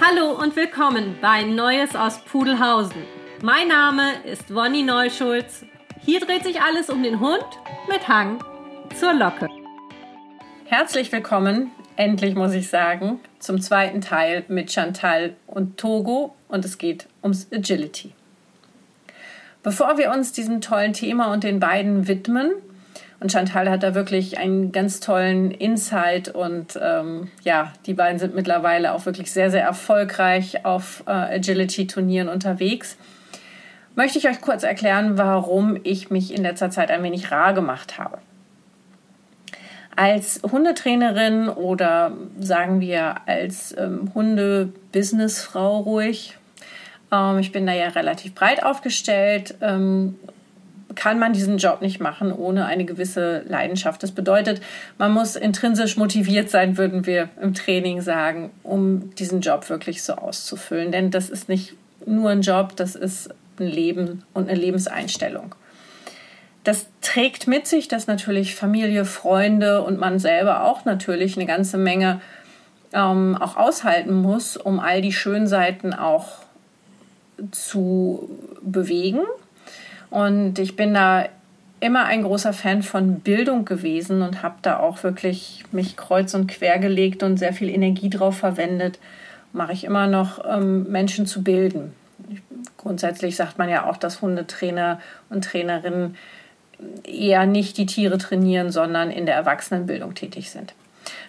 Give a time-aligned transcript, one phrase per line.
[0.00, 3.02] Hallo und willkommen bei Neues aus Pudelhausen.
[3.42, 5.64] Mein Name ist Wonny Neuschulz.
[6.00, 7.44] Hier dreht sich alles um den Hund
[7.88, 8.38] mit Hang
[8.94, 9.48] zur Locke.
[10.66, 16.78] Herzlich willkommen, endlich muss ich sagen, zum zweiten Teil mit Chantal und Togo und es
[16.78, 18.12] geht ums Agility.
[19.64, 22.52] Bevor wir uns diesem tollen Thema und den beiden widmen,
[23.20, 28.34] und Chantal hat da wirklich einen ganz tollen Insight und ähm, ja, die beiden sind
[28.34, 32.96] mittlerweile auch wirklich sehr, sehr erfolgreich auf äh, Agility-Turnieren unterwegs.
[33.96, 37.98] Möchte ich euch kurz erklären, warum ich mich in letzter Zeit ein wenig rar gemacht
[37.98, 38.18] habe.
[39.96, 46.38] Als Hundetrainerin oder sagen wir als ähm, Hunde-Businessfrau ruhig,
[47.10, 50.14] ähm, ich bin da ja relativ breit aufgestellt, ähm,
[50.98, 54.02] kann man diesen Job nicht machen ohne eine gewisse Leidenschaft.
[54.02, 54.60] Das bedeutet,
[54.98, 60.14] man muss intrinsisch motiviert sein, würden wir im Training sagen, um diesen Job wirklich so
[60.14, 60.90] auszufüllen.
[60.90, 65.54] Denn das ist nicht nur ein Job, das ist ein Leben und eine Lebenseinstellung.
[66.64, 71.78] Das trägt mit sich, dass natürlich Familie, Freunde und man selber auch natürlich eine ganze
[71.78, 72.20] Menge
[72.92, 76.38] ähm, auch aushalten muss, um all die schönen Seiten auch
[77.52, 78.28] zu
[78.62, 79.20] bewegen
[80.10, 81.26] und ich bin da
[81.80, 86.48] immer ein großer Fan von Bildung gewesen und habe da auch wirklich mich kreuz und
[86.48, 88.98] quer gelegt und sehr viel Energie drauf verwendet.
[89.52, 91.92] Mache ich immer noch, ähm, Menschen zu bilden.
[92.76, 95.00] Grundsätzlich sagt man ja auch, dass Hundetrainer
[95.30, 96.16] und Trainerinnen
[97.04, 100.74] eher nicht die Tiere trainieren, sondern in der Erwachsenenbildung tätig sind.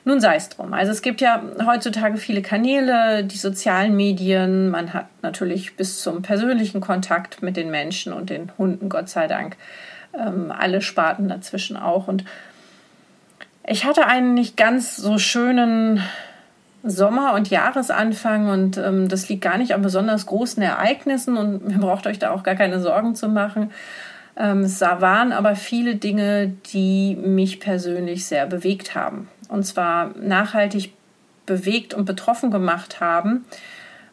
[0.10, 0.74] Nun sei es drum.
[0.74, 4.72] Also es gibt ja heutzutage viele Kanäle, die sozialen Medien.
[4.72, 9.28] Man hat natürlich bis zum persönlichen Kontakt mit den Menschen und den Hunden, Gott sei
[9.28, 9.56] Dank,
[10.16, 12.08] ähm, alle Sparten dazwischen auch.
[12.08, 12.26] Und
[13.68, 16.02] ich hatte einen nicht ganz so schönen
[16.82, 21.78] Sommer- und Jahresanfang und ähm, das liegt gar nicht an besonders großen Ereignissen und ihr
[21.78, 23.70] braucht euch da auch gar keine Sorgen zu machen.
[24.36, 30.94] Ähm, es waren aber viele Dinge, die mich persönlich sehr bewegt haben und zwar nachhaltig
[31.46, 33.46] bewegt und betroffen gemacht haben.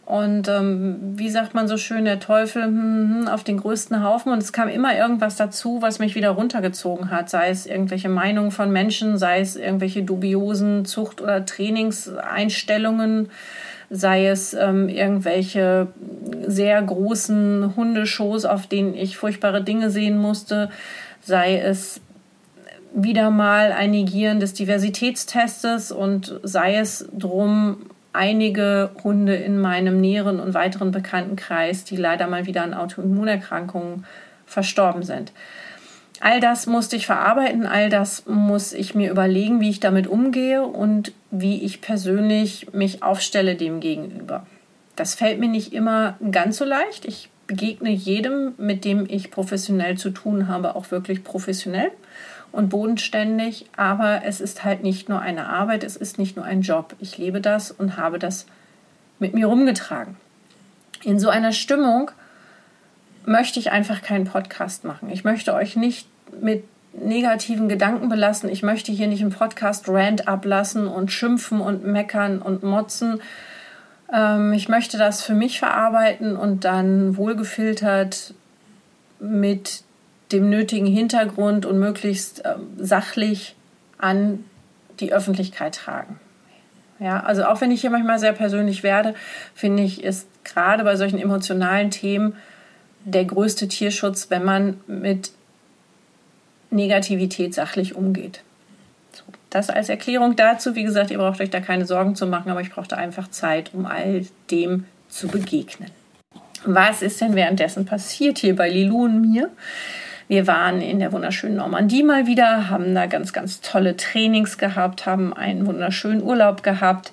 [0.07, 4.33] Und ähm, wie sagt man so schön, der Teufel hm, hm, auf den größten Haufen.
[4.33, 7.29] Und es kam immer irgendwas dazu, was mich wieder runtergezogen hat.
[7.29, 13.31] Sei es irgendwelche Meinungen von Menschen, sei es irgendwelche dubiosen Zucht- oder Trainingseinstellungen,
[13.91, 15.89] sei es ähm, irgendwelche
[16.47, 20.71] sehr großen Hundeshows, auf denen ich furchtbare Dinge sehen musste,
[21.21, 22.01] sei es
[22.95, 27.79] wieder mal ein Negieren des Diversitätstestes und sei es drum
[28.13, 34.07] einige Hunde in meinem näheren und weiteren Bekanntenkreis, die leider mal wieder an Autoimmunerkrankungen
[34.47, 35.33] verstorben sind.
[36.21, 40.63] All das musste ich verarbeiten, all das muss ich mir überlegen, wie ich damit umgehe
[40.63, 44.47] und wie ich persönlich mich aufstelle dem gegenüber.
[44.97, 47.05] Das fällt mir nicht immer ganz so leicht.
[47.05, 51.91] Ich begegne jedem, mit dem ich professionell zu tun habe, auch wirklich professionell
[52.57, 56.63] und bodenständig, aber es ist halt nicht nur eine Arbeit, es ist nicht nur ein
[56.63, 56.97] Job.
[56.99, 58.47] Ich lebe das und habe das
[59.19, 60.17] mit mir rumgetragen.
[61.05, 62.11] In so einer Stimmung
[63.27, 65.11] möchte ich einfach keinen Podcast machen.
[65.11, 66.09] Ich möchte euch nicht
[66.41, 66.65] mit
[66.95, 68.49] negativen Gedanken belassen.
[68.49, 73.21] Ich möchte hier nicht im Podcast Rant ablassen und schimpfen und meckern und motzen.
[74.11, 78.33] Ähm, ich möchte das für mich verarbeiten und dann wohlgefiltert
[79.21, 79.83] mit
[80.33, 83.55] dem nötigen Hintergrund und möglichst äh, sachlich
[83.99, 84.45] an
[85.01, 86.19] die Öffentlichkeit tragen.
[86.99, 89.15] Ja, also auch wenn ich hier manchmal sehr persönlich werde,
[89.55, 92.37] finde ich, ist gerade bei solchen emotionalen Themen
[93.05, 95.31] der größte Tierschutz, wenn man mit
[96.71, 98.43] Negativität sachlich umgeht.
[99.13, 100.75] So, das als Erklärung dazu.
[100.75, 103.73] Wie gesagt, ihr braucht euch da keine Sorgen zu machen, aber ich brauchte einfach Zeit,
[103.75, 105.91] um all dem zu begegnen.
[106.65, 109.51] Was ist denn währenddessen passiert hier bei Lilou und mir?
[110.29, 115.07] Wir waren in der wunderschönen Normandie mal wieder, haben da ganz, ganz tolle Trainings gehabt,
[115.07, 117.13] haben einen wunderschönen Urlaub gehabt,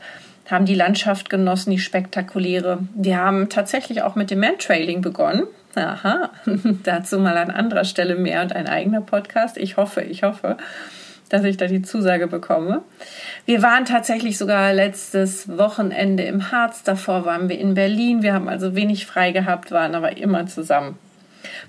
[0.49, 2.79] haben die Landschaft genossen, die spektakuläre.
[2.95, 5.43] Wir haben tatsächlich auch mit dem Mantrailing begonnen.
[5.75, 6.31] Aha,
[6.83, 9.57] dazu mal an anderer Stelle mehr und ein eigener Podcast.
[9.57, 10.57] Ich hoffe, ich hoffe,
[11.29, 12.81] dass ich da die Zusage bekomme.
[13.45, 16.81] Wir waren tatsächlich sogar letztes Wochenende im Harz.
[16.83, 18.23] Davor waren wir in Berlin.
[18.23, 20.97] Wir haben also wenig frei gehabt, waren aber immer zusammen.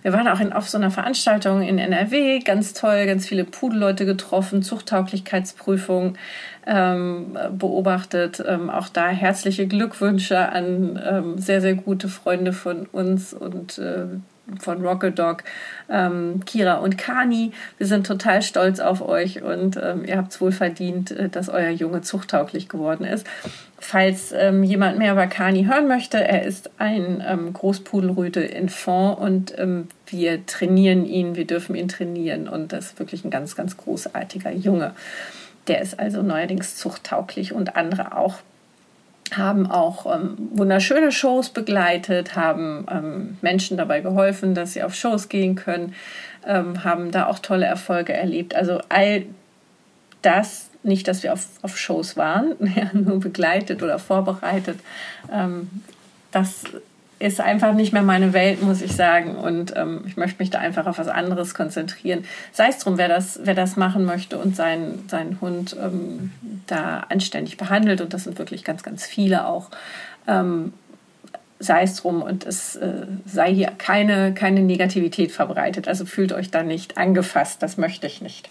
[0.03, 4.06] Wir waren auch in, auf so einer Veranstaltung in NRW, ganz toll, ganz viele Pudelleute
[4.06, 6.17] getroffen, Zuchttauglichkeitsprüfung
[6.67, 8.43] ähm, beobachtet.
[8.47, 14.06] Ähm, auch da herzliche Glückwünsche an ähm, sehr, sehr gute Freunde von uns und äh,
[14.61, 15.44] von Rocket Dog,
[15.88, 17.53] ähm, Kira und Kani.
[17.79, 21.49] Wir sind total stolz auf euch und ähm, ihr habt es wohl verdient, äh, dass
[21.49, 23.26] euer Junge zuchttauglich geworden ist.
[23.86, 29.19] Falls ähm, jemand mehr über Kani hören möchte, er ist ein ähm, Großpudelrüte in Fond
[29.19, 33.56] und ähm, wir trainieren ihn, wir dürfen ihn trainieren und das ist wirklich ein ganz,
[33.56, 34.94] ganz großartiger Junge.
[35.66, 38.36] Der ist also neuerdings zuchttauglich und andere auch
[39.36, 45.28] haben auch ähm, wunderschöne Shows begleitet, haben ähm, Menschen dabei geholfen, dass sie auf Shows
[45.28, 45.94] gehen können,
[46.46, 48.54] ähm, haben da auch tolle Erfolge erlebt.
[48.54, 49.26] Also all
[50.22, 54.78] das, nicht, dass wir auf, auf Shows waren, ja, nur begleitet oder vorbereitet,
[55.32, 55.70] ähm,
[56.31, 56.64] das
[57.19, 59.36] ist einfach nicht mehr meine Welt, muss ich sagen.
[59.36, 62.25] Und ähm, ich möchte mich da einfach auf was anderes konzentrieren.
[62.52, 66.32] Sei es drum, wer das, wer das machen möchte und seinen, seinen Hund ähm,
[66.66, 68.00] da anständig behandelt.
[68.00, 69.70] Und das sind wirklich ganz, ganz viele auch.
[70.26, 70.72] Ähm,
[71.60, 75.88] sei es drum und es äh, sei hier keine, keine Negativität verbreitet.
[75.88, 77.62] Also fühlt euch da nicht angefasst.
[77.62, 78.48] Das möchte ich nicht.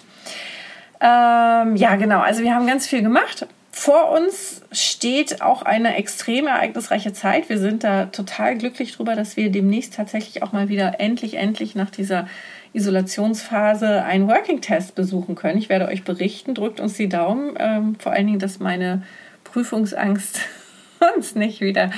[1.03, 2.21] Ähm, ja, genau.
[2.21, 3.45] Also wir haben ganz viel gemacht
[3.75, 7.49] vor uns steht auch eine extrem ereignisreiche Zeit.
[7.49, 11.73] Wir sind da total glücklich drüber, dass wir demnächst tatsächlich auch mal wieder endlich, endlich
[11.73, 12.27] nach dieser
[12.73, 15.57] Isolationsphase einen Working Test besuchen können.
[15.57, 16.53] Ich werde euch berichten.
[16.53, 17.55] Drückt uns die Daumen.
[17.57, 19.01] Ähm, vor allen Dingen, dass meine
[19.43, 20.39] Prüfungsangst
[21.17, 21.89] uns nicht wieder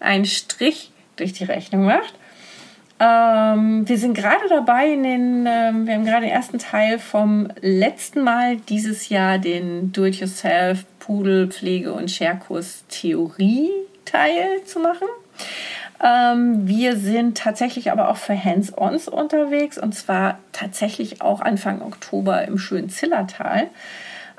[0.00, 2.12] einen Strich durch die Rechnung macht.
[3.02, 7.48] Ähm, wir sind gerade dabei, in den, ähm, wir haben gerade den ersten Teil vom
[7.60, 15.08] letzten Mal dieses Jahr den Do-it-yourself Pudel, Pflege und Scherkurs Theorie-Teil zu machen.
[16.00, 22.46] Ähm, wir sind tatsächlich aber auch für Hands-Ons unterwegs und zwar tatsächlich auch Anfang Oktober
[22.46, 23.68] im schönen Zillertal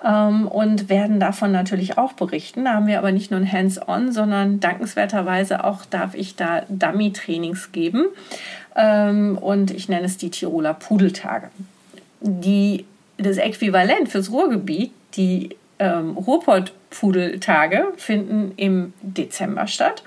[0.04, 2.66] ähm, und werden davon natürlich auch berichten.
[2.66, 7.72] Da haben wir aber nicht nur ein Hands-on, sondern dankenswerterweise auch darf ich da Dummy-Trainings
[7.72, 8.06] geben.
[8.76, 11.50] Ähm, und ich nenne es die Tiroler Pudeltage.
[12.20, 12.86] Die,
[13.18, 20.04] das Äquivalent fürs Ruhrgebiet, die ähm, Ruhrpott-Pudeltage finden im Dezember statt.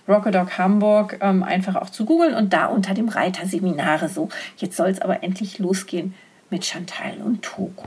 [0.08, 4.30] Rockadog Hamburg ähm, einfach auch zu googeln und da unter dem Reiter Seminare so.
[4.58, 6.16] Jetzt soll es aber endlich losgehen
[6.50, 7.84] mit Chantal und Togo.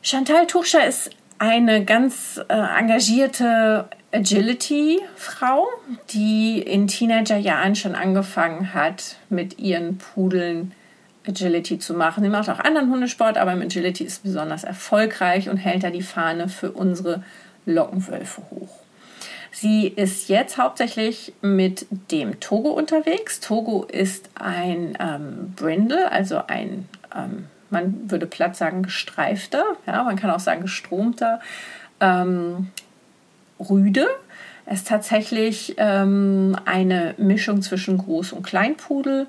[0.00, 5.66] Chantal Tuchscher ist eine ganz äh, engagierte Agility-Frau,
[6.10, 10.72] die in Teenagerjahren schon angefangen hat, mit ihren Pudeln
[11.26, 12.22] Agility zu machen.
[12.22, 16.02] Sie macht auch anderen Hundesport, aber im Agility ist besonders erfolgreich und hält da die
[16.02, 17.22] Fahne für unsere
[17.66, 18.82] Lockenwölfe hoch.
[19.52, 23.38] Sie ist jetzt hauptsächlich mit dem Togo unterwegs.
[23.40, 30.16] Togo ist ein ähm, Brindle, also ein, ähm, man würde platt sagen, gestreifter, ja, man
[30.16, 31.40] kann auch sagen gestromter
[32.00, 32.70] ähm,
[33.60, 34.06] Rüde.
[34.64, 39.26] Er ist tatsächlich ähm, eine Mischung zwischen Groß- und Kleinpudel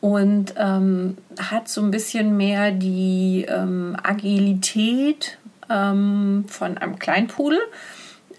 [0.00, 5.38] und ähm, hat so ein bisschen mehr die ähm, Agilität
[5.68, 7.58] ähm, von einem Kleinpudel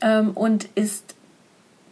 [0.01, 1.15] ähm, und ist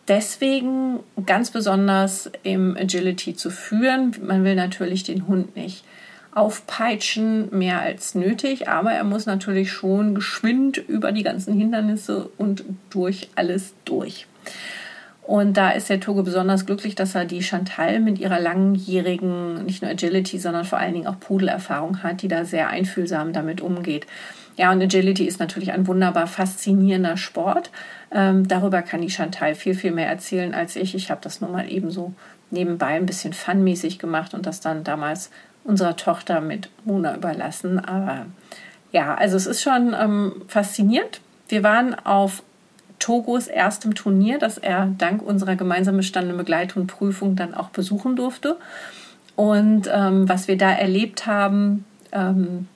[0.07, 4.15] deswegen ganz besonders im Agility zu führen.
[4.25, 5.85] Man will natürlich den Hund nicht
[6.33, 12.63] aufpeitschen, mehr als nötig, aber er muss natürlich schon geschwind über die ganzen Hindernisse und
[12.89, 14.27] durch alles durch.
[15.29, 19.83] Und da ist der Togo besonders glücklich, dass er die Chantal mit ihrer langjährigen, nicht
[19.83, 24.07] nur Agility, sondern vor allen Dingen auch Pudelerfahrung hat, die da sehr einfühlsam damit umgeht.
[24.57, 27.69] Ja, und Agility ist natürlich ein wunderbar faszinierender Sport.
[28.11, 30.95] Ähm, darüber kann die Chantal viel, viel mehr erzählen als ich.
[30.95, 32.11] Ich habe das nur mal eben so
[32.49, 35.29] nebenbei ein bisschen funmäßig gemacht und das dann damals
[35.63, 37.77] unserer Tochter mit Mona überlassen.
[37.77, 38.25] Aber
[38.91, 41.21] ja, also es ist schon ähm, faszinierend.
[41.49, 42.41] Wir waren auf
[42.99, 48.57] Togos erstem Turnier, das er dank unserer gemeinsam bestandenen Begleithundprüfung dann auch besuchen durfte.
[49.35, 52.67] Und ähm, was wir da erlebt haben, ähm,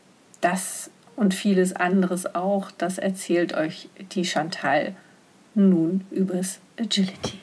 [0.42, 4.96] das und vieles anderes auch, das erzählt euch die Chantal
[5.56, 7.39] nun übers Agility.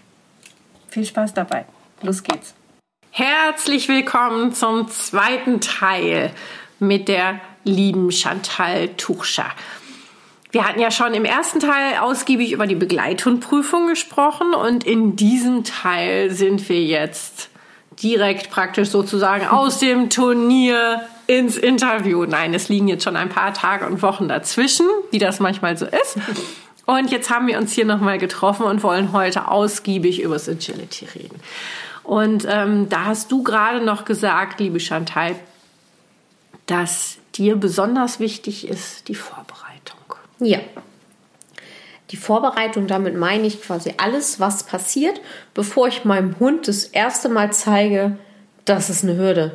[0.88, 1.66] Viel Spaß dabei.
[2.02, 2.54] Los geht's.
[3.12, 6.32] Herzlich willkommen zum zweiten Teil
[6.78, 9.52] mit der lieben Chantal Tuchscher.
[10.52, 15.62] Wir hatten ja schon im ersten Teil ausgiebig über die Begleithundprüfung gesprochen und in diesem
[15.62, 17.50] Teil sind wir jetzt
[18.02, 22.24] direkt praktisch sozusagen aus dem Turnier ins Interview.
[22.24, 25.86] Nein, es liegen jetzt schon ein paar Tage und Wochen dazwischen, wie das manchmal so
[25.86, 26.18] ist.
[26.86, 31.06] Und jetzt haben wir uns hier nochmal getroffen und wollen heute ausgiebig über das Agility
[31.14, 31.40] reden.
[32.02, 35.36] Und ähm, da hast du gerade noch gesagt, liebe Chantal,
[36.66, 39.69] dass dir besonders wichtig ist, die Vorbereitung.
[40.40, 40.58] Ja.
[42.10, 45.20] Die Vorbereitung, damit meine ich quasi alles, was passiert,
[45.54, 48.16] bevor ich meinem Hund das erste Mal zeige,
[48.64, 49.52] das ist eine Hürde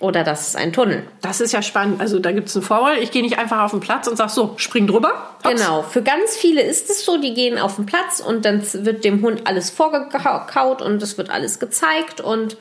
[0.00, 1.02] oder das ist ein Tunnel.
[1.20, 2.00] Das ist ja spannend.
[2.00, 2.98] Also da gibt es einen Vorwahl.
[3.02, 5.36] Ich gehe nicht einfach auf den Platz und sage so, spring drüber.
[5.44, 5.54] Hops.
[5.54, 5.82] Genau.
[5.82, 9.22] Für ganz viele ist es so, die gehen auf den Platz und dann wird dem
[9.22, 12.56] Hund alles vorgekaut und es wird alles gezeigt und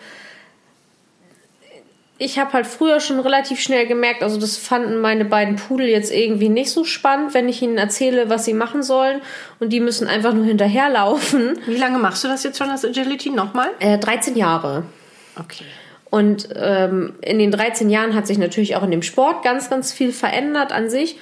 [2.22, 6.12] ich habe halt früher schon relativ schnell gemerkt, also das fanden meine beiden Pudel jetzt
[6.12, 9.22] irgendwie nicht so spannend, wenn ich ihnen erzähle, was sie machen sollen.
[9.60, 11.58] Und die müssen einfach nur hinterherlaufen.
[11.66, 13.30] Wie lange machst du das jetzt schon, das Agility?
[13.30, 13.70] Nochmal?
[13.80, 14.84] Äh, 13 Jahre.
[15.40, 15.64] Okay.
[16.10, 19.94] Und ähm, in den 13 Jahren hat sich natürlich auch in dem Sport ganz, ganz
[19.94, 21.18] viel verändert an sich.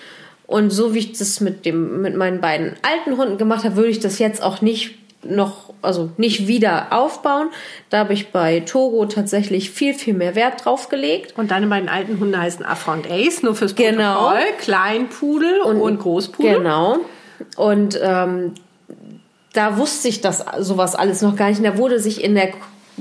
[0.47, 3.89] Und so wie ich das mit, dem, mit meinen beiden alten Hunden gemacht habe, würde
[3.89, 4.95] ich das jetzt auch nicht
[5.29, 7.49] noch, also nicht wieder aufbauen.
[7.89, 11.37] Da habe ich bei Togo tatsächlich viel, viel mehr Wert drauf gelegt.
[11.37, 14.29] Und deine beiden alten Hunde heißen Afra und Ace, nur fürs Genau.
[14.29, 14.43] Protokoll.
[14.59, 16.57] Kleinpudel und, und Großpudel.
[16.57, 16.97] Genau.
[17.55, 18.53] Und ähm,
[19.53, 21.59] da wusste ich das sowas alles noch gar nicht.
[21.59, 22.49] Und da wurde sich in der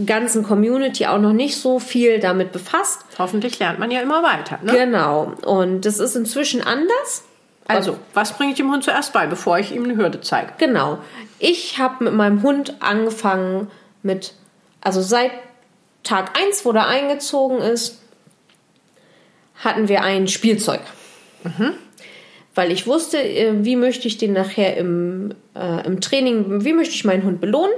[0.04, 3.00] ganzen Community auch noch nicht so viel damit befasst.
[3.18, 4.58] Hoffentlich lernt man ja immer weiter.
[4.62, 4.72] Ne?
[4.72, 5.32] Genau.
[5.44, 7.24] Und das ist inzwischen anders.
[7.68, 10.52] Also, was bringe ich dem Hund zuerst bei, bevor ich ihm eine Hürde zeige?
[10.58, 10.98] Genau.
[11.38, 13.70] Ich habe mit meinem Hund angefangen
[14.02, 14.34] mit,
[14.80, 15.32] also seit
[16.04, 18.00] Tag 1, wo der eingezogen ist,
[19.56, 20.80] hatten wir ein Spielzeug.
[22.54, 26.94] Weil ich wusste, äh, wie möchte ich den nachher im, äh, im Training, wie möchte
[26.94, 27.74] ich meinen Hund belohnen.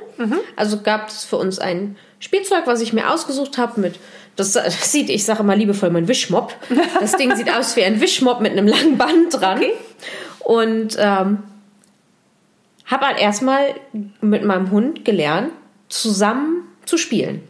[0.56, 3.98] Also gab es für uns ein Spielzeug, was ich mir ausgesucht habe mit,
[4.38, 6.54] das, das sieht, ich sage mal liebevoll, mein Wischmopp.
[7.00, 9.60] Das Ding sieht aus wie ein Wischmopp mit einem langen Band dran.
[10.40, 11.38] Und ähm,
[12.86, 13.74] habe halt erstmal
[14.20, 15.50] mit meinem Hund gelernt,
[15.88, 17.42] zusammen zu spielen.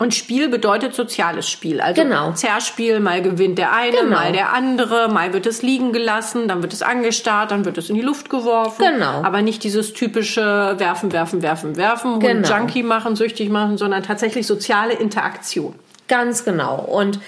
[0.00, 1.80] Und Spiel bedeutet soziales Spiel.
[1.80, 2.32] Also Genau.
[2.32, 4.10] Zerspiel, mal gewinnt der eine, Genau.
[4.16, 7.90] mal der andere, mal wird es liegen gelassen, dann wird es angestarrt, dann wird es
[7.90, 8.84] in die Luft geworfen.
[8.84, 9.22] Genau.
[9.22, 12.48] Aber nicht dieses typische werfen, werfen, werfen, werfen, Hund Genau.
[12.56, 15.74] Junkie machen, süchtig machen, sondern tatsächlich soziale Interaktion.
[16.08, 16.76] Ganz genau.
[16.80, 17.18] Und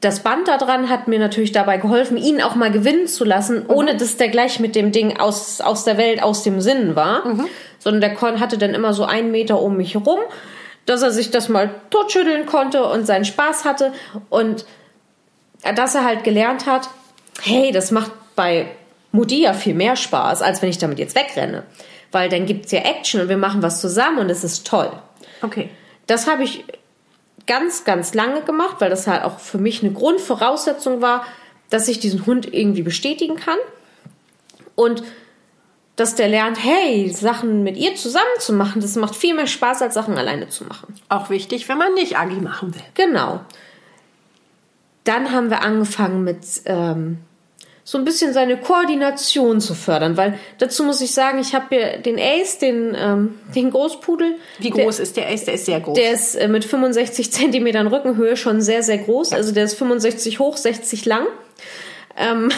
[0.00, 3.66] das Band da dran hat mir natürlich dabei geholfen, ihn auch mal gewinnen zu lassen,
[3.68, 7.22] ohne dass der gleich mit dem Ding aus, aus der Welt, aus dem Sinn war.
[7.78, 10.18] Sondern der kon- hatte dann immer so einen Meter um mich herum,
[10.86, 13.92] dass er sich das mal totschütteln konnte und seinen Spaß hatte.
[14.28, 14.64] Und
[15.76, 16.88] dass er halt gelernt hat,
[17.42, 18.66] hey, das macht bei
[19.12, 21.62] Mutti ja viel mehr Spaß, als wenn ich damit jetzt wegrenne.
[22.10, 24.90] Weil dann gibt's ja Action und wir machen was zusammen und es ist toll.
[25.42, 25.70] Okay.
[26.08, 26.64] Das habe ich
[27.46, 31.24] ganz, ganz lange gemacht, weil das halt auch für mich eine Grundvoraussetzung war,
[31.70, 33.58] dass ich diesen Hund irgendwie bestätigen kann.
[34.74, 35.02] Und
[35.96, 39.82] dass der lernt, hey, Sachen mit ihr zusammen zu machen, das macht viel mehr Spaß,
[39.82, 40.94] als Sachen alleine zu machen.
[41.08, 42.82] Auch wichtig, wenn man nicht Agi machen will.
[42.94, 43.40] Genau.
[45.04, 47.18] Dann haben wir angefangen mit ähm,
[47.84, 51.98] so ein bisschen seine Koordination zu fördern, weil dazu muss ich sagen, ich habe hier
[51.98, 54.36] den Ace, den, ähm, den Großpudel.
[54.58, 55.44] Wie der, groß ist der Ace?
[55.46, 55.98] Der ist sehr groß.
[55.98, 59.32] Der ist äh, mit 65 Zentimetern Rückenhöhe schon sehr, sehr groß.
[59.32, 61.26] Also der ist 65 hoch, 60 lang.
[62.16, 62.50] Ähm,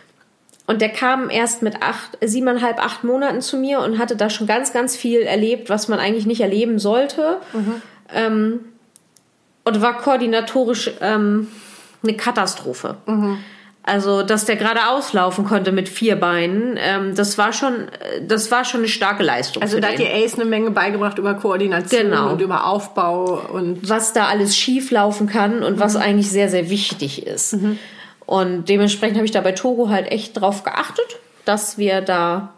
[0.66, 4.48] und der kam erst mit acht, siebeneinhalb, acht Monaten zu mir und hatte da schon
[4.48, 7.38] ganz, ganz viel erlebt, was man eigentlich nicht erleben sollte.
[8.12, 8.64] Ähm,
[9.64, 11.48] und war koordinatorisch ähm,
[12.02, 12.96] eine Katastrophe.
[13.88, 17.86] Also, dass der gerade auslaufen konnte mit vier Beinen, ähm, das war schon,
[18.20, 19.62] das war schon eine starke Leistung.
[19.62, 22.30] also da hat dir Ace eine Menge beigebracht über Koordination Genau.
[22.32, 25.80] und über Aufbau und was da alles schief laufen kann und Mhm.
[25.80, 27.56] was eigentlich sehr, sehr wichtig ist.
[28.26, 31.06] Und dementsprechend habe ich da bei Togo halt echt drauf geachtet,
[31.44, 32.52] dass wir da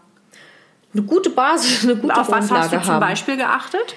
[0.94, 3.00] eine gute Basis, eine gute auf was hast Grundlage du zum haben.
[3.00, 3.94] Beispiel geachtet?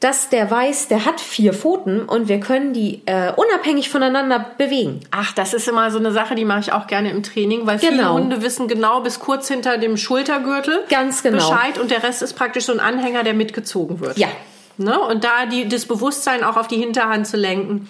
[0.00, 5.00] Dass der weiß, der hat vier Pfoten und wir können die äh, unabhängig voneinander bewegen.
[5.10, 7.80] Ach, das ist immer so eine Sache, die mache ich auch gerne im Training, weil
[7.80, 8.14] viele Genau.
[8.14, 11.38] Hunde wissen genau bis kurz hinter dem Schultergürtel Ganz genau.
[11.38, 14.16] Bescheid und der Rest ist praktisch so ein Anhänger, der mitgezogen wird.
[14.18, 14.28] Ja.
[14.76, 14.96] Ne?
[15.00, 17.88] Und da die, das Bewusstsein auch auf die Hinterhand zu lenken,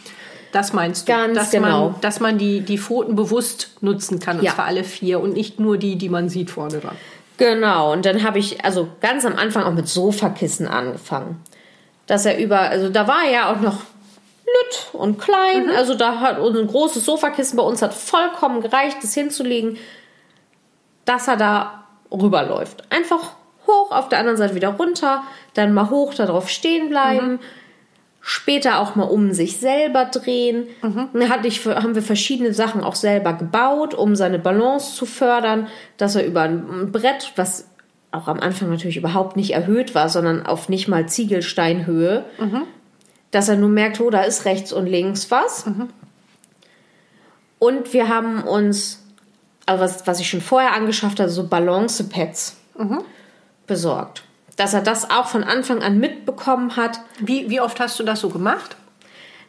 [0.52, 1.12] das meinst du?
[1.12, 1.90] Ganz dass genau.
[1.90, 4.54] Man, dass man die, die Pfoten bewusst nutzen kann, und Ja.
[4.54, 6.96] zwar alle vier und nicht nur die, die man sieht vorne dran.
[7.36, 11.44] Genau, und dann habe ich also ganz am Anfang auch mit Sofakissen angefangen.
[12.08, 13.82] Dass er über, also da war er ja auch noch
[14.44, 19.14] lütt und klein, also da hat unser großes Sofakissen bei uns hat vollkommen gereicht, das
[19.14, 19.76] hinzulegen,
[21.04, 22.90] dass er da rüberläuft.
[22.90, 23.34] Einfach
[23.66, 25.22] hoch, auf der anderen Seite wieder runter,
[25.54, 27.38] dann mal hoch darauf stehen bleiben.
[28.20, 30.66] Später auch mal um sich selber drehen.
[31.12, 35.68] Dann hatte ich, haben wir verschiedene Sachen auch selber gebaut, um seine Balance zu fördern,
[35.98, 37.68] dass er über ein Brett, was
[38.18, 42.25] auch am Anfang natürlich überhaupt nicht erhöht war, sondern auf nicht mal Ziegelsteinhöhe,
[43.30, 45.64] dass er nur merkt, oh, da ist rechts und links was.
[47.58, 49.04] Und wir haben uns,
[49.66, 52.56] also was, was ich schon vorher angeschafft hatte, so Balance-Pads
[53.66, 54.22] besorgt.
[54.56, 57.00] Dass er das auch von Anfang an mitbekommen hat.
[57.20, 58.76] Wie, wie oft hast du das so gemacht?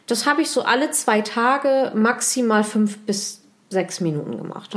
[0.06, 3.39] Das habe ich so alle zwei Tage maximal fünf bis
[3.70, 4.70] sechs Minuten gemacht.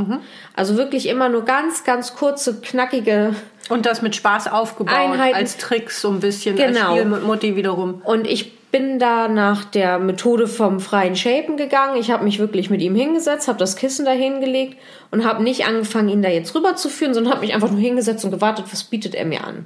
[0.55, 3.35] Also wirklich immer nur ganz, ganz kurze, knackige.
[3.69, 5.35] Und das mit Spaß aufgebaut, Einheiten.
[5.35, 6.91] als Tricks so ein bisschen, als Genau.
[6.91, 8.01] Spiel mit Mutti wiederum.
[8.03, 11.95] Und ich bin da nach der Methode vom freien Shapen gegangen.
[11.99, 14.77] Ich habe mich wirklich mit ihm hingesetzt, habe das Kissen da hingelegt
[15.11, 18.31] und habe nicht angefangen, ihn da jetzt rüberzuführen, sondern habe mich einfach nur hingesetzt und
[18.31, 19.65] gewartet, was bietet er mir an.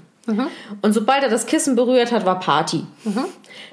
[0.82, 2.84] Und sobald er das Kissen berührt hat, war Party.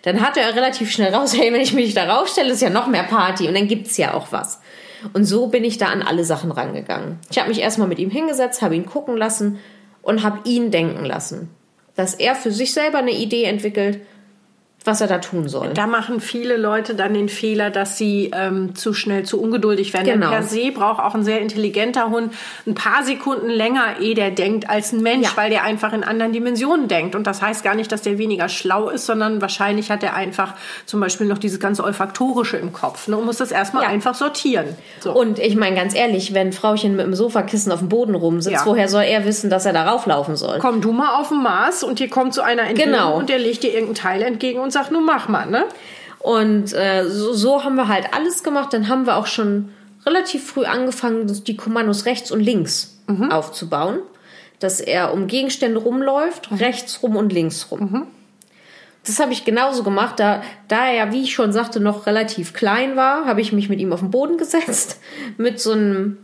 [0.02, 2.87] Dann hatte er relativ schnell raus, hey, wenn ich mich da raufstelle, ist ja noch
[2.87, 4.61] mehr Party und dann gibt's ja auch was.
[5.12, 7.18] Und so bin ich da an alle Sachen rangegangen.
[7.30, 9.58] Ich habe mich erstmal mit ihm hingesetzt, habe ihn gucken lassen
[10.02, 11.50] und habe ihn denken lassen,
[11.94, 14.00] dass er für sich selber eine Idee entwickelt,
[14.84, 15.70] was er da tun soll.
[15.74, 20.04] Da machen viele Leute dann den Fehler, dass sie ähm, zu schnell zu ungeduldig werden.
[20.04, 20.28] Genau.
[20.30, 22.34] Denn per se braucht auch ein sehr intelligenter Hund
[22.66, 25.36] ein paar Sekunden länger, ehe der denkt, als ein Mensch, Ja.
[25.36, 27.14] weil der einfach in anderen Dimensionen denkt.
[27.14, 30.54] Und das heißt gar nicht, dass der weniger schlau ist, sondern wahrscheinlich hat er einfach
[30.84, 33.88] zum Beispiel noch dieses ganze Olfaktorische im Kopf ne, und muss das erstmal Ja.
[33.88, 34.66] einfach sortieren.
[35.00, 35.12] So.
[35.14, 38.66] Und ich meine ganz ehrlich, wenn Frauchen mit dem Sofakissen auf dem Boden rumsitzt, Ja.
[38.66, 40.58] woher soll er wissen, dass er da rauflaufen soll?
[40.58, 43.16] komm du mal auf den Mars und dir kommt so einer entgegen Genau.
[43.16, 45.64] und der legt dir irgendein Teil entgegen und sagt, nun mach mal, ne?
[46.19, 48.73] Und äh, so, so haben wir halt alles gemacht.
[48.73, 49.71] Dann haben wir auch schon
[50.07, 52.99] relativ früh angefangen, die Kommandos rechts und links
[53.31, 54.00] aufzubauen.
[54.59, 58.07] Dass er um Gegenstände rumläuft, rechts rum und links rum.
[59.04, 60.19] Das habe ich genauso gemacht.
[60.19, 63.69] Da, da er ja, wie ich schon sagte, noch relativ klein war, habe ich mich
[63.69, 65.00] mit ihm auf den Boden gesetzt.
[65.37, 66.19] Mit so einem.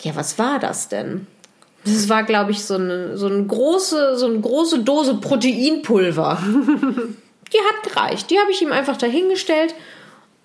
[0.00, 1.26] Ja, was war das denn?
[1.84, 6.38] Das war, glaube ich, so eine, so, eine große, so eine große Dose Proteinpulver.
[7.52, 8.30] Die hat gereicht.
[8.30, 9.74] Die habe ich ihm einfach dahingestellt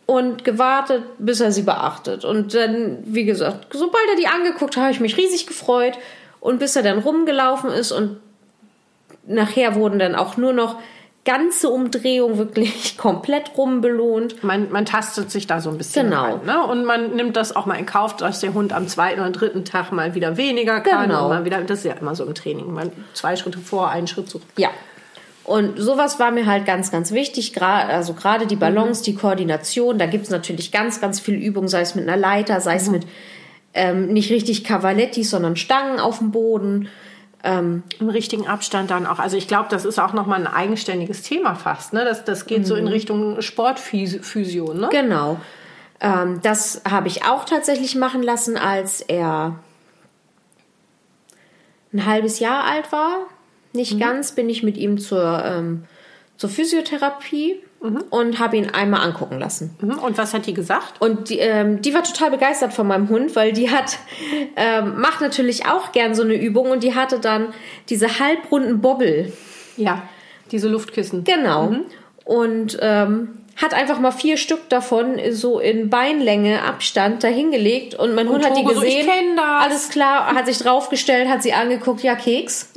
[0.07, 2.25] und gewartet, bis er sie beachtet.
[2.25, 5.97] Und dann, wie gesagt, sobald er die angeguckt hat, habe ich mich riesig gefreut.
[6.39, 8.17] Und bis er dann rumgelaufen ist und
[9.25, 10.77] nachher wurden dann auch nur noch
[11.25, 14.43] ganze Umdrehungen wirklich komplett rumbelohnt.
[14.43, 16.23] Man, man tastet sich da so ein bisschen Genau.
[16.23, 16.45] rein.
[16.45, 16.63] Ne?
[16.63, 19.65] Und man nimmt das auch mal in Kauf, dass der Hund am zweiten oder dritten
[19.65, 21.09] Tag mal wieder weniger kann.
[21.09, 21.29] Genau.
[21.29, 22.73] Mal wieder, das ist ja immer so im Training.
[22.73, 24.45] Man, zwei Schritte vor, einen Schritt zurück.
[24.57, 24.69] Ja.
[25.43, 27.53] Und sowas war mir halt ganz, ganz wichtig.
[27.53, 29.97] Gerade, also gerade die Balance, die Koordination.
[29.97, 32.89] Da gibt es natürlich ganz, ganz viel Übung, sei es mit einer Leiter, sei es
[32.89, 33.07] mit
[33.73, 36.89] ähm, nicht richtig Cavalettis, sondern Stangen auf dem Boden.
[37.47, 39.19] Im richtigen Abstand dann auch.
[39.19, 41.93] Also ich glaube, das ist auch nochmal ein eigenständiges Thema fast.
[41.93, 42.03] Ne?
[42.03, 44.73] Das, das geht so in Richtung Sportphysio.
[44.73, 44.89] Ne?
[44.91, 45.39] Genau.
[46.01, 49.59] Ähm, das habe ich auch tatsächlich machen lassen, als er
[51.93, 53.27] ein halbes Jahr alt war.
[53.73, 55.85] Nicht ganz, bin ich mit ihm zur, ähm,
[56.37, 59.75] zur Physiotherapie und habe ihn einmal angucken lassen.
[59.81, 59.99] Mhm.
[59.99, 60.99] Und was hat die gesagt?
[60.99, 63.99] Und die, ähm, die war total begeistert von meinem Hund, weil die hat,
[64.55, 67.53] ähm, macht natürlich auch gern so eine Übung und die hatte dann
[67.89, 69.31] diese halbrunden Bobbel.
[69.77, 70.03] Ja,
[70.51, 71.23] diese Luftkissen.
[71.23, 71.75] Genau.
[72.25, 78.29] Und ähm, hat einfach mal vier Stück davon so in Beinlänge Abstand dahingelegt und mein
[78.29, 79.35] Hund hat die Togo so, gesehen.
[79.35, 79.63] das.
[79.63, 82.73] Alles klar, hat sich draufgestellt, hat sie angeguckt, ja Keks.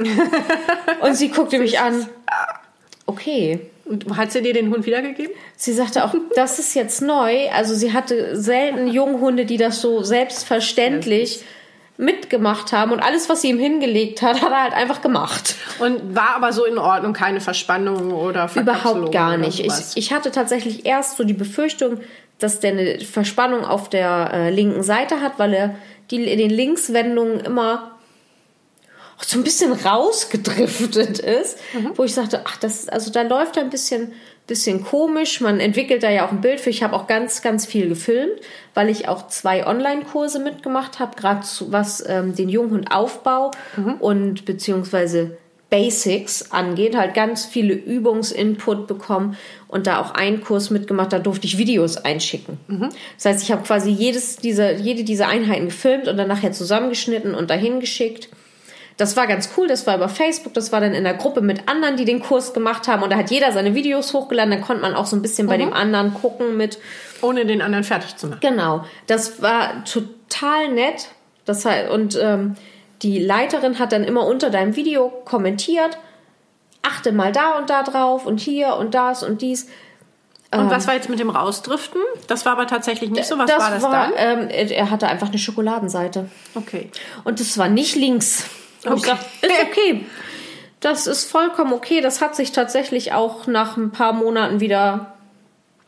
[1.01, 2.07] und sie guckte mich an.
[3.07, 3.61] Okay.
[3.90, 5.35] Und hat sie dir den Hund wiedergegeben?
[5.57, 7.50] Sie sagte auch, das ist jetzt neu.
[7.50, 11.44] Also sie hatte selten Junghunde, die das so selbstverständlich
[11.96, 15.57] mitgemacht haben und alles, was sie ihm hingelegt hat, hat er halt einfach gemacht.
[15.81, 19.61] Und war aber so in Ordnung, keine Verspannung oder Überhaupt gar nicht.
[19.61, 22.00] Ich, ich hatte tatsächlich erst so die Befürchtung,
[22.38, 25.74] dass der eine Verspannung auf der äh, linken Seite hat, weil er
[26.11, 28.00] die in den Linkswendungen immer
[29.25, 31.59] so ein bisschen rausgedriftet ist,
[31.95, 34.13] wo ich sagte, ach, das ist, also da läuft ein bisschen,
[34.47, 35.41] bisschen komisch.
[35.41, 36.71] Man entwickelt da ja auch ein Bild für.
[36.71, 38.41] Ich habe auch ganz, ganz viel gefilmt,
[38.75, 43.51] weil ich auch zwei Online-Kurse mitgemacht habe, gerade was ähm, den Junghundaufbau
[44.01, 45.37] und beziehungsweise
[45.71, 49.37] Basics angeht, halt ganz viele Übungsinput bekommen
[49.69, 52.59] und da auch einen Kurs mitgemacht, da durfte ich Videos einschicken.
[53.17, 57.35] Das heißt, ich habe quasi jedes dieser, jede dieser Einheiten gefilmt und dann nachher zusammengeschnitten
[57.37, 58.29] und dahin geschickt.
[59.01, 61.71] Das war ganz cool, das war über Facebook, das war dann in der Gruppe mit
[61.71, 64.83] anderen, die den Kurs gemacht haben und da hat jeder seine Videos hochgeladen, dann konnte
[64.83, 66.79] man auch so ein bisschen bei dem anderen gucken mit,
[67.23, 68.41] Ohne den anderen fertig zu machen.
[68.43, 71.09] Genau, das war total nett.
[71.47, 72.57] Das heißt, und ähm,
[73.01, 75.97] die Leiterin hat dann immer unter deinem Video kommentiert,
[76.83, 79.67] achte mal da und da drauf und hier und das und dies.
[80.53, 82.03] Und was war jetzt mit dem Rausdriften?
[82.27, 83.39] Das war aber tatsächlich nicht so.
[83.39, 84.13] Was das war das war, dann?
[84.17, 86.29] Ähm, er hatte einfach eine Schokoladenseite.
[86.55, 86.91] Okay.
[87.25, 88.45] Und das war nicht links.
[88.83, 89.11] Ich Okay.
[89.11, 90.07] dachte, ist okay.
[90.81, 92.01] Das ist vollkommen okay.
[92.01, 95.14] Das hat sich tatsächlich auch nach ein paar Monaten wieder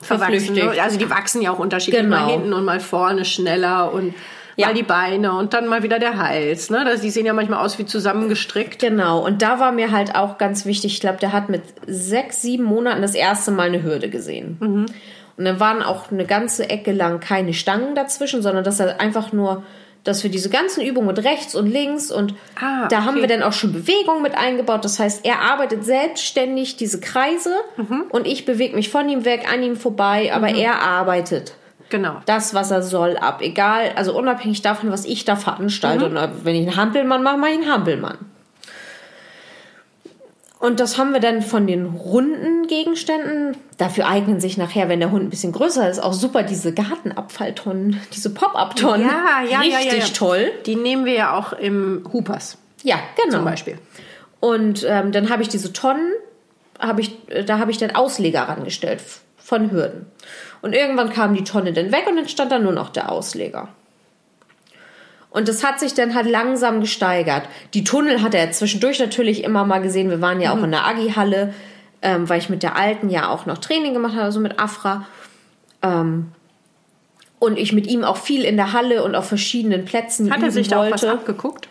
[0.00, 0.31] verwachsen.
[0.55, 0.74] Verflüchtigt.
[0.76, 0.83] Ne?
[0.83, 2.02] Also die wachsen ja auch unterschiedlich.
[2.02, 2.16] Genau.
[2.16, 4.14] Mal hinten und mal vorne schneller und
[4.57, 4.66] Ja.
[4.66, 6.68] mal die Beine und dann mal wieder der Hals.
[6.68, 6.85] Ne?
[6.85, 8.81] Das, die sehen ja manchmal aus wie zusammengestrickt.
[8.81, 12.42] Genau, und da war mir halt auch ganz wichtig, ich glaube, der hat mit sechs,
[12.42, 14.59] sieben Monaten das erste Mal eine Hürde gesehen.
[14.61, 14.87] Mhm.
[15.38, 19.33] Und dann waren auch eine ganze Ecke lang keine Stangen dazwischen, sondern dass er einfach
[19.33, 19.62] nur,
[20.04, 23.20] dass wir diese ganzen Übungen mit rechts und links und Ah, da haben okay.
[23.22, 24.84] wir dann auch schon Bewegung mit eingebaut.
[24.84, 28.04] Das heißt, er arbeitet selbstständig diese Kreise Mhm.
[28.10, 31.54] und ich bewege mich von ihm weg, an ihm vorbei, aber er arbeitet
[31.88, 32.16] Genau.
[32.26, 33.40] das, was er soll, ab.
[33.42, 36.06] Egal, also unabhängig davon, was ich da veranstalte.
[36.06, 38.18] Und wenn ich einen Hampelmann mache, mache ich einen Hampelmann.
[40.62, 43.57] Und das haben wir dann von den runden Gegenständen.
[43.79, 48.01] Dafür eignen sich nachher, wenn der Hund ein bisschen größer ist, auch super diese Gartenabfalltonnen,
[48.14, 49.05] diese Pop-Up-Tonnen.
[49.05, 50.05] Ja, ja, Richtig ja, ja, ja.
[50.14, 50.53] toll.
[50.64, 53.38] Die nehmen wir ja auch im Hoopers Ja, genau.
[53.38, 53.77] zum Beispiel.
[54.38, 56.12] Und ähm, dann habe ich diese Tonnen,
[56.79, 59.03] habe ich, da habe ich dann Ausleger rangestellt
[59.38, 60.07] von Hürden.
[60.61, 63.68] Und irgendwann kam die Tonne dann weg und dann stand da nur noch der Ausleger.
[65.33, 67.45] Und das hat sich dann halt langsam gesteigert.
[67.73, 70.11] Die Tunnel hat er zwischendurch natürlich immer mal gesehen.
[70.11, 71.55] Wir waren ja auch in der Agi-Halle,
[72.03, 75.07] ähm, weil ich mit der alten ja auch noch Training gemacht habe, also mit Afra.
[75.83, 76.33] Ähm,
[77.38, 80.51] und ich mit ihm auch viel in der Halle und auf verschiedenen Plätzen Hat er
[80.51, 81.12] sich da auch was wollte.
[81.12, 81.68] abgeguckt?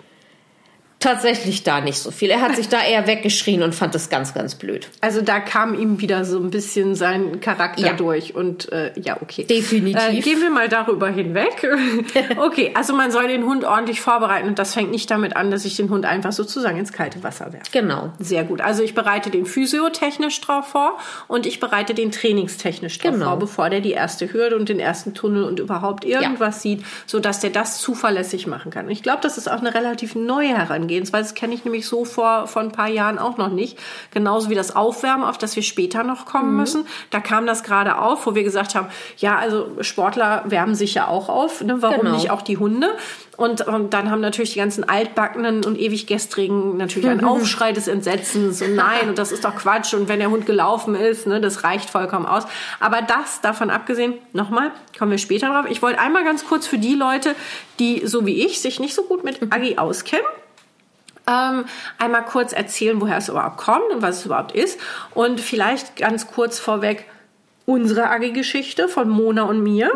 [1.01, 2.29] Tatsächlich da nicht so viel.
[2.29, 4.87] Er hat sich da eher weggeschrien und fand das ganz, ganz blöd.
[5.01, 7.93] Also da kam ihm wieder so ein bisschen sein Charakter Ja.
[7.93, 9.43] durch und äh, ja, okay.
[9.43, 9.99] Definitiv.
[10.09, 11.67] Äh, gehen wir mal darüber hinweg.
[12.37, 15.65] okay, also man soll den Hund ordentlich vorbereiten und das fängt nicht damit an, dass
[15.65, 17.65] ich den Hund einfach sozusagen ins kalte Wasser werfe.
[17.71, 18.13] Genau.
[18.19, 18.61] Sehr gut.
[18.61, 23.25] Also ich bereite den physiotechnisch drauf vor und ich bereite den trainingstechnisch drauf Genau.
[23.25, 27.39] vor, bevor der die erste Hürde und den ersten Tunnel und überhaupt irgendwas sieht, sodass
[27.39, 28.85] der das zuverlässig machen kann.
[28.85, 30.90] Und ich glaube, das ist auch eine relativ neue Herangehensweise.
[30.99, 33.77] Das kenne ich nämlich so vor, vor ein paar Jahren auch noch nicht.
[34.11, 36.85] Genauso wie das Aufwärmen, auf das wir später noch kommen müssen.
[37.09, 41.07] Da kam das gerade auf, wo wir gesagt haben, ja, also Sportler wärmen sich ja
[41.07, 41.61] auch auf.
[41.61, 41.81] Ne?
[41.81, 42.15] Warum Genau.
[42.15, 42.89] nicht auch die Hunde?
[43.37, 47.87] Und, und dann haben natürlich die ganzen altbackenen und ewig gestrigen natürlich einen Aufschrei des
[47.87, 51.41] Entsetzens und nein, und das ist doch Quatsch und wenn der Hund gelaufen ist, ne,
[51.41, 52.43] das reicht vollkommen aus.
[52.79, 55.65] Aber das, davon abgesehen, nochmal, kommen wir später drauf.
[55.69, 57.33] Ich wollte einmal ganz kurz für die Leute,
[57.79, 60.25] die so wie ich sich nicht so gut mit Agi auskennen,
[61.27, 61.65] ähm,
[61.97, 64.79] einmal kurz erzählen, woher es überhaupt kommt und was es überhaupt ist.
[65.13, 67.05] Und vielleicht ganz kurz vorweg
[67.65, 69.91] unsere Agi-Geschichte von Mona und mir.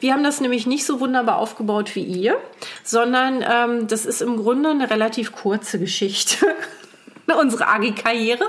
[0.00, 2.36] Wir haben das nämlich nicht so wunderbar aufgebaut wie ihr,
[2.84, 6.46] sondern ähm, das ist im Grunde eine relativ kurze Geschichte.
[7.40, 8.44] unsere Agi-Karriere.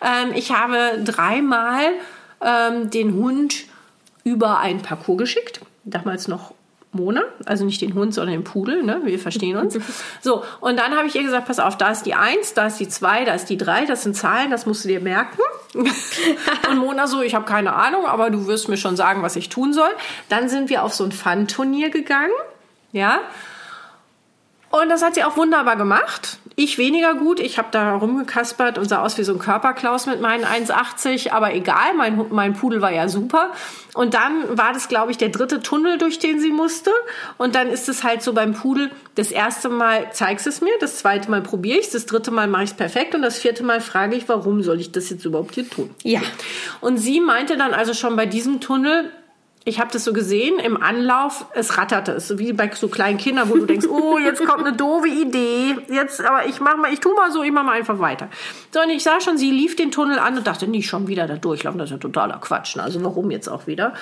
[0.00, 1.82] Ähm, ich habe dreimal
[2.40, 3.64] ähm, den Hund
[4.24, 5.60] über ein Parcours geschickt.
[5.84, 6.54] Damals noch
[6.92, 9.00] Mona, also nicht den Hund, sondern den Pudel, ne?
[9.04, 9.78] wir verstehen uns.
[10.20, 12.78] So, und dann habe ich ihr gesagt, pass auf, da ist die 1, da ist
[12.78, 15.38] die 2, da ist die 3, das sind Zahlen, das musst du dir merken.
[15.74, 19.48] und Mona so, ich habe keine Ahnung, aber du wirst mir schon sagen, was ich
[19.48, 19.90] tun soll.
[20.28, 22.30] Dann sind wir auf so ein Fun-Turnier gegangen,
[22.92, 23.20] ja,
[24.72, 26.38] und das hat sie auch wunderbar gemacht.
[26.56, 27.40] Ich weniger gut.
[27.40, 31.30] Ich habe da rumgekaspert und sah aus wie so ein Körperklaus mit meinen 1,80.
[31.30, 33.52] Aber egal, mein, mein Pudel war ja super.
[33.94, 36.90] Und dann war das, glaube ich, der dritte Tunnel, durch den sie musste.
[37.36, 40.98] Und dann ist es halt so beim Pudel, das erste Mal zeigst es mir, das
[40.98, 43.82] zweite Mal probiere ich das dritte Mal mache ich es perfekt und das vierte Mal
[43.82, 45.90] frage ich, warum soll ich das jetzt überhaupt hier tun?
[46.02, 46.20] Ja.
[46.80, 49.10] Und sie meinte dann also schon bei diesem Tunnel,
[49.64, 52.12] ich habe das so gesehen im Anlauf, es ratterte.
[52.12, 55.76] Es wie bei so kleinen Kindern, wo du denkst, oh, jetzt kommt eine doofe Idee.
[55.88, 58.28] Jetzt, aber ich mach mal, ich tu mal so, ich mach mal einfach weiter.
[58.72, 61.26] So, und ich sah schon, sie lief den Tunnel an und dachte, nicht schon wieder
[61.26, 62.76] da durchlaufen, das ist ja totaler Quatsch.
[62.76, 63.94] Also warum jetzt auch wieder?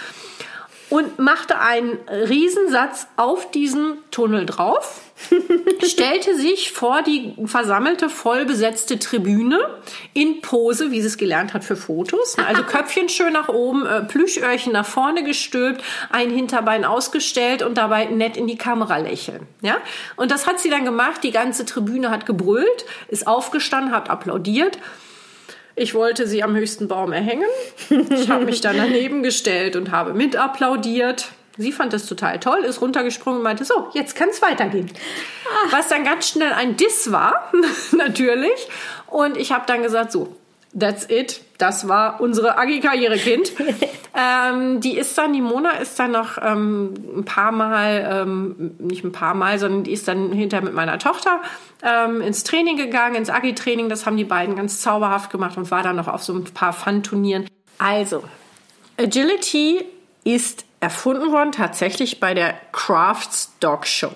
[0.88, 5.00] Und machte einen Riesensatz auf diesen Tunnel drauf,
[5.86, 9.58] stellte sich vor die versammelte, vollbesetzte Tribüne
[10.14, 12.36] in Pose, wie sie es gelernt hat für Fotos.
[12.46, 18.06] Also Köpfchen schön nach oben, äh, Plüschöhrchen nach vorne gestülpt, ein Hinterbein ausgestellt und dabei
[18.06, 19.46] nett in die Kamera lächeln.
[19.62, 19.76] Ja?
[20.16, 21.22] Und das hat sie dann gemacht.
[21.22, 24.78] Die ganze Tribüne hat gebrüllt, ist aufgestanden, hat applaudiert.
[25.76, 27.48] Ich wollte sie am höchsten Baum erhängen.
[28.10, 31.28] Ich habe mich dann daneben gestellt und habe mit applaudiert.
[31.56, 34.90] Sie fand das total toll, ist runtergesprungen und meinte, so, jetzt kann es weitergehen.
[35.70, 37.50] Was dann ganz schnell ein Diss war,
[37.92, 38.68] natürlich.
[39.06, 40.36] Und ich habe dann gesagt, so,
[40.78, 41.40] that's it.
[41.58, 43.52] Das war unsere Agi-Karriere, Kind.
[44.16, 49.04] ähm, die ist dann, die Mona ist dann noch ähm, ein paar Mal, ähm, nicht
[49.04, 51.42] ein paar Mal, sondern die ist dann hinterher mit meiner Tochter
[51.82, 53.88] ähm, ins Training gegangen, ins Agi-Training.
[53.88, 56.72] Das haben die beiden ganz zauberhaft gemacht und war dann noch auf so ein paar
[56.72, 57.46] Fun-Turnieren.
[57.78, 58.22] Also,
[58.98, 59.84] Agility
[60.24, 64.12] ist erfunden worden tatsächlich bei der Crafts Dog Show.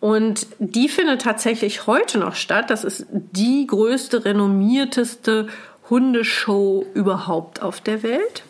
[0.00, 2.70] Und die findet tatsächlich heute noch statt.
[2.70, 5.48] Das ist die größte, renommierteste
[5.90, 8.44] Hundeshow überhaupt auf der Welt.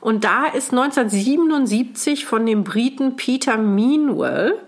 [0.00, 4.58] Und da ist 1977 von dem Briten Peter Meanwell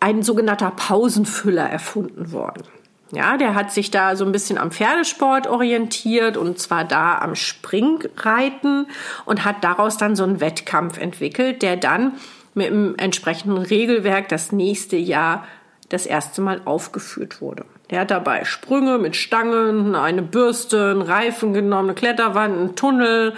[0.00, 2.62] ein sogenannter Pausenfüller erfunden worden.
[3.10, 7.34] Ja, der hat sich da so ein bisschen am Pferdesport orientiert und zwar da am
[7.34, 8.86] Springreiten
[9.24, 12.12] und hat daraus dann so einen Wettkampf entwickelt, der dann
[12.54, 15.46] mit dem entsprechenden Regelwerk das nächste Jahr
[15.88, 17.64] das erste Mal aufgeführt wurde.
[17.90, 23.32] Der hat dabei Sprünge mit Stangen, eine Bürste, einen Reifen genommen, eine Kletterwand, einen Tunnel,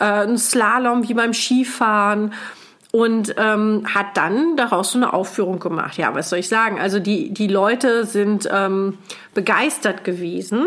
[0.00, 2.32] äh, einen Slalom wie beim Skifahren
[2.92, 5.96] und ähm, hat dann daraus so eine Aufführung gemacht.
[5.96, 6.78] Ja, was soll ich sagen?
[6.78, 8.98] Also die, die Leute sind ähm,
[9.34, 10.66] begeistert gewesen.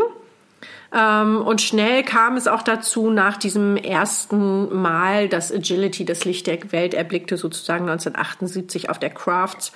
[0.91, 6.47] Ähm, und schnell kam es auch dazu, nach diesem ersten Mal, dass Agility das Licht
[6.47, 9.71] der Welt erblickte, sozusagen 1978 auf der Crafts,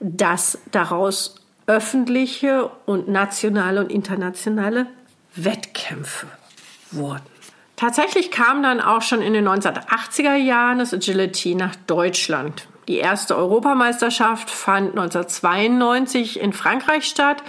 [0.00, 4.86] dass daraus öffentliche und nationale und internationale
[5.36, 6.26] Wettkämpfe
[6.90, 7.33] wurden.
[7.76, 12.68] Tatsächlich kam dann auch schon in den 1980er Jahren das Agility nach Deutschland.
[12.86, 17.42] Die erste Europameisterschaft fand 1992 in Frankreich statt.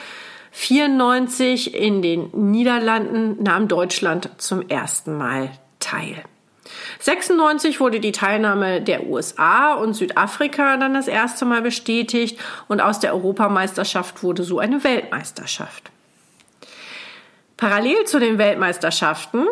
[0.53, 6.23] 1994 in den Niederlanden nahm Deutschland zum ersten Mal teil.
[6.99, 12.99] 96 wurde die Teilnahme der USA und Südafrika dann das erste Mal bestätigt und aus
[12.99, 15.91] der Europameisterschaft wurde so eine Weltmeisterschaft.
[17.57, 19.47] Parallel zu den Weltmeisterschaften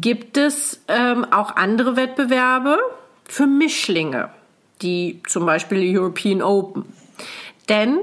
[0.00, 2.78] gibt es ähm, auch andere Wettbewerbe
[3.24, 4.30] für Mischlinge,
[4.80, 6.84] die zum Beispiel die European Open.
[7.68, 7.98] Denn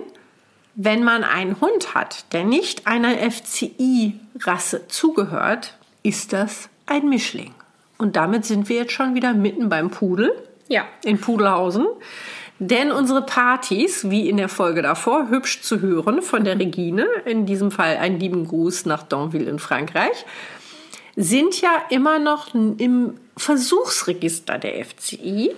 [0.75, 7.53] wenn man einen Hund hat, der nicht einer FCI-Rasse zugehört, ist das ein Mischling.
[7.97, 10.31] Und damit sind wir jetzt schon wieder mitten beim Pudel.
[10.69, 10.85] Ja.
[11.03, 11.85] In Pudelhausen.
[12.59, 17.45] Denn unsere Partys, wie in der Folge davor, hübsch zu hören von der Regine, in
[17.45, 20.25] diesem Fall einen lieben Gruß nach Donville in Frankreich,
[21.21, 25.53] sind ja immer noch im Versuchsregister der FCI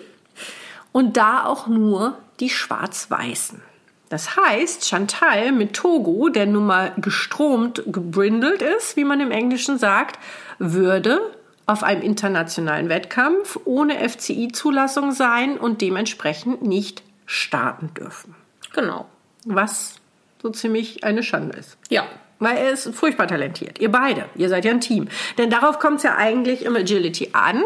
[0.91, 3.61] und da auch nur die Schwarz-Weißen.
[4.09, 9.77] Das heißt, Chantal mit Togo, der nun mal gestromt, gebrindelt ist, wie man im Englischen
[9.77, 10.19] sagt,
[10.57, 11.21] würde
[11.67, 18.35] auf einem internationalen Wettkampf ohne FCI-Zulassung sein und dementsprechend nicht starten dürfen.
[18.73, 19.05] Genau.
[19.45, 19.93] Was
[20.41, 21.77] so ziemlich eine Schande ist.
[21.89, 22.05] Ja.
[22.41, 23.77] Weil er ist furchtbar talentiert.
[23.79, 24.25] Ihr beide.
[24.33, 25.07] Ihr seid ja ein Team.
[25.37, 27.61] Denn darauf kommt es ja eigentlich im Agility an.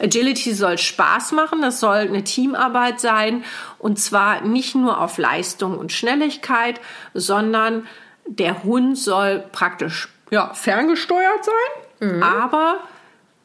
[0.00, 1.62] Agility soll Spaß machen.
[1.62, 3.44] Das soll eine Teamarbeit sein.
[3.78, 6.80] Und zwar nicht nur auf Leistung und Schnelligkeit,
[7.14, 7.86] sondern
[8.26, 12.08] der Hund soll praktisch ja, ferngesteuert sein.
[12.10, 12.22] Mhm.
[12.24, 12.78] Aber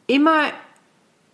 [0.08, 0.46] immer,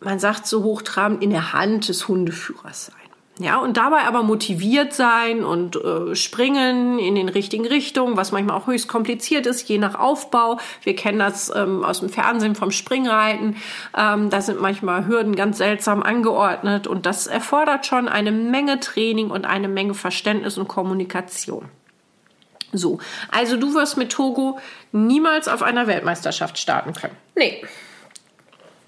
[0.00, 2.97] man sagt so hochtrabend, in der Hand des Hundeführers sein.
[3.40, 8.56] Ja, und dabei aber motiviert sein und äh, springen in den richtigen Richtungen, was manchmal
[8.56, 10.58] auch höchst kompliziert ist, je nach Aufbau.
[10.82, 13.56] Wir kennen das ähm, aus dem Fernsehen vom Springreiten.
[13.96, 19.30] Ähm, da sind manchmal Hürden ganz seltsam angeordnet und das erfordert schon eine Menge Training
[19.30, 21.66] und eine Menge Verständnis und Kommunikation.
[22.72, 22.98] So,
[23.30, 24.58] also du wirst mit Togo
[24.90, 27.16] niemals auf einer Weltmeisterschaft starten können.
[27.36, 27.62] Nee.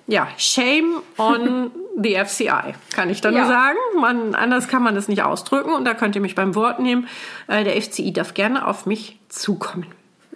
[0.06, 1.70] Ja, shame on
[2.02, 3.46] the FCI, kann ich da nur Ja.
[3.46, 3.78] sagen.
[4.00, 7.08] Man, anders kann man das nicht ausdrücken und da könnt ihr mich beim Wort nehmen.
[7.46, 9.86] Äh, der FCI darf gerne auf mich zukommen.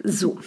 [0.03, 0.39] So.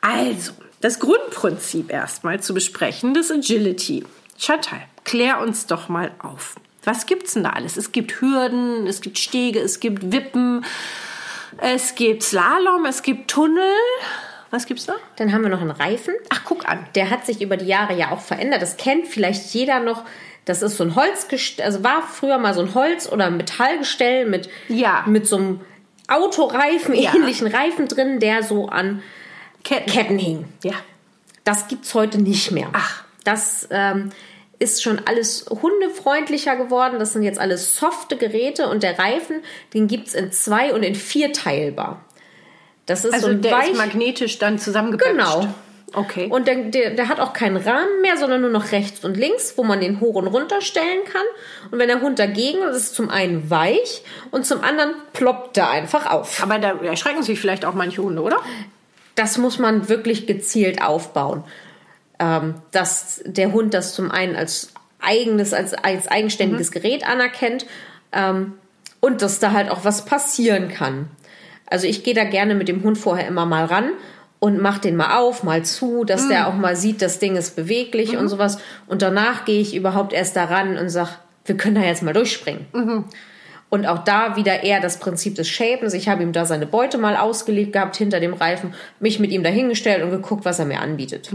[0.00, 4.04] Also, das Grundprinzip erstmal zu besprechen, das Agility.
[4.38, 6.54] Chantal, klär uns doch mal auf.
[6.84, 7.76] Was gibt's denn da alles?
[7.76, 10.64] Es gibt Hürden, es gibt Stege, es gibt Wippen,
[11.58, 13.62] es gibt Slalom, es gibt Tunnel.
[14.50, 14.94] Was gibt's da?
[15.16, 16.14] Dann haben wir noch einen Reifen.
[16.28, 16.84] Ach, guck an.
[16.94, 18.62] Der hat sich über die Jahre ja auch verändert.
[18.62, 20.04] Das kennt vielleicht jeder noch.
[20.44, 24.48] Das ist so ein Holzgestell, also war früher mal so ein Holz- oder Metallgestell mit,
[24.68, 25.04] Ja.
[25.06, 25.60] mit so einem
[26.08, 27.14] Autoreifen, Ja.
[27.14, 29.02] ähnlichen Reifen drin, der so an
[29.62, 29.90] Ketten.
[29.90, 30.46] Ketten hing.
[30.64, 30.74] Ja.
[31.44, 32.68] Das gibt's heute nicht mehr.
[32.72, 33.04] Ach.
[33.22, 34.10] Das ähm,
[34.58, 36.98] ist schon alles hundefreundlicher geworden.
[36.98, 39.42] Das sind jetzt alles softe Geräte und der Reifen,
[39.74, 42.04] den gibt's in zwei und in vier teilbar.
[42.86, 45.12] Das ist Also so ein der weich ist magnetisch dann zusammengepatscht.
[45.12, 45.54] Genau.
[45.92, 46.28] Okay.
[46.30, 49.54] und der, der, der hat auch keinen Rahmen mehr, sondern nur noch rechts und links,
[49.56, 51.24] wo man den hoch und runter stellen kann.
[51.70, 55.70] Und wenn der Hund dagegen, das ist zum einen weich und zum anderen ploppt er
[55.70, 56.42] einfach auf.
[56.42, 58.36] Aber da erschrecken sich vielleicht auch manche Hunde, oder?
[59.16, 61.44] Das muss man wirklich gezielt aufbauen.
[62.20, 67.66] Ähm, dass der Hund das zum einen als eigenes, als, als eigenständiges Gerät anerkennt
[68.12, 68.54] ähm,
[69.00, 71.08] und dass da halt auch was passieren kann.
[71.70, 73.90] Also ich gehe da gerne mit dem Hund vorher immer mal ran
[74.40, 77.56] und mach den mal auf, mal zu, dass der auch mal sieht, das Ding ist
[77.56, 78.58] beweglich und sowas.
[78.86, 82.66] Und danach gehe ich überhaupt erst daran und sag, wir können da jetzt mal durchspringen.
[83.68, 85.94] Und auch da wieder eher das Prinzip des Shapens.
[85.94, 89.44] Ich habe ihm da seine Beute mal ausgelegt gehabt hinter dem Reifen, mich mit ihm
[89.44, 91.30] dahingestellt und geguckt, was er mir anbietet.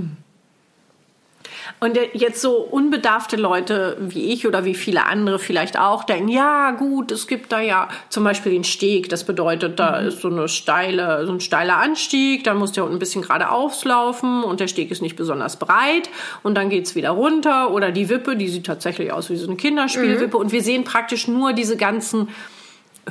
[1.79, 6.71] Und jetzt so unbedarfte Leute wie ich oder wie viele andere vielleicht auch denken, ja
[6.71, 9.09] gut, es gibt da ja zum Beispiel den Steg.
[9.09, 10.07] Das bedeutet, da mhm.
[10.07, 14.43] ist so eine steile, so ein steiler Anstieg, dann muss der ein bisschen geradeaus laufen
[14.43, 16.09] und der Steg ist nicht besonders breit
[16.43, 17.71] und dann geht's wieder runter.
[17.71, 20.37] Oder die Wippe, die sieht tatsächlich aus wie so eine Kinderspielwippe.
[20.37, 20.43] Mhm.
[20.43, 22.29] Und wir sehen praktisch nur diese ganzen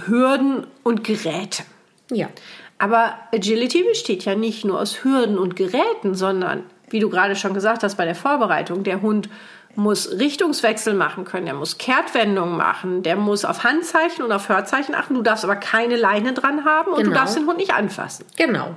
[0.07, 1.62] Hürden und Geräte.
[2.11, 2.29] Ja.
[2.79, 7.55] Aber Agility besteht ja nicht nur aus Hürden und Geräten, sondern, wie du gerade schon
[7.55, 9.29] gesagt hast, bei der Vorbereitung, der Hund
[9.77, 14.94] muss Richtungswechsel machen können, der muss Kehrtwendungen machen, der muss auf Handzeichen und auf Hörzeichen
[14.94, 15.14] achten.
[15.14, 17.11] Du darfst aber keine Leine dran haben und genau.
[17.11, 18.25] du darfst den Hund nicht anfassen.
[18.37, 18.77] Genau.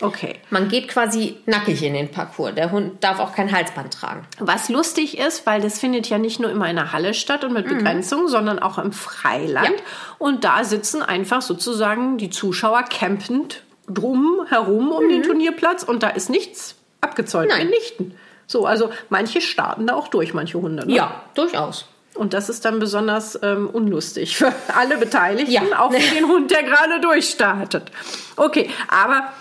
[0.00, 0.36] Okay.
[0.50, 2.54] Man geht quasi nackig in den Parcours.
[2.54, 4.26] Der Hund darf auch kein Halsband tragen.
[4.38, 7.52] Was lustig ist, weil das findet ja nicht nur immer in der Halle statt und
[7.52, 7.78] mit mhm.
[7.78, 9.68] Begrenzung, sondern auch im Freiland.
[9.68, 9.84] Ja.
[10.18, 15.08] Und da sitzen einfach sozusagen die Zuschauer campend drum herum um mhm.
[15.08, 17.48] den Turnierplatz und da ist nichts abgezäunt.
[17.50, 17.68] Nein.
[17.68, 18.18] Mitnichten.
[18.46, 20.86] So, also manche starten da auch durch, manche Hunde.
[20.86, 20.94] Ne?
[20.94, 21.86] Ja, durchaus.
[22.14, 25.78] Und das ist dann besonders ähm, unlustig für alle Beteiligten, ja.
[25.78, 27.92] auch für den Hund, der gerade durchstartet.
[28.36, 29.32] Okay, aber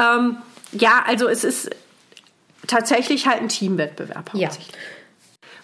[0.00, 0.38] ähm,
[0.72, 1.70] ja, also es ist
[2.66, 4.30] tatsächlich halt ein Teamwettbewerb.
[4.32, 4.48] Ja.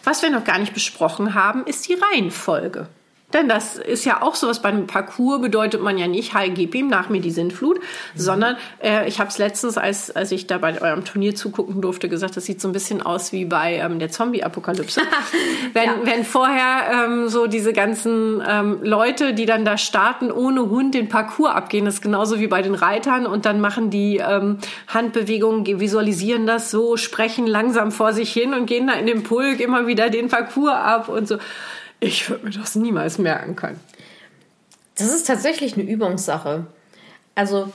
[0.04, 2.88] Was wir noch gar nicht besprochen haben, ist die Reihenfolge.
[3.32, 6.74] Denn das ist ja auch sowas bei einem Parcours, bedeutet man ja nicht, hi, gib
[6.74, 7.82] ihm nach mir die Sintflut, mhm.
[8.14, 12.08] sondern äh, ich habe es letztens, als, als ich da bei eurem Turnier zugucken durfte,
[12.08, 15.00] gesagt, das sieht so ein bisschen aus wie bei ähm, der Zombie-Apokalypse.
[15.72, 15.94] wenn, ja.
[16.04, 21.08] wenn vorher ähm, so diese ganzen ähm, Leute, die dann da starten, ohne Hund den
[21.08, 25.80] Parcours abgehen, das ist genauso wie bei den Reitern und dann machen die ähm, Handbewegungen,
[25.80, 29.86] visualisieren das so, sprechen langsam vor sich hin und gehen da in den Pulk immer
[29.86, 31.36] wieder den Parcours ab und so.
[32.00, 33.78] Ich würde mir das niemals merken können.
[34.96, 36.66] Das ist tatsächlich eine Übungssache.
[37.34, 37.72] Also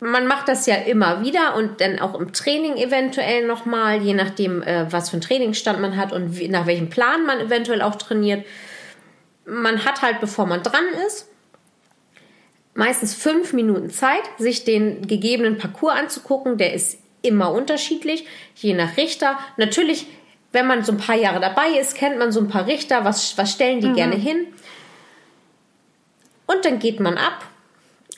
[0.00, 4.62] man macht das ja immer wieder und dann auch im Training eventuell nochmal, je nachdem,
[4.62, 8.44] äh, was für einen Trainingsstand man hat und nach welchem Plan man eventuell auch trainiert.
[9.46, 11.28] Man hat halt, bevor man dran ist,
[12.74, 16.58] meistens fünf Minuten Zeit, sich den gegebenen Parcours anzugucken.
[16.58, 19.38] Der ist immer unterschiedlich, je nach Richter.
[19.56, 20.06] Natürlich
[20.52, 23.36] wenn man so ein paar Jahre dabei ist, kennt man so ein paar Richter, was,
[23.36, 23.94] was stellen die mhm.
[23.94, 24.46] gerne hin.
[26.46, 27.44] Und dann geht man ab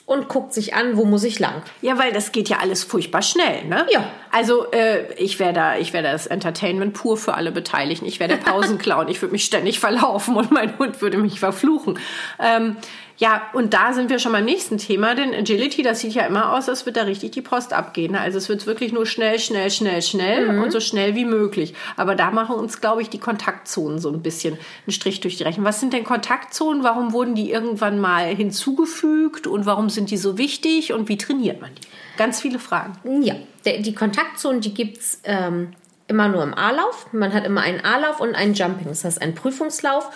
[0.09, 1.61] und guckt sich an, wo muss ich lang.
[1.81, 3.85] Ja, weil das geht ja alles furchtbar schnell, ne?
[3.91, 4.09] Ja.
[4.31, 8.07] Also äh, ich wäre da, ich wäre das Entertainment pur für alle Beteiligten.
[8.07, 9.07] Ich wäre der Pausenclown.
[9.07, 11.99] ich würde mich ständig verlaufen und mein Hund würde mich verfluchen.
[12.39, 12.77] Ähm,
[13.19, 16.53] ja, und da sind wir schon beim nächsten Thema, denn Agility, das sieht ja immer
[16.53, 18.15] aus, als wird da richtig die Post abgehen.
[18.15, 20.63] Also es wird wirklich nur schnell, schnell, schnell, schnell mhm.
[20.63, 21.73] und so schnell wie möglich.
[21.97, 25.43] Aber da machen uns, glaube ich, die Kontaktzonen so ein bisschen einen Strich durch die
[25.43, 25.65] Rechnung.
[25.65, 26.85] Was sind denn Kontaktzonen?
[26.85, 31.59] Warum wurden die irgendwann mal hinzugefügt und warum sind die so wichtig und wie trainiert
[31.59, 31.87] man die?
[32.17, 32.93] Ganz viele Fragen.
[33.21, 35.73] Ja, die Kontaktzonen, die gibt's ähm,
[36.07, 37.07] immer nur im A-Lauf.
[37.11, 40.09] Man hat immer einen A-Lauf und einen Jumping, das heißt einen Prüfungslauf.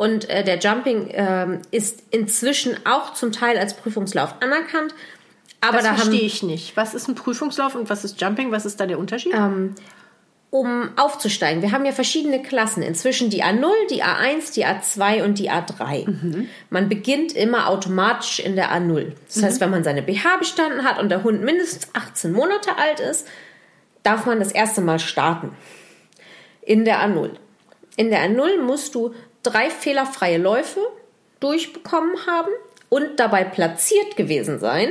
[0.00, 4.94] Und äh, der Jumping ähm, ist inzwischen auch zum Teil als Prüfungslauf anerkannt.
[5.60, 6.74] Aber das da verstehe ich nicht.
[6.74, 8.50] Was ist ein Prüfungslauf und was ist Jumping?
[8.50, 9.34] Was ist da der Unterschied?
[9.34, 9.74] Ähm,
[10.48, 11.60] um aufzusteigen.
[11.60, 12.82] Wir haben ja verschiedene Klassen.
[12.82, 16.08] Inzwischen die A0, die A1, die A2 und die A3.
[16.08, 16.48] Mhm.
[16.70, 19.12] Man beginnt immer automatisch in der A0.
[19.26, 19.44] Das mhm.
[19.44, 23.28] heißt, wenn man seine BH bestanden hat und der Hund mindestens 18 Monate alt ist,
[24.02, 25.54] darf man das erste Mal starten.
[26.62, 27.32] In der A0.
[27.96, 30.80] In der A0 musst du drei fehlerfreie Läufe
[31.40, 32.50] durchbekommen haben
[32.88, 34.90] und dabei platziert gewesen sein,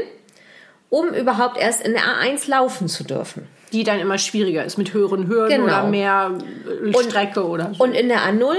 [0.90, 3.48] um überhaupt erst in der A1 laufen zu dürfen.
[3.72, 5.64] Die dann immer schwieriger ist mit höheren Hürden genau.
[5.66, 6.32] oder mehr
[7.02, 7.84] Strecke und, oder so.
[7.84, 8.56] Und in der A0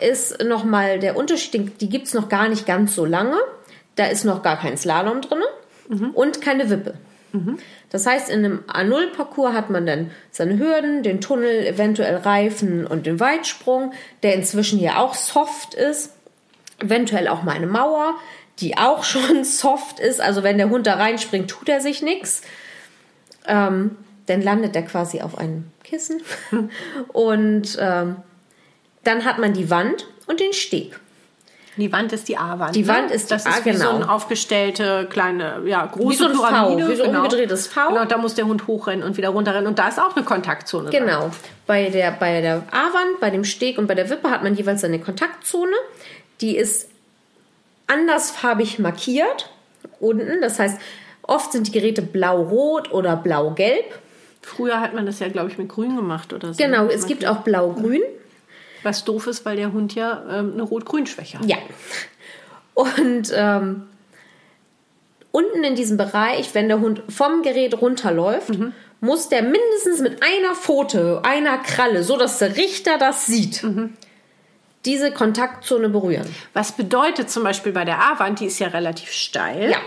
[0.00, 3.36] ist nochmal der Unterschied, die gibt es noch gar nicht ganz so lange.
[3.94, 5.38] Da ist noch gar kein Slalom drin
[5.88, 6.10] mhm.
[6.10, 6.94] und keine Wippe.
[7.34, 7.58] Mhm.
[7.90, 13.06] Das heißt, in einem A0-Parcours hat man dann seine Hürden, den Tunnel, eventuell Reifen und
[13.06, 13.92] den Weitsprung,
[14.22, 16.12] der inzwischen hier auch soft ist.
[16.78, 18.14] Eventuell auch mal eine Mauer,
[18.60, 20.20] die auch schon soft ist.
[20.20, 22.42] Also wenn der Hund da reinspringt, tut er sich nichts.
[23.46, 26.22] Ähm, dann landet er quasi auf einem Kissen.
[27.08, 28.16] und ähm,
[29.02, 30.98] dann hat man die Wand und den Steg.
[31.76, 32.76] Die Wand ist die A-Wand.
[32.76, 32.88] Die ne?
[32.88, 33.90] Wand ist das die ist wie genau.
[33.90, 36.84] so eine aufgestellte kleine, ja, große wie so ein Pyramide.
[36.84, 37.22] V, wie so ein genau.
[37.22, 37.88] umgedrehtes V.
[37.88, 39.66] Genau, da muss der Hund hochrennen und wieder runterrennen.
[39.66, 40.90] Und da ist auch eine Kontaktzone.
[40.90, 41.20] Genau.
[41.20, 41.30] Dran.
[41.66, 44.84] Bei der, bei der A-Wand, bei dem Steg und bei der Wippe hat man jeweils
[44.84, 45.72] eine Kontaktzone.
[46.40, 46.88] Die ist
[47.86, 49.50] andersfarbig markiert
[50.00, 50.40] unten.
[50.40, 50.78] Das heißt,
[51.22, 53.98] oft sind die Geräte blau-rot oder blau-gelb.
[54.42, 56.62] Früher hat man das ja, glaube ich, mit grün gemacht oder so.
[56.62, 58.02] Genau, es gibt auch blau-grün.
[58.84, 61.46] Was doof ist, weil der Hund ja ähm, eine Rot-Grün-Schwäche hat.
[61.48, 61.56] Ja.
[62.74, 63.84] Und ähm,
[65.32, 68.50] unten in diesem Bereich, wenn der Hund vom Gerät runterläuft,
[69.00, 73.64] muss der mindestens mit einer Pfote, einer Kralle, so dass der Richter das sieht,
[74.84, 76.26] diese Kontaktzone berühren.
[76.52, 79.78] Was bedeutet zum Beispiel bei der A-Wand, die ist ja relativ steil, Ja.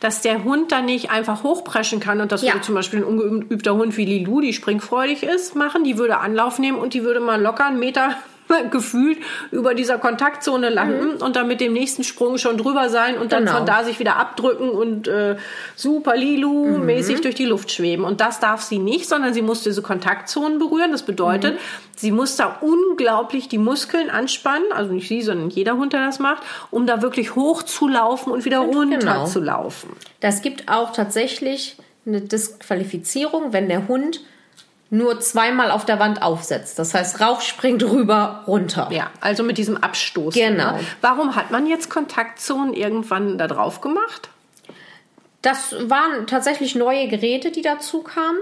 [0.00, 2.52] dass der Hund dann nicht einfach hochpreschen kann und das Ja.
[2.54, 5.84] würde zum Beispiel ein ungeübter Hund wie Lilu, die springfreudig ist, machen.
[5.84, 8.16] Die würde Anlauf nehmen und die würde mal locker einen Meter
[8.70, 9.18] gefühlt
[9.50, 13.42] über dieser Kontaktzone landen und dann mit dem nächsten Sprung schon drüber sein und dann
[13.42, 13.46] Mhm.
[13.46, 13.56] Genau.
[13.58, 15.36] von da sich wieder abdrücken und äh,
[15.76, 16.86] super Lilu Mhm.
[16.86, 18.04] mäßig durch die Luft schweben.
[18.04, 20.90] Und das darf sie nicht, sondern sie muss diese Kontaktzonen berühren.
[20.92, 21.58] Das bedeutet, Mhm.
[21.96, 26.18] sie muss da unglaublich die Muskeln anspannen, also nicht sie, sondern jeder Hund, der das
[26.18, 29.26] macht, um da wirklich hoch zu laufen und wieder runter Genau.
[29.26, 29.90] zu laufen.
[30.20, 31.76] Das gibt auch tatsächlich
[32.06, 32.20] eine
[32.72, 34.20] Disqualifizierung, wenn der Hund
[34.90, 36.78] nur zweimal auf der Wand aufsetzt.
[36.78, 38.88] Das heißt, Rauch springt rüber, runter.
[38.90, 40.34] Ja, also mit diesem Abstoß.
[40.34, 40.78] Genau.
[41.02, 44.30] Warum hat man jetzt Kontaktzonen irgendwann da drauf gemacht?
[45.42, 48.38] Das waren tatsächlich neue Geräte, die dazu kamen.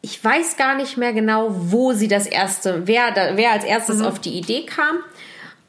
[0.00, 4.00] Ich weiß gar nicht mehr genau, wo sie das erste, wer, da, wer als erstes
[4.02, 4.96] auf die Idee kam,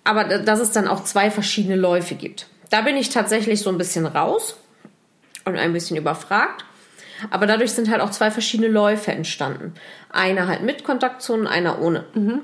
[0.03, 2.47] aber da- dass es dann auch zwei verschiedene Läufe gibt.
[2.71, 4.57] Da bin ich tatsächlich so ein bisschen raus
[5.45, 6.65] und ein bisschen überfragt.
[7.29, 9.73] Aber dadurch sind halt auch zwei verschiedene Läufe entstanden.
[10.09, 12.05] Einer halt mit Kontaktzonen, einer ohne.
[12.15, 12.39] Äh,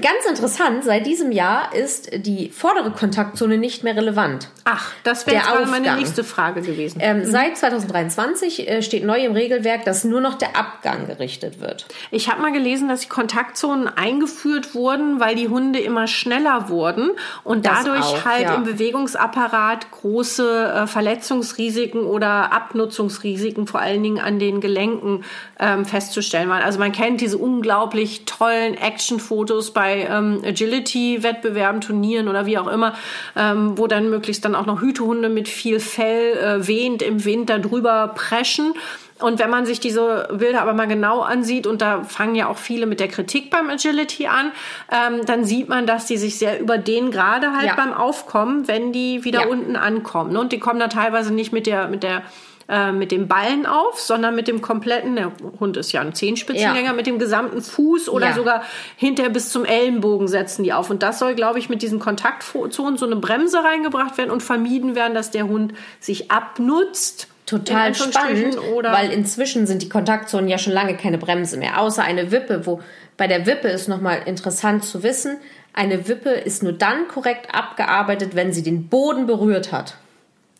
[0.00, 4.48] ganz interessant, seit diesem Jahr ist die vordere Kontaktzone nicht mehr relevant.
[4.64, 6.98] Ach, das wäre gerade meine nächste Frage gewesen.
[7.00, 11.86] Ähm, Seit 2023 äh, steht neu im Regelwerk, dass nur noch der Abgang gerichtet wird.
[12.10, 17.10] Ich habe mal gelesen, dass die Kontaktzonen eingeführt wurden, weil die Hunde immer schneller wurden
[17.42, 18.54] und Das dadurch auch, halt ja.
[18.54, 25.24] im Bewegungsapparat große äh, Verletzungsrisiken oder Abnutzungsrisiken vor allen Dingen an den Gelenken
[25.58, 26.62] ähm, festzustellen waren.
[26.62, 32.94] Also man kennt diese unglaublich tollen Actionfotos bei ähm, Agility-Wettbewerben, Turnieren oder wie auch immer,
[33.36, 37.50] ähm, wo dann möglichst dann auch noch Hütehunde mit viel Fell äh, wehend im Wind
[37.50, 38.74] da drüber preschen.
[39.20, 42.58] Und wenn man sich diese Bilder aber mal genau ansieht, und da fangen ja auch
[42.58, 44.50] viele mit der Kritik beim Agility an,
[44.90, 47.74] ähm, dann sieht man, dass die sich sehr überdehnen, gerade halt Ja.
[47.76, 49.46] beim Aufkommen, wenn die wieder Ja.
[49.46, 50.32] unten ankommen.
[50.32, 50.40] ne?
[50.40, 52.22] Und die kommen da teilweise nicht mit der, mit der
[52.68, 56.88] äh, mit dem Ballen auf, sondern mit dem kompletten, der Hund ist ja ein Zehenspitzengänger,
[56.88, 56.92] Ja.
[56.92, 58.34] mit dem gesamten Fuß oder Ja.
[58.34, 58.62] sogar
[58.96, 60.90] hinterher bis zum Ellenbogen setzen die auf.
[60.90, 64.94] Und das soll, glaube ich, mit diesen Kontaktzonen so eine Bremse reingebracht werden und vermieden
[64.94, 67.28] werden, dass der Hund sich abnutzt.
[67.46, 72.02] Total spannend, Oder weil inzwischen sind die Kontaktzonen ja schon lange keine Bremse mehr, außer
[72.02, 72.80] eine Wippe, wo
[73.18, 75.36] bei der Wippe ist nochmal interessant zu wissen,
[75.74, 79.96] eine Wippe ist nur dann korrekt abgearbeitet, wenn sie den Boden berührt hat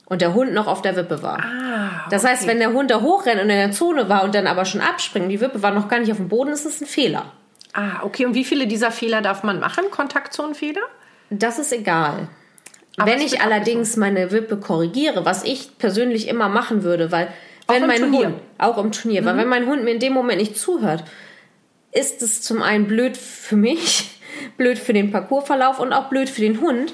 [0.07, 1.38] und der Hund noch auf der Wippe war.
[1.42, 4.46] Ah, Das heißt, wenn der Hund da hochrennt und in der Zone war und dann
[4.46, 6.86] aber schon abspringt, die Wippe war noch gar nicht auf dem Boden, ist es ein
[6.86, 7.32] Fehler.
[7.72, 8.26] Ah, okay.
[8.26, 9.84] Und wie viele dieser Fehler darf man machen?
[9.90, 10.82] Kontaktzonenfehler?
[11.30, 12.28] Das ist egal.
[12.96, 17.28] Aber wenn ich allerdings meine Wippe korrigiere, was ich persönlich immer machen würde, weil
[17.66, 18.26] wenn im mein Turnier.
[18.26, 19.26] Hund auch im Turnier, Mhm.
[19.26, 21.02] weil wenn mein Hund mir in dem Moment nicht zuhört,
[21.90, 24.20] ist es zum einen blöd für mich,
[24.57, 26.92] blöd für den Parcoursverlauf und auch blöd für den Hund.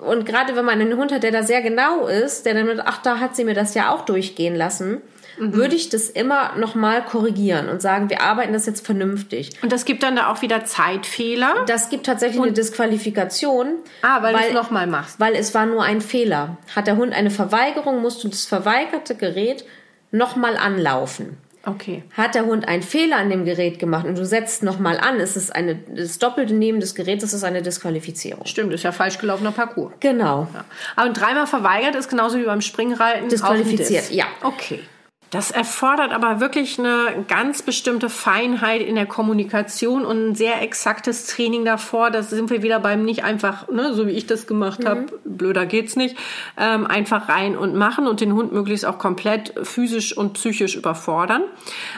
[0.00, 2.80] Und gerade wenn man einen Hund hat, der da sehr genau ist, der dann mit,
[2.80, 5.02] ach, da hat sie mir das ja auch durchgehen lassen,
[5.38, 5.54] Mhm.
[5.54, 9.50] würde ich das immer nochmal korrigieren und sagen, wir arbeiten das jetzt vernünftig.
[9.62, 11.64] Und das gibt dann da auch wieder Zeitfehler.
[11.66, 13.76] Das gibt tatsächlich eine Disqualifikation.
[14.02, 15.20] Ah, weil, du es nochmal machst.
[15.20, 16.58] Weil es war nur ein Fehler.
[16.74, 19.64] Hat der Hund eine Verweigerung, musst du das verweigerte Gerät
[20.10, 21.38] nochmal anlaufen.
[21.64, 22.02] Okay.
[22.16, 25.36] Hat der Hund einen Fehler an dem Gerät gemacht und du setzt nochmal an, ist
[25.36, 28.44] es eine, das doppelte Neben des Geräts, ist eine Disqualifizierung.
[28.46, 29.92] Stimmt, ist ja falsch gelaufener Parcours.
[30.00, 30.48] Genau.
[30.52, 30.64] Ja.
[30.96, 33.28] Aber dreimal verweigert ist genauso wie beim Springreiten.
[33.28, 34.26] Disqualifiziert, ja.
[34.42, 34.80] Okay.
[35.32, 41.26] Das erfordert aber wirklich eine ganz bestimmte Feinheit in der Kommunikation und ein sehr exaktes
[41.26, 42.10] Training davor.
[42.10, 45.64] Das sind wir wieder beim nicht einfach, ne, so wie ich das gemacht habe, blöder
[45.64, 46.18] geht's nicht,
[46.58, 51.44] ähm, einfach rein und machen und den Hund möglichst auch komplett physisch und psychisch überfordern.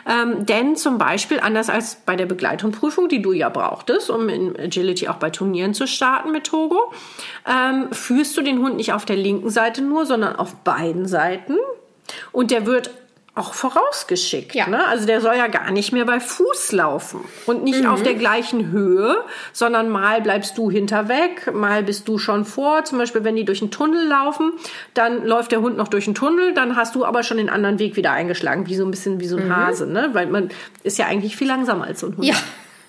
[0.08, 4.56] Ähm, denn zum Beispiel, anders als bei der Begleithundprüfung, die du ja brauchtest, um in
[4.56, 6.92] Agility auch bei Turnieren zu starten mit Togo,
[7.48, 11.56] ähm, führst du den Hund nicht auf der linken Seite nur, sondern auf beiden Seiten.
[12.30, 12.90] Und der wird
[13.36, 14.54] auch vorausgeschickt.
[14.54, 14.68] Ja.
[14.68, 14.86] Ne?
[14.86, 18.70] Also der soll ja gar nicht mehr bei Fuß laufen und nicht auf der gleichen
[18.70, 19.16] Höhe,
[19.52, 22.84] sondern mal bleibst du hinter weg, mal bist du schon vor.
[22.84, 24.52] Zum Beispiel, wenn die durch einen Tunnel laufen,
[24.94, 27.80] dann läuft der Hund noch durch einen Tunnel, dann hast du aber schon den anderen
[27.80, 30.10] Weg wieder eingeschlagen, wie so ein bisschen wie so ein Hase, ne?
[30.12, 30.50] Weil man
[30.84, 32.24] ist ja eigentlich viel langsamer als so ein Hund.
[32.26, 32.36] Ja.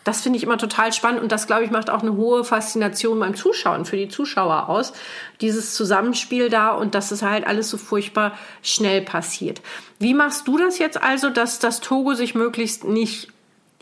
[0.06, 3.20] Das finde ich immer total spannend und das, glaube ich, macht auch eine hohe Faszination
[3.20, 4.94] beim Zuschauen für die Zuschauer aus.
[5.42, 9.62] Dieses Zusammenspiel da und dass es halt alles so furchtbar schnell passiert.
[10.00, 13.30] Wie machst du das jetzt also, dass das Togo sich möglichst nicht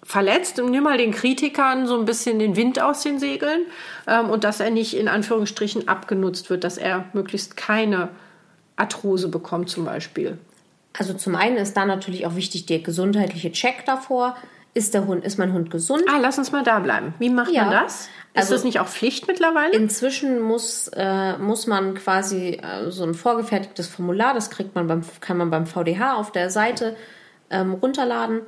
[0.04, 0.58] verletzt.
[0.58, 3.62] Nimm mal den Kritikern so ein bisschen den Wind aus den Segeln
[4.06, 8.10] ähm, und dass er nicht in Anführungsstrichen abgenutzt wird, dass er möglichst keine
[8.76, 10.38] Arthrose bekommt zum Beispiel.
[10.98, 14.36] Also zum einen ist da natürlich auch wichtig der gesundheitliche Check davor.
[14.76, 16.04] Ist der Hund, ist mein Hund gesund?
[16.10, 17.14] Ah, lass uns mal da bleiben.
[17.20, 17.66] Wie macht Ja.
[17.66, 18.02] man das?
[18.06, 19.72] Ist Also- das nicht auch Pflicht mittlerweile?
[19.74, 25.02] Inzwischen muss, äh, muss man quasi äh, so ein vorgefertigtes Formular, das kriegt man beim,
[25.20, 26.96] kann man beim VDH auf der Seite
[27.52, 28.42] ähm, runterladen.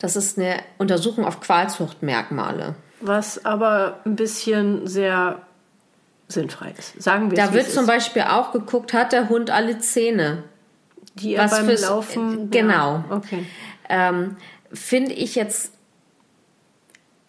[0.00, 2.74] Das ist eine Untersuchung auf Qualzuchtmerkmale.
[3.00, 5.40] Was aber ein bisschen sehr
[6.28, 7.00] sinnfrei ist.
[7.00, 7.86] Sagen wir Da wird zum ist.
[7.86, 10.42] Beispiel auch geguckt, hat der Hund alle Zähne?
[11.14, 12.50] die er was beim fürs- Laufen.
[12.50, 13.04] genau.
[13.08, 13.46] Ja, okay.
[13.88, 14.36] Ähm,
[14.76, 15.72] Finde ich jetzt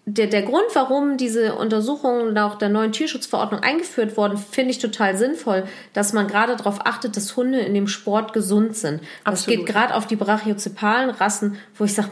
[0.10, 5.18] der, der Grund, warum diese Untersuchungen nach der neuen Tierschutzverordnung eingeführt wurden, finde ich total
[5.18, 9.02] sinnvoll, dass man gerade darauf achtet, dass Hunde in dem Sport gesund sind.
[9.26, 9.60] Das Absolut.
[9.60, 12.10] geht gerade auf die brachiozepalen Rassen, wo ich sage,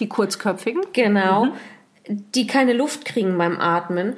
[0.00, 0.80] Die kurzköpfigen.
[0.94, 1.48] genau,
[2.08, 4.16] die keine Luft kriegen beim Atmen,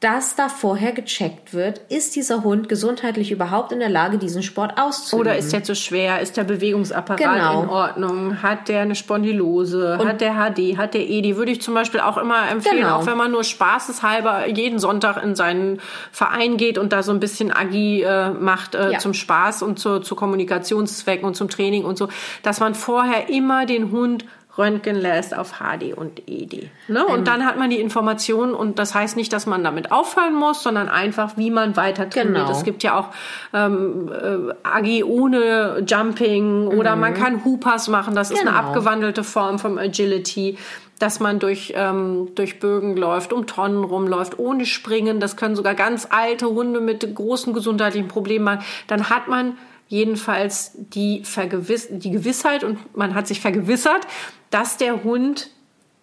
[0.00, 4.78] dass da vorher gecheckt wird, ist dieser Hund gesundheitlich überhaupt in der Lage, diesen Sport
[4.80, 5.20] auszuüben.
[5.26, 6.20] Oder ist der zu schwer?
[6.20, 7.62] Ist der Bewegungsapparat Genau.
[7.64, 8.40] in Ordnung?
[8.40, 9.98] Hat der eine Spondylose?
[9.98, 10.76] hat der HD?
[10.76, 11.34] Hat der ED?
[11.36, 12.96] Würde ich zum Beispiel auch immer empfehlen, Genau.
[12.98, 15.80] auch wenn man nur spaßeshalber jeden Sonntag in seinen
[16.12, 18.98] Verein geht und da so ein bisschen Agi äh, macht äh, Ja.
[19.00, 22.08] zum Spaß und zu, zu Kommunikationszwecken und zum Training und so,
[22.44, 24.24] dass man vorher immer den Hund
[24.58, 26.70] röntgen lässt auf HD und ED.
[26.88, 27.04] Ne?
[27.08, 27.14] Ähm.
[27.14, 30.62] Und dann hat man die Informationen und das heißt nicht, dass man damit aufhören muss,
[30.62, 32.34] sondern einfach, wie man weiter trainiert.
[32.46, 32.50] Genau.
[32.50, 33.08] Es gibt ja auch
[33.54, 38.14] ähm, äh, Agi ohne Jumping oder man kann Hoopers machen.
[38.14, 38.56] Das ist eine Mhm.
[38.56, 38.68] Genau.
[38.68, 40.58] abgewandelte Form vom Agility,
[40.98, 45.20] dass man durch, ähm, durch Bögen läuft, um Tonnen rumläuft, ohne Springen.
[45.20, 48.64] Das können sogar ganz alte Hunde mit großen gesundheitlichen Problemen machen.
[48.88, 49.56] Dann hat man
[49.88, 54.06] jedenfalls die, Vergewiss die Gewissheit und man hat sich vergewissert,
[54.50, 55.50] dass der Hund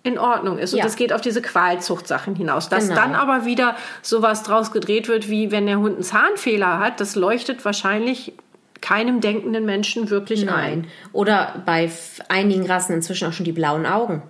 [0.03, 0.73] in Ordnung ist.
[0.73, 0.85] Und Ja.
[0.85, 2.69] das geht auf diese Qualzuchtsachen hinaus.
[2.69, 3.01] Dass Genau.
[3.01, 7.15] dann aber wieder sowas draus gedreht wird, wie wenn der Hund einen Zahnfehler hat, das
[7.15, 8.33] leuchtet wahrscheinlich
[8.81, 10.45] keinem denkenden Menschen wirklich ein.
[10.81, 10.87] Nein.
[11.11, 11.89] Oder bei
[12.29, 14.21] einigen Rassen inzwischen auch schon die blauen Augen.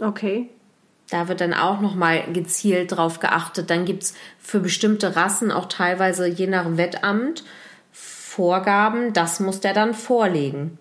[0.00, 0.48] Okay.
[1.10, 3.68] Da wird dann auch nochmal gezielt drauf geachtet.
[3.70, 7.44] Dann gibt's für bestimmte Rassen auch teilweise je nach Wettamt
[8.38, 10.78] Vorgaben, das muss der dann vorlegen.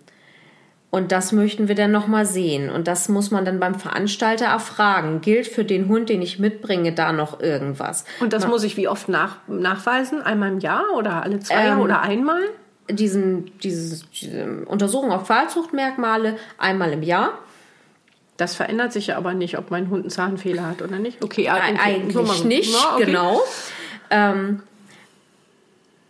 [0.91, 2.69] Und das möchten wir dann nochmal sehen.
[2.69, 5.21] Und das muss man dann beim Veranstalter erfragen.
[5.21, 8.05] Gilt für den Hund, den ich mitbringe, da noch irgendwas?
[8.19, 10.21] Und das muss ich wie oft nach, nachweisen?
[10.21, 12.41] Einmal im Jahr oder alle zwei Ähm, Jahre oder einmal?
[12.91, 17.39] Diesen, dieses, diese Untersuchung auf Qualzuchtmerkmale einmal im Jahr.
[18.37, 21.23] Das verändert sich ja aber nicht, ob mein Hund einen Zahnfehler hat oder nicht.
[21.23, 21.77] Okay, ah, okay.
[21.83, 23.05] Eigentlich So nicht, Ja, okay.
[23.05, 23.41] genau.
[24.11, 24.61] Ähm,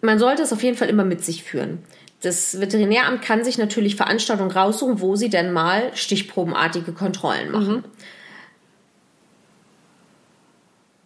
[0.01, 1.83] man sollte es auf jeden Fall immer mit sich führen.
[2.21, 7.83] Das Veterinäramt kann sich natürlich Veranstaltungen raussuchen, wo sie denn mal stichprobenartige Kontrollen machen.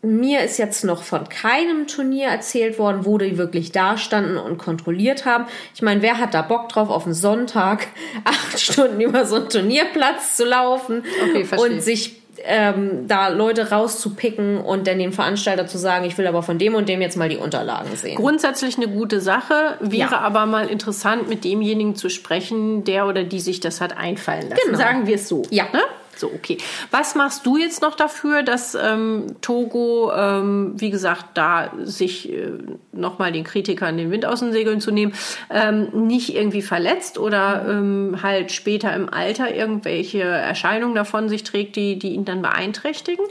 [0.03, 4.57] Mir ist jetzt noch von keinem Turnier erzählt worden, wo die wirklich da standen und
[4.57, 5.45] kontrolliert haben.
[5.75, 7.87] Ich meine, wer hat da Bock drauf, auf einen Sonntag
[8.23, 14.59] acht Stunden über so einen Turnierplatz zu laufen Okay, und sich ähm, da Leute rauszupicken
[14.59, 17.29] und dann dem Veranstalter zu sagen, ich will aber von dem und dem jetzt mal
[17.29, 18.15] die Unterlagen sehen.
[18.15, 20.19] Grundsätzlich eine gute Sache, wäre Ja.
[20.19, 24.61] aber mal interessant, mit demjenigen zu sprechen, der oder die sich das hat einfallen lassen.
[24.65, 24.77] Genau.
[24.77, 25.43] Sagen wir es so.
[25.49, 25.65] Ja.
[25.73, 25.81] Ne?
[26.15, 26.57] So, okay.
[26.91, 32.51] Was machst du jetzt noch dafür, dass ähm, Togo, ähm, wie gesagt, da sich äh,
[32.91, 35.13] nochmal den Kritikern den Wind aus den Segeln zu nehmen,
[35.49, 41.75] ähm, nicht irgendwie verletzt oder ähm, halt später im Alter irgendwelche Erscheinungen davon sich trägt,
[41.75, 43.25] die, die ihn dann beeinträchtigen?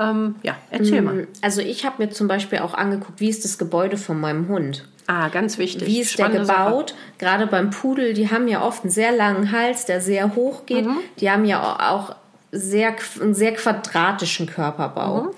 [0.00, 1.26] Ähm, ja, erzähl mal.
[1.42, 4.84] Also ich habe mir zum Beispiel auch angeguckt, wie ist das Gebäude von meinem Hund?
[5.06, 5.86] Ah, ganz wichtig.
[5.88, 6.64] Wie ist Spannende der Sache.
[6.70, 6.94] gebaut?
[7.18, 10.86] Gerade beim Pudel, die haben ja oft einen sehr langen Hals, der sehr hoch geht.
[10.86, 10.98] Mhm.
[11.18, 12.14] Die haben ja auch
[12.52, 15.22] sehr, einen sehr quadratischen Körperbau.
[15.22, 15.30] Mhm.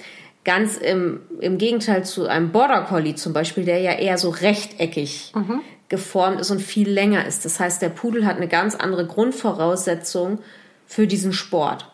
[0.45, 5.33] Ganz im, im Gegenteil zu einem Border Collie zum Beispiel, der ja eher so rechteckig
[5.35, 5.61] Mhm.
[5.89, 7.45] geformt ist und viel länger ist.
[7.47, 10.41] Das heißt, der Pudel hat eine ganz andere Grundvoraussetzung
[10.87, 11.89] für diesen Sport.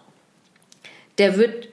[1.19, 1.69] Der wird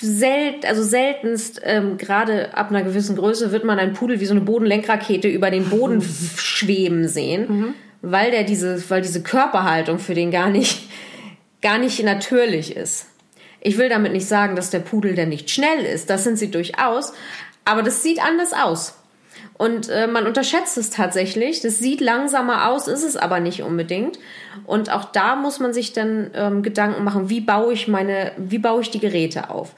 [0.00, 4.34] selten, also seltenst, ähm, gerade ab einer gewissen Größe, wird man einen Pudel wie so
[4.34, 6.00] eine Bodenlenkrakete über den Boden
[6.36, 10.88] schweben sehen, weil der diese, weil diese Körperhaltung für den gar nicht,
[11.62, 13.06] gar nicht natürlich ist.
[13.60, 16.10] Ich will damit nicht sagen, dass der Pudel der nicht schnell ist.
[16.10, 17.12] Das sind sie durchaus.
[17.64, 18.94] Aber das sieht anders aus.
[19.58, 21.60] Und äh, man unterschätzt es tatsächlich.
[21.60, 24.18] Das sieht langsamer aus, ist es aber nicht unbedingt.
[24.64, 28.58] Und auch da muss man sich dann ähm, Gedanken machen, wie baue ich meine, wie
[28.58, 29.74] baue ich die Geräte auf?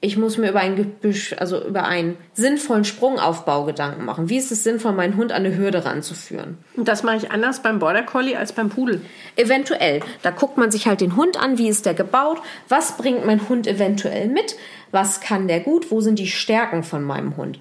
[0.00, 4.28] Ich muss mir über ein Gebüsch, also über einen sinnvollen Sprungaufbau Gedanken machen.
[4.28, 6.58] Wie ist es sinnvoll, meinen Hund an eine Hürde ranzuführen?
[6.76, 9.00] Und das mache ich anders beim Border Collie als beim Pudel.
[9.34, 10.00] Eventuell.
[10.22, 13.48] Da guckt man sich halt den Hund an, wie ist der gebaut, was bringt mein
[13.48, 14.56] Hund eventuell mit,
[14.92, 17.58] was kann der gut, wo sind die Stärken von meinem Hund.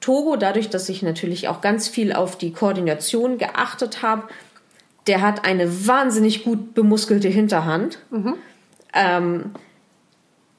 [0.00, 4.24] Togo, dadurch, dass ich natürlich auch ganz viel auf die Koordination geachtet habe,
[5.06, 8.00] der hat eine wahnsinnig gut bemuskelte Hinterhand.
[8.92, 9.52] Ähm,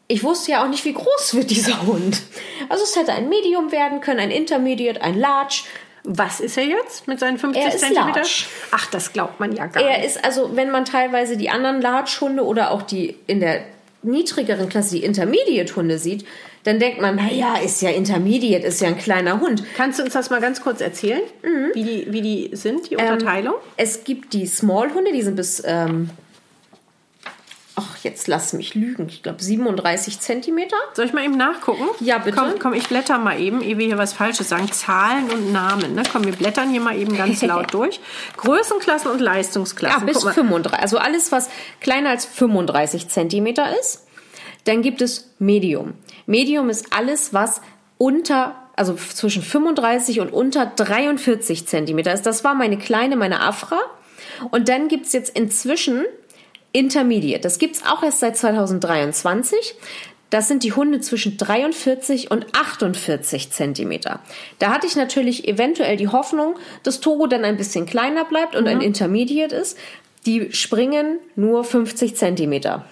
[0.07, 2.21] ich wusste ja auch nicht, wie groß wird dieser Hund.
[2.69, 5.63] Also es hätte ein Medium werden können, ein Intermediate, ein Large.
[6.09, 8.19] Was ist er jetzt mit seinen 50 Er ist Zentimeter?
[8.19, 8.45] large.
[8.71, 10.07] Ach, das glaubt man ja gar Er nicht.
[10.07, 13.63] ist also, wenn man teilweise die anderen Large-Hunde oder auch die in der
[14.03, 16.25] niedrigeren Klasse die Intermediate-Hunde sieht,
[16.63, 19.63] dann denkt man, naja, ist ja Intermediate, ist ja ein kleiner Hund.
[19.75, 21.21] Kannst du uns das mal ganz kurz erzählen,
[21.73, 23.55] wie, die, wie die sind, die Ähm, Unterteilung?
[23.75, 26.09] Es gibt die Small-Hunde, die sind bis, ähm,
[27.79, 30.75] ach, jetzt lass mich lügen, ich glaube 37 Zentimeter.
[30.93, 31.85] Soll ich mal eben nachgucken?
[31.99, 32.35] Ja, bitte.
[32.37, 34.71] Komm, komm, ich blätter mal eben, ehe wir hier was Falsches sagen.
[34.71, 35.93] Zahlen und Namen.
[35.93, 36.03] Ne?
[36.11, 37.99] Komm, wir blättern hier mal eben ganz laut durch.
[38.37, 40.05] Größenklassen und Ja, Leistungsklassen.
[40.05, 40.33] bis Guck mal.
[40.33, 40.81] 35.
[40.81, 41.49] Also alles, was
[41.79, 44.07] kleiner als 35 Zentimeter ist.
[44.65, 45.93] Dann gibt es Medium.
[46.25, 47.61] Medium ist alles, was
[47.97, 52.25] unter, also zwischen 35 und unter 43 Zentimeter ist.
[52.25, 53.79] Das war meine kleine, meine Afra.
[54.51, 56.05] Und dann gibt's jetzt inzwischen
[56.71, 57.41] Intermediate.
[57.41, 59.75] Das gibt's auch erst seit 2023.
[60.29, 64.19] Das sind die Hunde zwischen 43 und 48 Zentimeter.
[64.59, 68.67] Da hatte ich natürlich eventuell die Hoffnung, dass Togo dann ein bisschen kleiner bleibt und
[68.67, 69.77] ein Intermediate ist.
[70.25, 72.85] Die springen nur 50 Zentimeter.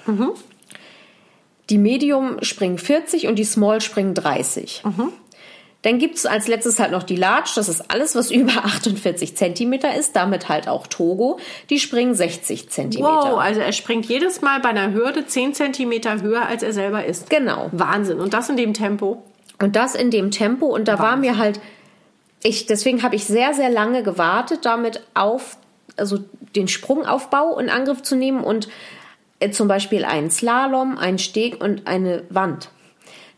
[1.70, 4.84] Die Medium springen 40 und die Small springen 30.
[5.86, 9.96] Dann gibt's als letztes halt noch die Large, das ist alles, was über 48 Zentimeter
[9.96, 11.40] ist, damit halt auch Togo.
[11.70, 13.14] Die springen 60 Zentimeter.
[13.14, 17.06] Wow, also er springt jedes Mal bei einer Hürde 10 Zentimeter höher, als er selber
[17.06, 17.30] ist.
[17.30, 17.70] Genau.
[17.72, 18.20] Wahnsinn.
[18.20, 19.22] Und das in dem Tempo.
[19.62, 20.66] Und das in dem Tempo.
[20.66, 21.60] Und da war mir halt,
[22.42, 25.58] ich, deswegen habe ich sehr, sehr lange gewartet, damit auf,
[25.98, 26.18] also
[26.56, 28.70] den Sprungaufbau in Angriff zu nehmen und
[29.40, 32.70] äh, zum Beispiel einen Slalom, einen Steg und eine Wand.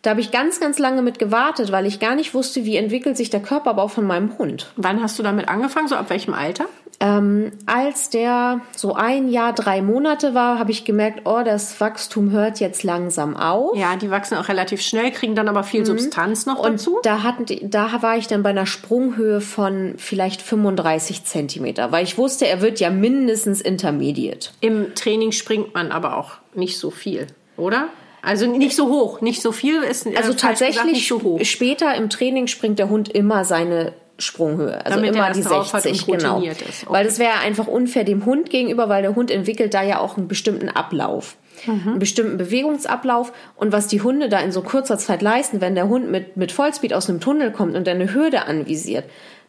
[0.02, 3.18] Da habe ich ganz, ganz lange mit gewartet, weil ich gar nicht wusste, wie entwickelt
[3.18, 4.72] sich der Körperbau von meinem Hund.
[4.76, 5.88] Wann hast du damit angefangen?
[5.88, 6.66] So ab welchem Alter?
[7.00, 12.32] Ähm, als der so ein Jahr, drei Monate war, habe ich gemerkt, oh, das Wachstum
[12.32, 13.78] hört jetzt langsam auf.
[13.78, 17.00] Ja, die wachsen auch relativ schnell, kriegen dann aber viel Substanz noch Und dazu.
[17.04, 22.04] da, hatten die, da war ich dann bei einer Sprunghöhe von vielleicht 35 Zentimeter, weil
[22.04, 24.50] ich wusste, er wird ja mindestens Intermediate.
[24.62, 27.28] Im Training springt man aber auch nicht so viel,
[27.58, 27.90] oder?
[28.22, 31.40] Also nicht so hoch, nicht so viel ist äh, Also gesagt, tatsächlich nicht so hoch.
[31.44, 35.74] später im Training springt der Hund immer seine Sprunghöhe, also Damit er immer die drauf
[35.74, 36.38] hat 60, und genau.
[36.38, 36.56] Okay.
[36.88, 40.18] Weil das wäre einfach unfair dem Hund gegenüber, weil der Hund entwickelt da ja auch
[40.18, 41.38] einen bestimmten Ablauf.
[41.66, 41.82] Mhm.
[41.88, 45.88] Einen bestimmten Bewegungsablauf und was die Hunde da in so kurzer Zeit leisten, wenn der
[45.88, 49.06] Hund mit, mit Vollspeed aus einem Tunnel kommt und eine Hürde anvisiert,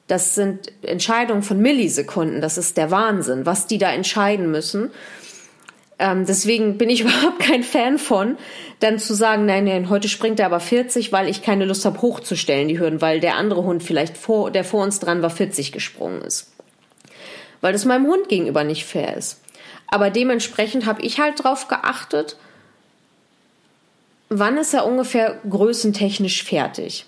[0.07, 2.41] das sind Entscheidungen von Millisekunden.
[2.41, 4.91] Das ist der Wahnsinn, was die da entscheiden müssen.
[5.99, 8.37] Ähm, deswegen bin ich überhaupt kein Fan von,
[8.81, 12.01] dann zu sagen, nein, nein, heute springt er aber 40, weil ich keine Lust habe,
[12.01, 15.73] hochzustellen, die Hürden, weil der andere Hund vielleicht vor, der vor uns dran war, 40
[15.73, 16.53] gesprungen ist.
[17.61, 19.41] Weil das meinem Hund gegenüber nicht fair ist.
[19.89, 22.37] Aber dementsprechend habe ich halt drauf geachtet,
[24.29, 27.07] wann ist er ungefähr größentechnisch fertig.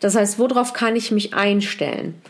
[0.00, 2.20] Das heißt, worauf kann ich mich einstellen?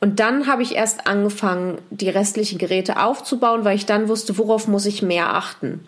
[0.00, 4.68] Und dann habe ich erst angefangen, die restlichen Geräte aufzubauen, weil ich dann wusste, worauf
[4.68, 5.86] muss ich mehr achten.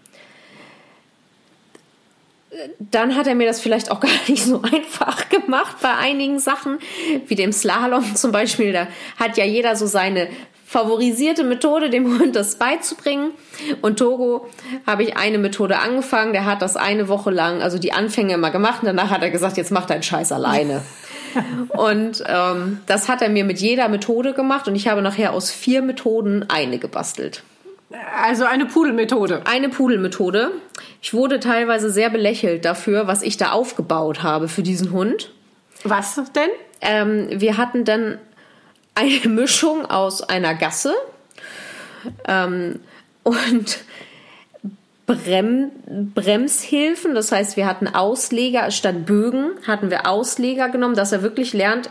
[2.78, 6.78] Dann hat er mir das vielleicht auch gar nicht so einfach gemacht bei einigen Sachen,
[7.26, 8.72] wie dem Slalom zum Beispiel.
[8.72, 10.28] Da hat ja jeder so seine
[10.66, 13.32] favorisierte Methode, dem Hund das beizubringen.
[13.82, 14.48] Und Togo
[14.86, 16.32] habe ich eine Methode angefangen.
[16.32, 18.82] Der hat das eine Woche lang, also die Anfänge immer gemacht.
[18.82, 20.82] Und danach hat er gesagt, jetzt mach deinen Scheiß alleine.
[21.68, 25.50] Und ähm, das hat er mir mit jeder Methode gemacht und ich habe nachher aus
[25.50, 27.42] vier Methoden eine gebastelt.
[28.22, 29.42] Also eine Pudelmethode.
[29.46, 30.52] Eine Pudelmethode.
[31.02, 35.32] Ich wurde teilweise sehr belächelt dafür, was ich da aufgebaut habe für diesen Hund.
[35.82, 36.50] Was denn?
[36.80, 38.18] Ähm, wir hatten dann
[38.94, 40.94] eine Mischung aus einer Gasse
[42.28, 42.80] ähm,
[43.22, 43.78] und
[45.16, 45.70] Brem
[46.14, 47.14] Bremshilfen.
[47.14, 51.90] Das heißt, wir hatten Ausleger statt Bögen, hatten wir Ausleger genommen, dass er wirklich lernt,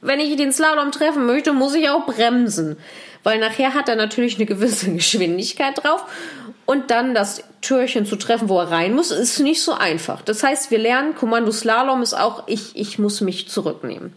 [0.00, 2.76] wenn ich den Slalom treffen möchte, muss ich auch bremsen.
[3.22, 6.04] Weil nachher hat er natürlich eine gewisse Geschwindigkeit drauf.
[6.66, 10.22] Und dann das Türchen zu treffen, wo er rein muss, ist nicht so einfach.
[10.22, 14.12] Das heißt, wir lernen, Kommando Slalom ist auch, ich, ich muss mich zurücknehmen.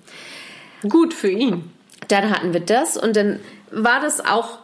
[0.87, 1.71] Gut für ihn.
[2.07, 3.39] Dann hatten wir das und dann
[3.71, 4.59] war das auch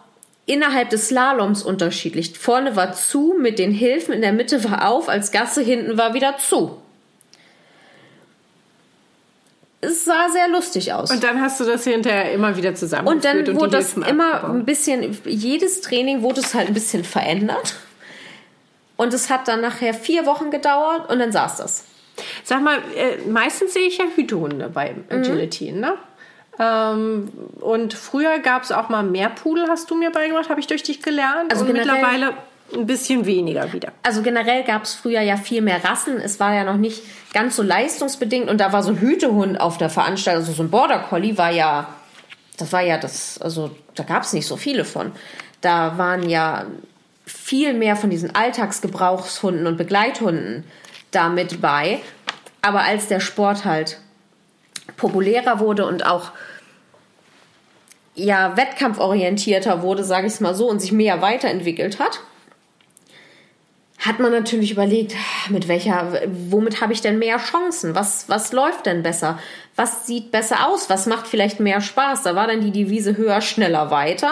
[0.52, 2.38] innerhalb des Slaloms unterschiedlich.
[2.38, 6.14] Vorne war zu mit den Hilfen, in der Mitte war auf, als Gasse hinten war
[6.14, 6.78] wieder zu.
[9.82, 11.12] es sah sehr lustig aus.
[11.12, 13.08] Und dann hast du das hinterher immer wieder zusammen.
[13.08, 17.76] Und dann wurde das immer ein bisschen, jedes Training wurde es halt ein bisschen verändert.
[18.96, 21.86] Und es hat dann nachher vier Wochen gedauert und dann saß das.
[22.44, 25.80] Sag mal, äh, meistens sehe ich ja Hütehunde bei Agility, mhm.
[25.80, 25.94] ne?
[26.62, 30.68] Ähm, und früher gab es auch mal mehr Pudel, hast du mir beigebracht, habe ich
[30.68, 31.52] durch dich gelernt.
[31.52, 32.34] Also und mittlerweile
[32.72, 33.92] ein bisschen weniger wieder.
[34.04, 36.18] Also generell gab es früher ja viel mehr Rassen.
[36.18, 37.02] Es war ja noch nicht
[37.34, 40.70] ganz so leistungsbedingt und da war so ein Hütehund auf der Veranstaltung, also so ein
[40.70, 41.88] Border Collie war ja,
[42.58, 45.12] das war ja das, also da gab es nicht so viele von.
[45.62, 46.66] Da waren ja
[47.26, 50.64] viel mehr von diesen Alltagsgebrauchshunden und Begleithunden
[51.10, 52.02] damit bei.
[52.62, 54.00] Aber als der Sport halt
[54.96, 56.32] populärer wurde und auch
[58.16, 62.22] ja wettkampforientierter wurde, sage ich es mal so, und sich mehr weiterentwickelt hat,
[64.00, 65.16] hat man natürlich überlegt,
[65.50, 67.94] mit welcher, womit habe ich denn mehr Chancen?
[67.94, 69.38] Was, was läuft denn besser?
[69.76, 70.90] Was sieht besser aus?
[70.90, 72.24] Was macht vielleicht mehr Spaß?
[72.24, 74.32] Da war dann die Devise höher, schneller, weiter.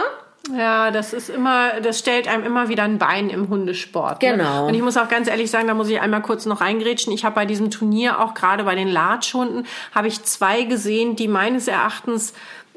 [0.57, 4.21] Ja, das ist immer, das stellt einem immer wieder ein Bein im Hundesport.
[4.23, 4.31] Ne?
[4.31, 4.67] Genau.
[4.67, 7.13] Und ich muss auch ganz ehrlich sagen, da muss ich einmal kurz noch reingrätschen.
[7.13, 11.27] Ich habe bei diesem Turnier auch gerade bei den Latschhunden habe ich zwei gesehen, die
[11.27, 12.33] meines Erachtens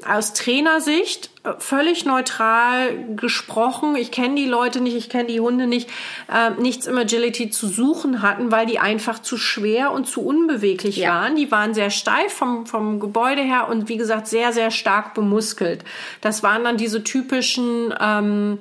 [0.07, 3.95] aus Trainersicht äh, völlig neutral gesprochen.
[3.95, 5.89] Ich kenne die Leute nicht, ich kenne die Hunde nicht,
[6.31, 10.97] äh, nichts im Agility zu suchen hatten, weil die einfach zu schwer und zu unbeweglich
[10.97, 11.09] ja.
[11.09, 11.35] waren.
[11.35, 15.83] Die waren sehr steif vom, vom Gebäude her und wie gesagt sehr, sehr stark bemuskelt.
[16.21, 18.59] Das waren dann diese typischen ähm,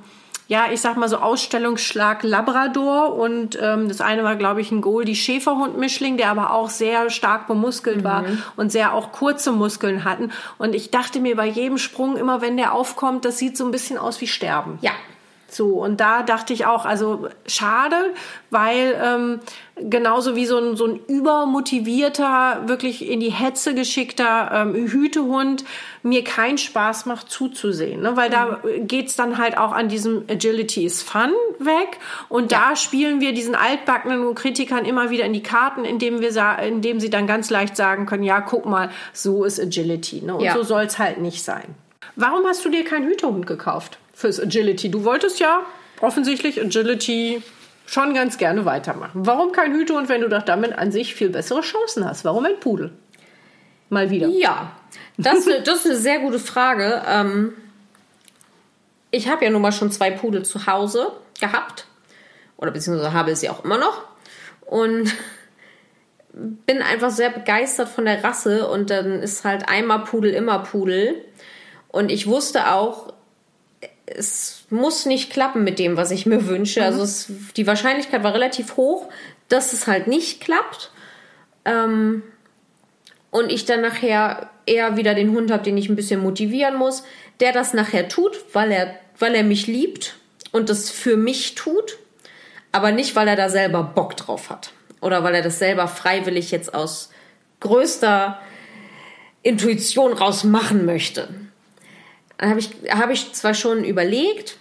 [0.48, 4.80] ja, ich sag mal so Ausstellungsschlag Labrador und ähm, das eine war, glaube ich, ein
[4.80, 8.04] Goldie Schäferhund-Mischling, der aber auch sehr stark bemuskelt mhm.
[8.04, 8.24] war
[8.56, 10.30] und sehr auch kurze Muskeln hatten.
[10.58, 13.70] Und ich dachte mir bei jedem Sprung immer, wenn der aufkommt, das sieht so ein
[13.70, 14.78] bisschen aus wie Sterben.
[14.82, 14.92] Ja,
[15.52, 18.14] so, und da dachte ich auch, also schade,
[18.48, 19.40] weil ähm,
[19.76, 25.64] genauso wie so ein, so ein übermotivierter, wirklich in die Hetze geschickter ähm, Hütehund
[26.02, 28.02] mir keinen Spaß macht zuzusehen.
[28.02, 28.16] Ne?
[28.16, 28.32] Weil mhm.
[28.32, 31.98] da geht's dann halt auch an diesem Agility is Fun weg.
[32.28, 32.68] Und ja.
[32.70, 37.10] da spielen wir diesen altbackenen Kritikern immer wieder in die Karten, indem, wir indem sie
[37.10, 40.22] dann ganz leicht sagen können, ja, guck mal, so ist Agility.
[40.22, 40.34] Ne?
[40.34, 40.54] Und ja.
[40.54, 41.74] so soll's halt nicht sein.
[42.16, 43.98] Warum hast du dir keinen Hütehund gekauft?
[44.22, 44.90] fürs Agility.
[44.90, 45.62] Du wolltest ja
[46.00, 47.42] offensichtlich Agility
[47.86, 49.26] schon ganz gerne weitermachen.
[49.26, 52.24] Warum kein Hütehund, wenn du doch damit an sich viel bessere Chancen hast?
[52.24, 52.92] Warum ein Pudel?
[53.92, 54.28] Mal wieder.
[54.28, 54.72] Ja,
[55.18, 57.02] das, das ist eine sehr gute Frage.
[57.06, 57.52] Ähm,
[59.10, 61.86] ich habe ja nun mal schon zwei Pudel zu Hause gehabt.
[62.56, 64.04] Oder beziehungsweise habe sie auch immer noch.
[64.62, 65.12] Und
[66.32, 68.66] bin einfach sehr begeistert von der Rasse.
[68.66, 71.22] Und dann ist halt einmal Pudel, immer Pudel.
[71.88, 73.12] Und ich wusste auch,
[74.06, 76.80] es muss nicht klappen mit dem, was ich mir wünsche.
[76.80, 76.86] Mhm.
[76.86, 79.10] Also es, die Wahrscheinlichkeit war relativ hoch,
[79.50, 80.90] dass es halt nicht klappt.
[81.66, 82.22] Ähm,
[83.32, 87.02] und ich dann nachher eher wieder den Hund habe, den ich ein bisschen motivieren muss,
[87.40, 90.16] der das nachher tut, weil er, weil er mich liebt
[90.52, 91.98] und das für mich tut,
[92.70, 94.72] aber nicht, weil er da selber Bock drauf hat.
[95.00, 97.10] Oder weil er das selber freiwillig jetzt aus
[97.60, 98.38] größter
[99.42, 101.28] Intuition raus machen möchte.
[102.36, 104.58] Dann habe ich, hab ich zwar schon überlegt,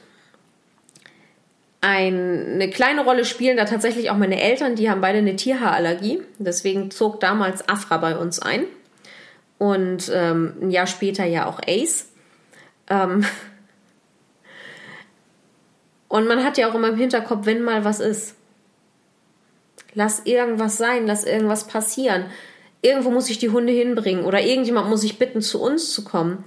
[1.82, 6.22] ein, eine kleine Rolle spielen da tatsächlich auch meine Eltern, die haben beide eine Tierhaarallergie.
[6.38, 8.66] Deswegen zog damals Afra bei uns ein.
[9.58, 12.10] Und ähm, ein Jahr später ja auch Ace.
[12.88, 13.26] Ähm
[16.08, 18.36] und man hat ja auch immer im Hinterkopf, wenn mal was ist.
[19.94, 22.26] Lass irgendwas sein, lass irgendwas passieren.
[22.84, 26.44] Irgendwo muss ich die Hunde hinbringen oder irgendjemand muss ich bitten, zu uns zu kommen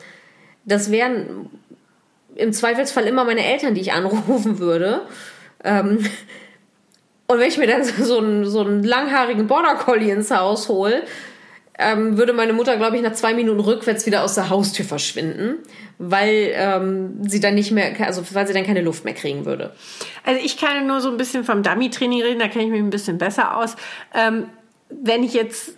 [0.64, 1.50] das wären
[2.36, 5.02] im Zweifelsfall immer meine Eltern, die ich anrufen würde.
[5.62, 6.04] Ähm,
[7.26, 11.02] und wenn ich mir dann so einen, so einen langhaarigen Border Collie ins Haus hole,
[11.76, 15.56] ähm, würde meine Mutter, glaube ich, nach zwei Minuten rückwärts wieder aus der Haustür verschwinden,
[15.98, 19.72] weil ähm, sie dann nicht mehr, also weil sie dann keine Luft mehr kriegen würde.
[20.24, 22.90] Also ich kann nur so ein bisschen vom Dummy-Training reden, da kenne ich mich ein
[22.90, 23.74] bisschen besser aus.
[24.14, 24.46] Ähm,
[24.88, 25.76] wenn ich jetzt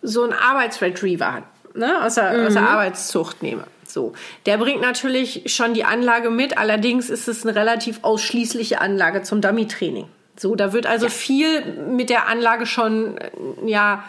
[0.00, 1.42] so einen Arbeitsretriever
[1.74, 2.46] ne, aus, der, mhm.
[2.46, 4.12] aus der Arbeitszucht nehme, so,
[4.46, 9.40] der bringt natürlich schon die Anlage mit, allerdings ist es eine relativ ausschließliche Anlage zum
[9.40, 10.06] Dummy-Training.
[10.36, 11.10] So, da wird also ja.
[11.10, 13.18] viel mit der Anlage schon,
[13.66, 14.04] ja,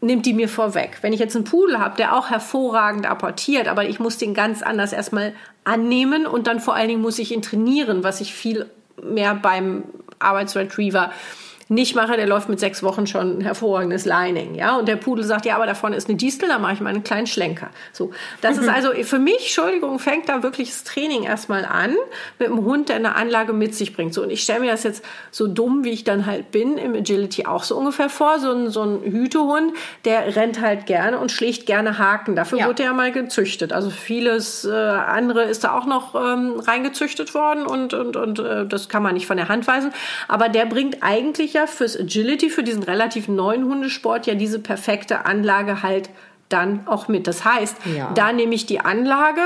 [0.00, 0.98] nimmt die mir vorweg.
[1.02, 4.62] Wenn ich jetzt einen Pudel habe, der auch hervorragend apportiert, aber ich muss den ganz
[4.62, 5.34] anders erstmal
[5.64, 8.70] annehmen und dann vor allen Dingen muss ich ihn trainieren, was ich viel
[9.02, 9.84] mehr beim
[10.18, 11.12] Arbeitsretriever
[11.70, 14.76] nicht mache, der läuft mit sechs Wochen schon ein hervorragendes Lining, ja.
[14.76, 16.90] Und der Pudel sagt, ja, aber da vorne ist eine Distel, da mache ich mal
[16.90, 17.70] einen kleinen Schlenker.
[17.92, 18.10] So,
[18.40, 21.94] das ist also für mich, Entschuldigung, fängt da wirklich das Training erstmal an
[22.40, 24.12] mit einem Hund, der eine Anlage mit sich bringt.
[24.14, 26.94] So, und ich stelle mir das jetzt so dumm, wie ich dann halt bin, im
[26.94, 28.40] Agility auch so ungefähr vor.
[28.40, 29.72] So ein, so ein Hütehund,
[30.04, 32.34] der rennt halt gerne und schlägt gerne Haken.
[32.34, 32.66] Dafür Ja.
[32.66, 33.72] wurde er mal gezüchtet.
[33.72, 38.66] Also vieles äh, andere ist da auch noch ähm, reingezüchtet worden und, und, und äh,
[38.66, 39.92] das kann man nicht von der Hand weisen.
[40.26, 45.24] Aber der bringt eigentlich ja fürs Agility, für diesen relativ neuen Hundesport ja diese perfekte
[45.26, 46.10] Anlage halt
[46.48, 47.26] dann auch mit.
[47.26, 48.12] Das heißt, Ja.
[48.14, 49.42] da nehme ich die Anlage,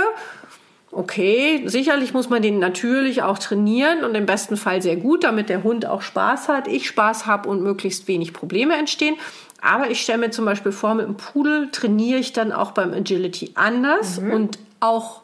[0.97, 5.49] Okay, sicherlich muss man den natürlich auch trainieren und im besten Fall sehr gut, damit
[5.49, 9.17] der Hund auch Spaß hat, ich Spaß habe und möglichst wenig Probleme entstehen.
[9.61, 12.93] Aber ich stelle mir zum Beispiel vor, mit dem Pudel trainiere ich dann auch beim
[12.93, 15.23] Agility anders und auch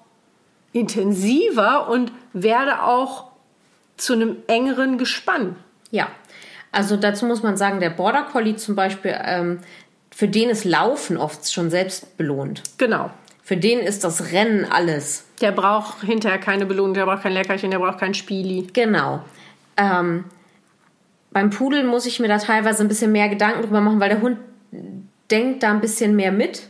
[0.72, 3.26] intensiver und werde auch
[3.96, 5.54] zu einem engeren Gespann.
[5.92, 6.08] Ja,
[6.72, 9.60] also dazu muss man sagen, der Border Collie zum Beispiel, ähm,
[10.10, 12.62] für den ist Laufen oft schon selbst belohnt.
[12.78, 13.10] Genau.
[13.42, 15.24] Für den ist das Rennen alles.
[15.40, 18.68] Der braucht hinterher keine Belohnung, der braucht kein Leckerchen, der braucht kein Spieli.
[18.72, 19.24] Genau.
[19.76, 20.24] Ähm,
[21.32, 24.20] beim Pudel muss ich mir da teilweise ein bisschen mehr Gedanken drüber machen, weil der
[24.20, 24.38] Hund
[25.30, 26.62] denkt da ein bisschen mehr mit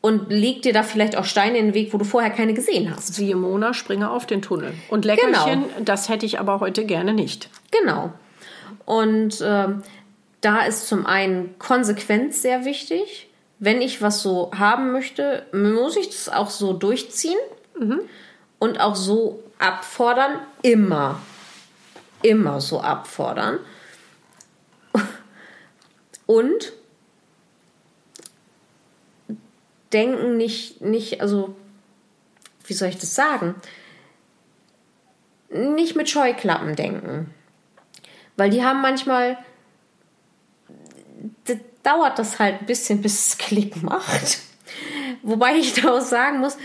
[0.00, 2.94] und legt dir da vielleicht auch Steine in den Weg, wo du vorher keine gesehen
[2.94, 3.14] hast.
[3.14, 4.72] Siehe Mona, springe auf den Tunnel.
[4.88, 7.50] Und Leckerchen, das hätte ich aber heute gerne nicht.
[7.70, 8.12] Genau.
[8.86, 9.82] Und ähm,
[10.40, 13.28] da ist zum einen Konsequenz sehr wichtig.
[13.58, 17.38] Wenn ich was so haben möchte, muss ich das auch so durchziehen
[18.58, 20.40] und auch so abfordern.
[20.62, 21.20] Immer.
[22.22, 23.58] Immer so abfordern.
[26.26, 26.72] Und
[29.92, 31.54] denken nicht, nicht, also,
[32.66, 33.54] wie soll ich das sagen?
[35.48, 37.32] Nicht mit Scheuklappen denken.
[38.36, 39.38] Weil die haben manchmal,
[41.48, 44.38] d- dauert das halt ein bisschen, bis es Klick macht.
[45.22, 46.56] Wobei ich da auch sagen muss,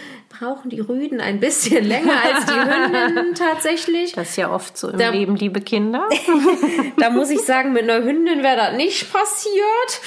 [0.41, 4.13] brauchen die Rüden ein bisschen länger als die Hündinnen tatsächlich.
[4.13, 6.07] Das ist ja oft so im Da- Leben, liebe Kinder.
[6.97, 10.01] Da muss ich sagen, mit einer Hündin wäre das nicht passiert.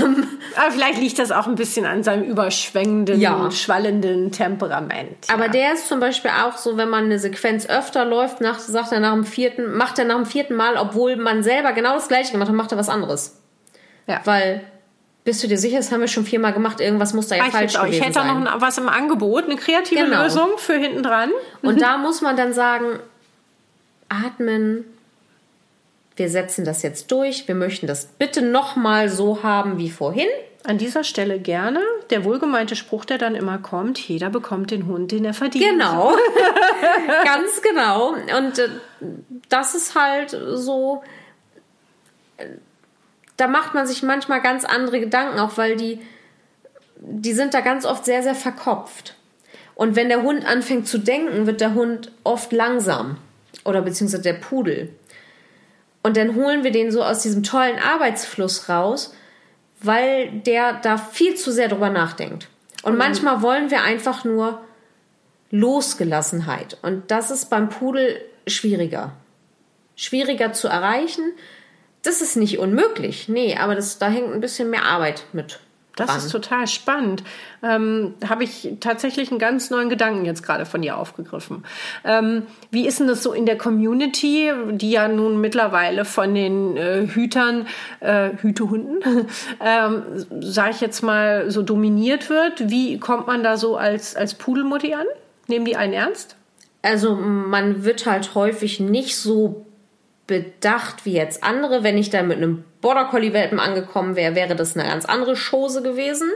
[0.00, 3.50] Ähm, Aber vielleicht liegt das auch ein bisschen an seinem überschwängenden, Ja.
[3.50, 5.26] schwallenden Temperament.
[5.30, 5.50] Aber ja.
[5.52, 9.00] der ist zum Beispiel auch so, wenn man eine Sequenz öfter läuft, nach, sagt er
[9.00, 12.32] nach dem vierten, macht er nach dem vierten Mal, obwohl man selber genau das gleiche
[12.32, 13.38] gemacht hat, macht er was anderes.
[14.06, 14.20] Ja.
[14.24, 14.62] Weil,
[15.24, 17.52] bist du dir sicher, das haben wir schon viermal gemacht, irgendwas muss da ja ich,
[17.52, 17.84] falsch jetzt auch.
[17.84, 18.44] gewesen ich hätte da sein.
[18.44, 20.22] noch was im Angebot, eine kreative Genau.
[20.22, 21.30] Lösung für hinten dran.
[21.62, 22.98] Und da muss man dann sagen,
[24.08, 24.84] atmen,
[26.16, 30.28] wir setzen das jetzt durch, wir möchten das bitte nochmal so haben wie vorhin.
[30.66, 35.12] An dieser Stelle gerne der wohlgemeinte Spruch, der dann immer kommt: Jeder bekommt den Hund,
[35.12, 35.64] den er verdient.
[35.64, 36.14] Genau.
[37.24, 38.12] Ganz genau.
[38.14, 38.68] Und äh,
[39.50, 41.02] das ist halt so.
[43.36, 46.00] Da macht man sich manchmal ganz andere Gedanken, auch weil die,
[46.96, 49.16] die sind da ganz oft sehr, sehr verkopft.
[49.74, 53.18] Und wenn der Hund anfängt zu denken, wird der Hund oft langsam.
[53.64, 54.90] Oder beziehungsweise der Pudel.
[56.02, 59.14] Und dann holen wir den so aus diesem tollen Arbeitsfluss raus,
[59.80, 62.48] weil der da viel zu sehr drüber nachdenkt.
[62.82, 64.60] Und manchmal wollen wir einfach nur
[65.50, 66.76] Losgelassenheit.
[66.82, 69.12] Und das ist beim Pudel schwieriger.
[69.96, 71.32] Schwieriger zu erreichen.
[72.04, 73.28] Das ist nicht unmöglich.
[73.28, 75.58] Nee, aber das, da hängt ein bisschen mehr Arbeit mit.
[75.96, 76.18] Das dran.
[76.18, 77.22] ist total spannend.
[77.62, 81.64] Ähm, Habe ich tatsächlich einen ganz neuen Gedanken jetzt gerade von dir aufgegriffen.
[82.04, 86.76] Ähm, wie ist denn das so in der Community, die ja nun mittlerweile von den
[86.76, 87.68] äh, Hütern,
[88.00, 89.28] äh, Hütehunden,
[89.64, 90.02] ähm,
[90.40, 92.70] sage ich jetzt mal, so dominiert wird?
[92.70, 95.06] Wie kommt man da so als, als Pudelmutti an?
[95.46, 96.36] Nehmen die einen ernst?
[96.82, 99.64] Also man wird halt häufig nicht so
[100.26, 101.82] bedacht wie jetzt andere.
[101.82, 105.36] Wenn ich da mit einem Border Collie Welpen angekommen wäre, wäre das eine ganz andere
[105.36, 106.30] Chose gewesen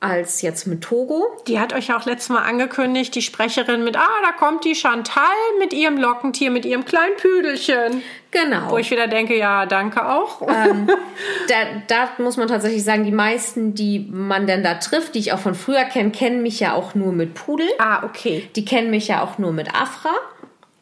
[0.00, 1.36] als jetzt mit Togo.
[1.46, 4.74] Die hat euch ja auch letztes Mal angekündigt, die Sprecherin mit, ah, da kommt die
[4.74, 5.24] Chantal
[5.58, 8.02] mit ihrem Lockentier, mit ihrem kleinen Püdelchen.
[8.30, 8.70] Genau.
[8.70, 10.40] Wo ich wieder denke, ja, danke auch.
[11.48, 11.54] da,
[11.86, 15.38] da muss man tatsächlich sagen, die meisten, die man denn da trifft, die ich auch
[15.38, 17.68] von früher kenne, kennen mich ja auch nur mit Pudel.
[17.78, 18.48] ah, okay.
[18.56, 20.10] Die kennen mich ja auch nur mit Afra.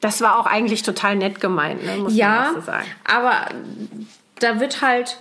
[0.00, 1.96] Das war auch eigentlich total nett gemeint, ne?
[1.96, 2.86] muss Ja, man so sagen.
[3.04, 3.48] aber
[4.38, 5.18] da wird halt,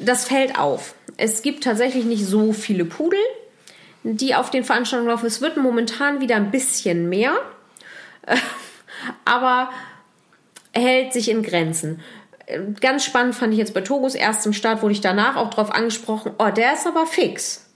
[0.00, 0.94] das fällt auf.
[1.16, 3.20] Es gibt tatsächlich nicht so viele Pudel,
[4.02, 5.26] die auf den Veranstaltungen laufen.
[5.26, 7.34] Es wird momentan wieder ein bisschen mehr,
[9.24, 9.70] aber
[10.72, 12.00] hält sich in Grenzen.
[12.80, 16.32] Ganz spannend fand ich jetzt bei Togos erstem Start, wurde ich danach auch drauf angesprochen,
[16.38, 17.66] oh, der ist aber fix.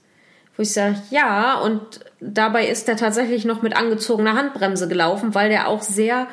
[0.57, 5.49] Wo ich sage, ja, und dabei ist der tatsächlich noch mit angezogener Handbremse gelaufen, weil
[5.49, 6.27] der auch sehr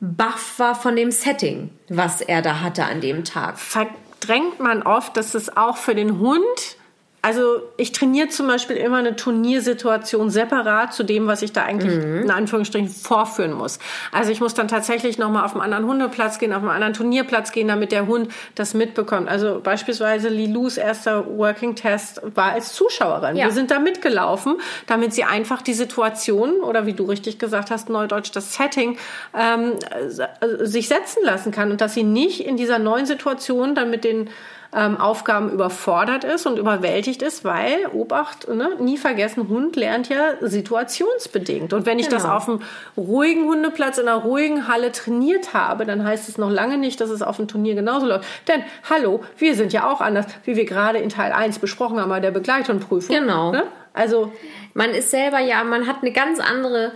[0.00, 3.58] baff war von dem Setting, was er da hatte an dem Tag.
[3.58, 6.76] Verdrängt man oft, dass es auch für den Hund
[7.24, 11.94] also ich trainiere zum Beispiel immer eine Turniersituation separat zu dem, was ich da eigentlich
[11.94, 13.78] in Anführungsstrichen vorführen muss.
[14.12, 17.52] Also ich muss dann tatsächlich nochmal auf einen anderen Hundeplatz gehen, auf einen anderen Turnierplatz
[17.52, 19.30] gehen, damit der Hund das mitbekommt.
[19.30, 23.36] Also beispielsweise Lilus erster Working Test war als Zuschauerin.
[23.36, 23.46] Ja.
[23.46, 27.88] Wir sind da mitgelaufen, damit sie einfach die Situation oder wie du richtig gesagt hast,
[27.88, 28.98] Neudeutsch, das Setting
[29.32, 33.88] ähm, äh, sich setzen lassen kann und dass sie nicht in dieser neuen Situation dann
[33.88, 34.28] mit den
[34.74, 40.32] ähm, Aufgaben überfordert ist und überwältigt ist, weil, Obacht, ne, nie vergessen, Hund lernt ja
[40.40, 41.72] situationsbedingt.
[41.72, 42.36] Und wenn ich das Genau.
[42.36, 42.60] auf einem
[42.96, 47.10] ruhigen Hundeplatz in einer ruhigen Halle trainiert habe, dann heißt es noch lange nicht, dass
[47.10, 48.24] es auf dem Turnier genauso läuft.
[48.48, 52.08] Denn, hallo, wir sind ja auch anders, wie wir gerade in Teil 1 besprochen haben
[52.08, 53.14] bei der Begleitungsprüfung.
[53.14, 53.52] Genau.
[53.52, 53.62] Ne?
[53.92, 54.32] Also,
[54.76, 56.90] Man ist selber ja, man hat eine ganz andere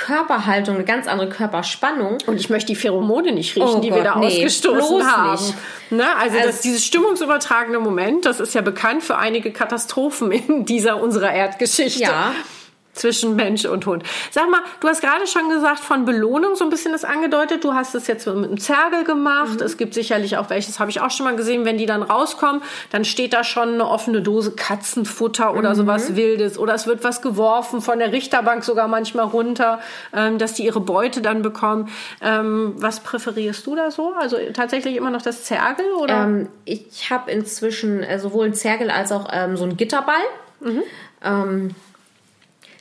[0.00, 2.18] Körperhaltung, eine ganz andere Körperspannung.
[2.26, 5.54] und ich möchte die Pheromone nicht riechen, Oh die wir Gott, da nee, ausgestoßen haben.
[5.90, 6.04] Ne?
[6.18, 11.00] Also, Also- das, dieses stimmungsübertragende Moment, das ist ja bekannt für einige Katastrophen in dieser
[11.02, 12.02] unserer Erdgeschichte.
[12.02, 12.32] Ja.
[12.92, 14.02] Zwischen Mensch und Hund.
[14.32, 17.62] Sag mal, du hast gerade schon gesagt, von Belohnung so ein bisschen das angedeutet.
[17.62, 19.60] Du hast es jetzt mit einem Zergel gemacht.
[19.60, 19.64] Mhm.
[19.64, 22.62] Es gibt sicherlich auch welches, habe ich auch schon mal gesehen, wenn die dann rauskommen,
[22.90, 25.58] dann steht da schon eine offene Dose Katzenfutter Mhm.
[25.58, 26.58] oder sowas Wildes.
[26.58, 29.78] Oder es wird was geworfen, von der Richterbank sogar manchmal runter,
[30.12, 31.88] ähm, dass die ihre Beute dann bekommen.
[32.20, 34.14] Ähm, was präferierst du da so?
[34.18, 35.86] Also tatsächlich immer noch das Zergel?
[35.92, 36.24] Oder?
[36.24, 40.16] Ähm, ich habe inzwischen äh, sowohl einen Zergel als auch ähm, so einen Gitterball.
[41.22, 41.70] Ähm,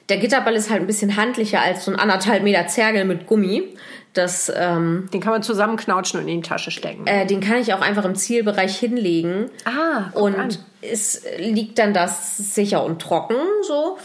[0.09, 3.75] der Gitterball ist halt ein bisschen handlicher als so ein anderthalb Meter Zergel mit Gummi.
[4.13, 7.05] Das, ähm, Den kann man zusammenknautschen und in die Tasche stecken.
[7.05, 9.51] äh, den kann ich auch einfach im Zielbereich hinlegen.
[9.65, 10.49] ah, und an.
[10.81, 13.97] es liegt dann das sicher und trocken so.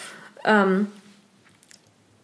[0.44, 0.88] Ähm,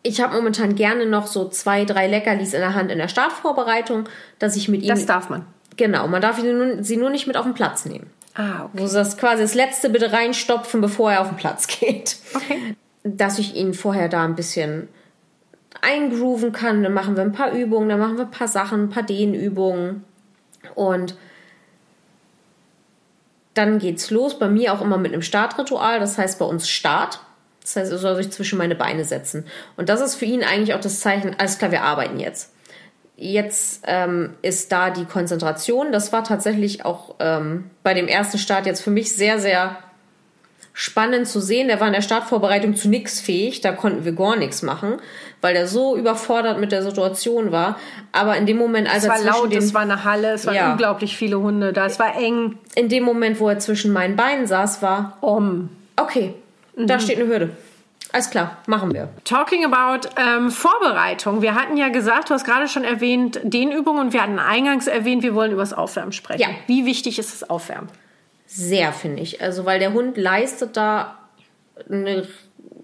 [0.03, 4.09] ich habe momentan gerne noch so zwei, drei Leckerlis in der Hand in der Startvorbereitung,
[4.39, 5.47] dass ich mit ihm Das darf man.
[5.77, 8.11] genau, man darf sie nur, sie nur nicht mit auf den Platz nehmen.
[8.35, 8.71] Ah, okay.
[8.75, 12.17] Wo sie das quasi das letzte bitte reinstopfen, bevor er auf den Platz geht.
[12.35, 12.77] Okay.
[13.03, 14.89] Dass ich ihn vorher da ein bisschen
[15.81, 16.83] eingrooven kann.
[16.83, 20.05] Dann machen wir ein paar Übungen, dann machen wir ein paar Sachen, ein paar Dehnübungen.
[20.75, 21.17] Und
[23.55, 24.39] dann geht's los.
[24.39, 26.01] Bei mir auch immer mit einem Startritual.
[26.01, 27.21] Das heißt bei uns Start.
[27.63, 29.47] Das heißt, er soll sich zwischen meine Beine setzen.
[29.77, 32.53] Und das ist für ihn eigentlich auch das Zeichen, alles klar, wir arbeiten jetzt.
[33.17, 35.93] Jetzt ähm, ist da die Konzentration.
[35.93, 39.77] Das war tatsächlich auch ähm, bei dem ersten Start jetzt für mich sehr, sehr
[40.81, 41.69] spannend zu sehen.
[41.69, 43.61] Der war in der Startvorbereitung zu nichts fähig.
[43.61, 44.95] Da konnten wir gar nichts machen,
[45.43, 47.77] weil der so überfordert mit der Situation war.
[48.13, 50.47] Aber in dem Moment, als Es er war laut, den, es war eine Halle, es
[50.47, 50.73] waren Ja.
[50.73, 52.59] unglaublich viele Hunde da, es war eng.
[52.75, 55.69] in dem Moment, wo er zwischen meinen Beinen saß, war Um.
[55.97, 56.33] okay,
[56.77, 57.51] da steht eine Hürde.
[58.13, 59.09] Alles klar, machen wir.
[59.25, 61.43] Talking about ähm, Vorbereitung.
[61.43, 65.23] Wir hatten ja gesagt, du hast gerade schon erwähnt, Dehnübungen und wir hatten eingangs erwähnt,
[65.23, 66.41] wir wollen über das Aufwärmen sprechen.
[66.41, 66.49] Ja.
[66.67, 67.89] Wie wichtig ist das Aufwärmen?
[68.53, 69.41] Sehr, finde ich.
[69.41, 71.21] Also, weil der Hund leistet da
[71.89, 72.27] eine,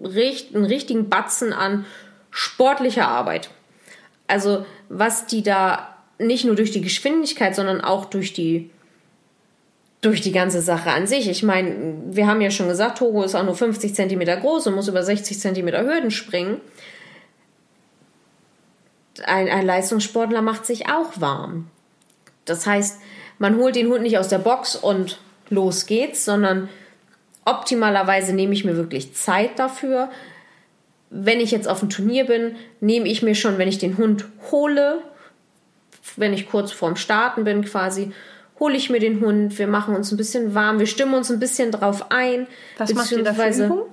[0.01, 1.85] einen richtigen Batzen an
[2.31, 3.49] sportlicher Arbeit.
[4.27, 8.69] Also, was die da nicht nur durch die Geschwindigkeit, sondern auch durch die
[9.99, 11.27] durch die ganze Sache an sich.
[11.27, 14.75] Ich meine, wir haben ja schon gesagt, Togo ist auch nur 50 Zentimeter groß und
[14.75, 16.61] muss über 60 Zentimeter Hürden springen.
[19.25, 21.67] Ein, ein Leistungssportler macht sich auch warm.
[22.45, 23.01] Das heißt,
[23.39, 25.19] man holt den Hund nicht aus der Box und
[25.49, 26.69] los geht's, sondern
[27.45, 30.09] optimalerweise nehme ich mir wirklich Zeit dafür.
[31.09, 34.25] Wenn ich jetzt auf dem Turnier bin, nehme ich mir schon, wenn ich den Hund
[34.51, 35.01] hole,
[36.15, 38.11] wenn ich kurz vorm Starten bin quasi,
[38.59, 41.39] hole ich mir den Hund, wir machen uns ein bisschen warm, wir stimmen uns ein
[41.39, 42.47] bisschen drauf ein.
[42.77, 43.83] Was macht ihr da für Übungen?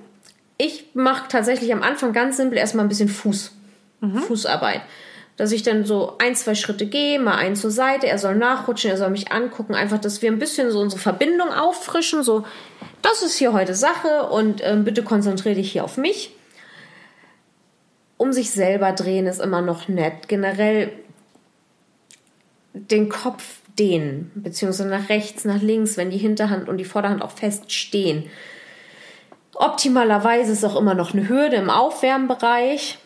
[0.57, 3.51] ich mache tatsächlich am Anfang ganz simpel erstmal ein bisschen Fuß.
[4.27, 4.81] Fußarbeit.
[5.37, 8.89] Dass ich dann so ein, zwei Schritte gehe, mal einen zur Seite, er soll nachrutschen,
[8.89, 9.75] er soll mich angucken.
[9.75, 12.23] Einfach, dass wir ein bisschen so unsere Verbindung auffrischen.
[12.23, 12.45] So,
[13.01, 16.31] das ist hier heute Sache und ähm, bitte konzentriere dich hier auf mich.
[18.17, 20.29] Um sich selber drehen ist immer noch nett.
[20.29, 20.91] Generell
[22.73, 23.43] den Kopf
[23.77, 28.29] dehnen, beziehungsweise nach rechts, nach links, wenn die Hinterhand und die Vorderhand auch fest stehen.
[29.53, 32.97] Optimalerweise ist auch immer noch eine Hürde im Aufwärmbereich,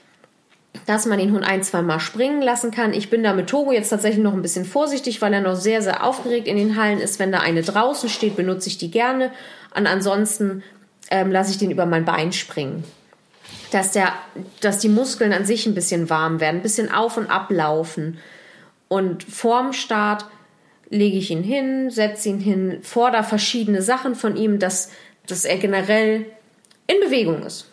[0.85, 2.93] dass man den Hund ein, zwei Mal springen lassen kann.
[2.93, 5.81] Ich bin da mit Togo jetzt tatsächlich noch ein bisschen vorsichtig, weil er noch sehr,
[5.81, 7.19] sehr aufgeregt in den Hallen ist.
[7.19, 9.31] Wenn da eine draußen steht, benutze ich die gerne.
[9.75, 10.63] Und ansonsten
[11.11, 12.83] ähm, lasse ich den über mein Bein springen.
[13.71, 14.13] Dass, der,
[14.61, 18.17] dass die Muskeln an sich ein bisschen warm werden, ein bisschen auf und ablaufen.
[18.87, 20.25] Und vorm Start
[20.89, 24.89] lege ich ihn hin, setze ihn hin, fordere verschiedene Sachen von ihm, dass,
[25.27, 26.25] dass er generell
[26.87, 27.69] in Bewegung ist.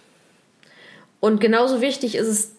[1.20, 2.55] Und genauso wichtig ist es,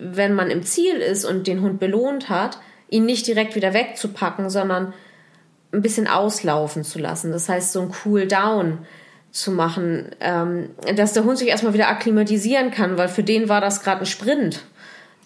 [0.00, 4.50] wenn man im Ziel ist und den Hund belohnt hat, ihn nicht direkt wieder wegzupacken,
[4.50, 4.92] sondern
[5.72, 7.30] ein bisschen auslaufen zu lassen.
[7.30, 8.78] Das heißt, so ein Cool Down
[9.30, 13.60] zu machen, ähm, dass der Hund sich erstmal wieder akklimatisieren kann, weil für den war
[13.60, 14.64] das gerade ein Sprint.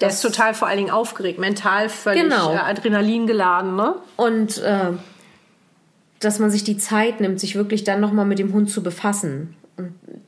[0.00, 2.52] Der ist total vor allen Dingen aufgeregt, mental völlig Genau.
[2.52, 3.94] äh, Adrenalin geladen, ne?
[4.16, 4.90] Und äh,
[6.20, 9.56] dass man sich die Zeit nimmt, sich wirklich dann nochmal mit dem Hund zu befassen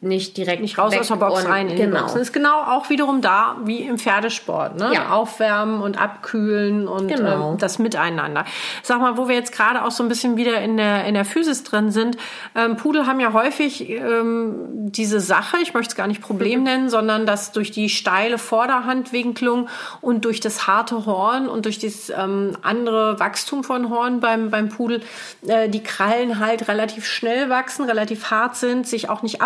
[0.07, 2.01] nicht direkt Nicht raus aus der Box rein in die genau.
[2.01, 2.13] Box.
[2.13, 4.77] Das ist genau auch wiederum da wie im Pferdesport.
[4.77, 4.91] Ne?
[4.95, 5.11] Ja.
[5.11, 7.53] Aufwärmen und abkühlen und Genau.
[7.53, 8.45] ähm, das Miteinander.
[8.83, 11.25] Sag mal, wo wir jetzt gerade auch so ein bisschen wieder in der, in der
[11.25, 12.17] Physis drin sind.
[12.55, 14.55] Ähm, Pudel haben ja häufig ähm,
[14.91, 19.69] diese Sache, ich möchte es gar nicht Problem nennen, sondern dass durch die steile Vorderhandwinklung
[20.01, 24.69] und durch das harte Horn und durch das ähm, andere Wachstum von Horn beim, beim
[24.69, 25.03] Pudel
[25.47, 29.43] äh, die Krallen halt relativ schnell wachsen, relativ hart sind, sich auch nicht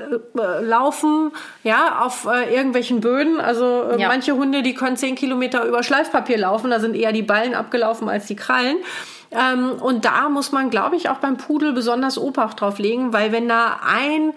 [0.00, 1.32] ablaufen,
[1.62, 3.40] ja, auf äh, irgendwelchen Böden.
[3.40, 4.08] Also äh, Ja.
[4.08, 8.08] manche Hunde, die können zehn Kilometer über Schleifpapier laufen, da sind eher die Ballen abgelaufen
[8.08, 8.76] als die Krallen.
[9.32, 13.30] Ähm, und da muss man, glaube ich, auch beim Pudel besonders Obacht drauf legen, weil
[13.32, 14.32] wenn da ein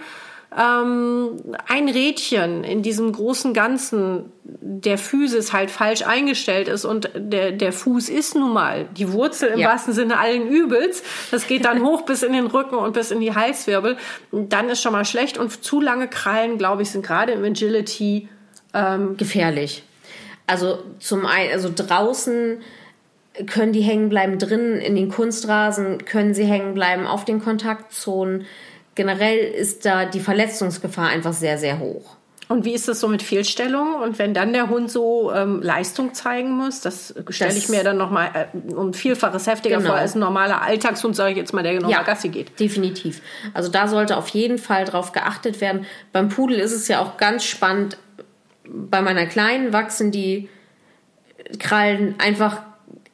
[0.57, 7.51] ähm, ein Rädchen in diesem großen Ganzen der Physis halt falsch eingestellt ist und der,
[7.51, 9.69] der Fuß ist nun mal die Wurzel im Ja.
[9.69, 11.03] wahrsten Sinne allen Übels.
[11.31, 13.97] Das geht dann hoch bis in den Rücken und bis in die Halswirbel.
[14.31, 18.27] Dann ist schon mal schlecht und zu lange Krallen, glaube ich, sind gerade im Agility
[19.17, 19.83] gefährlich.
[20.47, 22.59] Also zum einen, also draußen
[23.45, 28.45] können die hängen bleiben, drinnen in den Kunstrasen können sie hängen bleiben, auf den Kontaktzonen.
[28.95, 32.15] Generell ist da die Verletzungsgefahr einfach sehr, sehr hoch.
[32.49, 33.95] Und wie ist das so mit Fehlstellungen?
[33.95, 37.97] Und wenn dann der Hund so ähm, Leistung zeigen muss, das stelle ich mir dann
[37.97, 39.89] nochmal äh, um Vielfaches heftiger Genau.
[39.91, 42.59] vor als ein normaler Alltagshund, sage ich jetzt mal, der normal Gassi geht.
[42.59, 43.21] definitiv.
[43.53, 45.85] Also da sollte auf jeden Fall drauf geachtet werden.
[46.11, 47.97] Beim Pudel ist es ja auch ganz spannend.
[48.67, 50.49] Bei meiner Kleinen wachsen die
[51.59, 52.61] Krallen einfach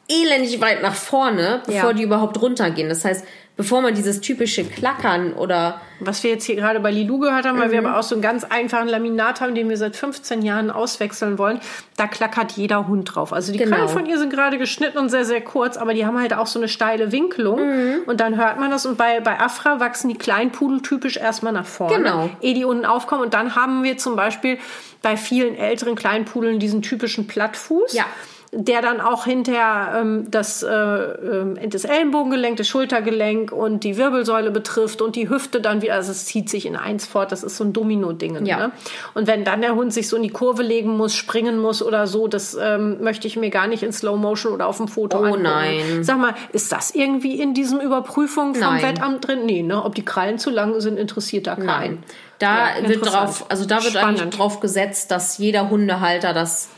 [0.10, 1.94] elendig weit nach vorne, bevor Ja.
[1.94, 2.90] die überhaupt runtergehen.
[2.90, 3.24] Das heißt,
[3.60, 7.58] bevor man dieses typische Klackern oder Was wir jetzt hier gerade bei Lilu gehört haben,
[7.58, 7.62] Mhm.
[7.62, 10.72] weil wir aber auch so einen ganz einfachen Laminat haben, den wir seit 15 Jahren
[10.72, 11.60] auswechseln wollen,
[11.98, 13.34] da klackert jeder Hund drauf.
[13.34, 13.76] Also die Genau.
[13.76, 16.48] Krallen von ihr sind gerade geschnitten und sehr, sehr kurz, aber die haben halt auch
[16.48, 17.60] so eine steile Winkelung.
[17.60, 17.96] Mhm.
[18.06, 18.86] Und dann hört man das.
[18.86, 22.30] Und bei, bei Afra wachsen die Kleinpudel typisch erstmal nach vorne, Genau.
[22.40, 23.24] ehe die unten aufkommen.
[23.24, 24.58] Und dann haben wir zum Beispiel
[25.02, 27.92] bei vielen älteren Kleinpudeln diesen typischen Plattfuß.
[27.94, 28.06] Ja.
[28.52, 34.50] Der dann auch hinterher ähm, das, äh, ähm, das Ellenbogengelenk, das Schultergelenk und die Wirbelsäule
[34.50, 37.58] betrifft und die Hüfte dann wieder, also es zieht sich in eins fort, das ist
[37.58, 38.44] so ein Domino-Ding.
[38.48, 38.58] Ja.
[38.58, 38.72] Ne?
[39.14, 42.08] Und wenn dann der Hund sich so in die Kurve legen muss, springen muss oder
[42.08, 45.20] so, das ähm, möchte ich mir gar nicht in Slow Motion oder auf dem Foto
[45.20, 45.44] Oh angucken.
[45.44, 46.04] nein.
[46.04, 48.82] Sag mal, ist das irgendwie in diesem Überprüfung vom Nein.
[48.82, 49.46] Wettamt drin?
[49.46, 49.84] Nee, ne?
[49.86, 51.66] Ob die Krallen zu lang sind, interessiert da keinen.
[51.68, 52.04] Nein.
[52.40, 54.22] Da Ja, wird drauf, also da wird Spannend.
[54.22, 56.70] eigentlich drauf gesetzt, dass jeder Hundehalter das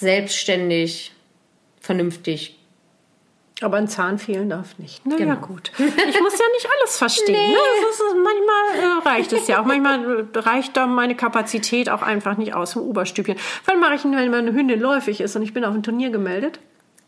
[0.00, 1.12] selbstständig,
[1.80, 2.54] vernünftig.
[3.60, 5.00] Aber ein Zahn fehlen darf nicht.
[5.04, 5.46] Na ja, Genau.
[5.46, 5.72] gut.
[5.78, 5.84] Ich
[6.20, 7.34] muss ja nicht alles verstehen.
[7.52, 7.56] Ne?
[7.82, 9.64] Das ist, manchmal äh, reicht es ja auch.
[9.64, 13.36] Manchmal äh, reicht da meine Kapazität auch einfach nicht aus im Oberstübchen.
[13.64, 16.10] Wann mache ich denn, wenn meine Hündin läufig ist und ich bin auf ein Turnier
[16.10, 16.60] gemeldet?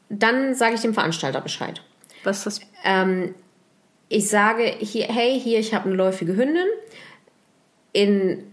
[0.09, 1.83] Dann sage ich dem Veranstalter Bescheid.
[2.25, 2.61] Was ist das?
[2.83, 3.35] Ähm,
[4.09, 6.67] ich sage, hier, hey, hier, ich habe eine läufige Hündin.
[7.93, 8.45] In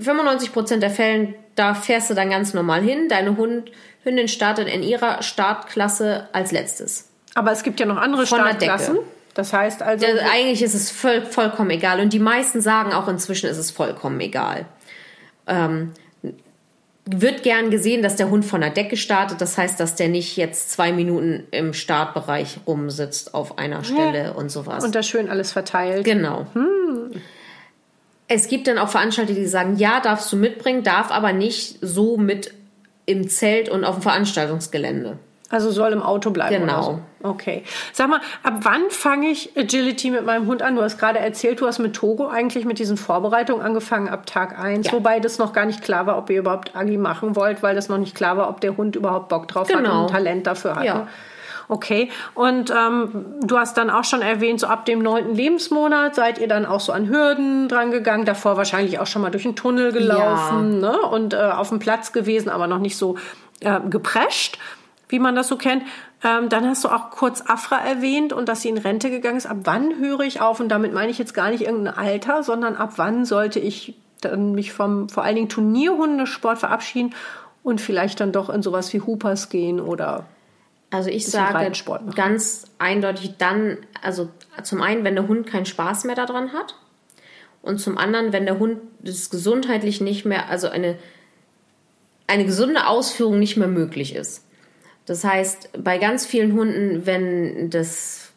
[0.00, 3.08] 95% der Fällen, da fährst du dann ganz normal hin.
[3.08, 3.70] Deine Hund,
[4.02, 7.08] Hündin startet in ihrer Startklasse als letztes.
[7.34, 8.98] Aber es gibt ja noch andere Von Startklassen.
[9.34, 12.00] Das heißt also, Also eigentlich ist es voll, vollkommen egal.
[12.00, 14.66] Und die meisten sagen auch inzwischen ist es vollkommen egal.
[15.46, 15.92] Ähm,
[17.06, 19.40] wird gern gesehen, dass der Hund von der Decke startet.
[19.40, 24.50] Das heißt, dass der nicht jetzt zwei Minuten im Startbereich rumsitzt auf einer Stelle und
[24.50, 24.84] sowas.
[24.84, 26.04] und da schön alles verteilt.
[26.04, 26.46] genau.
[28.28, 32.16] Es gibt dann auch Veranstalter, die sagen, ja, darfst du mitbringen, darf aber nicht so
[32.16, 32.54] mit
[33.06, 35.18] im Zelt und auf dem Veranstaltungsgelände.
[35.50, 36.60] Also soll im Auto bleiben.
[36.66, 36.82] Genau.
[36.82, 37.00] So.
[37.28, 37.62] Okay.
[37.92, 40.74] Sag mal, ab wann fange ich Agility mit meinem Hund an?
[40.74, 44.58] Du hast gerade erzählt, du hast mit Togo eigentlich mit diesen Vorbereitungen angefangen ab Tag
[44.58, 44.92] 1, Ja.
[44.94, 47.88] wobei das noch gar nicht klar war, ob ihr überhaupt Agi machen wollt, weil das
[47.88, 50.02] noch nicht klar war, ob der Hund überhaupt Bock drauf hat Genau.
[50.02, 50.84] und Talent dafür hat.
[50.84, 51.08] Ja.
[51.74, 52.08] Okay.
[52.36, 56.46] Und ähm, du hast dann auch schon erwähnt, so ab dem neunten Lebensmonat seid ihr
[56.46, 59.90] dann auch so an Hürden dran gegangen, davor wahrscheinlich auch schon mal durch einen Tunnel
[59.90, 60.96] gelaufen ne?
[60.96, 63.16] und äh, auf dem Platz gewesen, aber noch nicht so
[63.58, 64.60] äh, geprescht,
[65.08, 65.82] wie man das so kennt.
[66.22, 69.46] Ähm, dann hast du auch kurz Afra erwähnt und dass sie in Rente gegangen ist.
[69.46, 70.60] Ab wann höre ich auf?
[70.60, 74.52] Und damit meine ich jetzt gar nicht irgendein Alter, sondern ab wann sollte ich dann
[74.52, 77.16] mich vom vor allen Dingen Turnierhundesport verabschieden
[77.64, 80.26] und vielleicht dann doch in sowas wie Hoopers gehen oder
[80.94, 81.72] Also ich sage
[82.14, 84.28] ganz eindeutig dann, also
[84.62, 86.76] zum einen, wenn der Hund keinen Spaß mehr daran hat
[87.62, 90.96] und zum anderen, wenn der Hund das gesundheitlich nicht mehr, also eine
[92.26, 94.44] eine gesunde Ausführung nicht mehr möglich ist.
[95.06, 98.32] Das heißt, bei ganz vielen Hunden, wenn das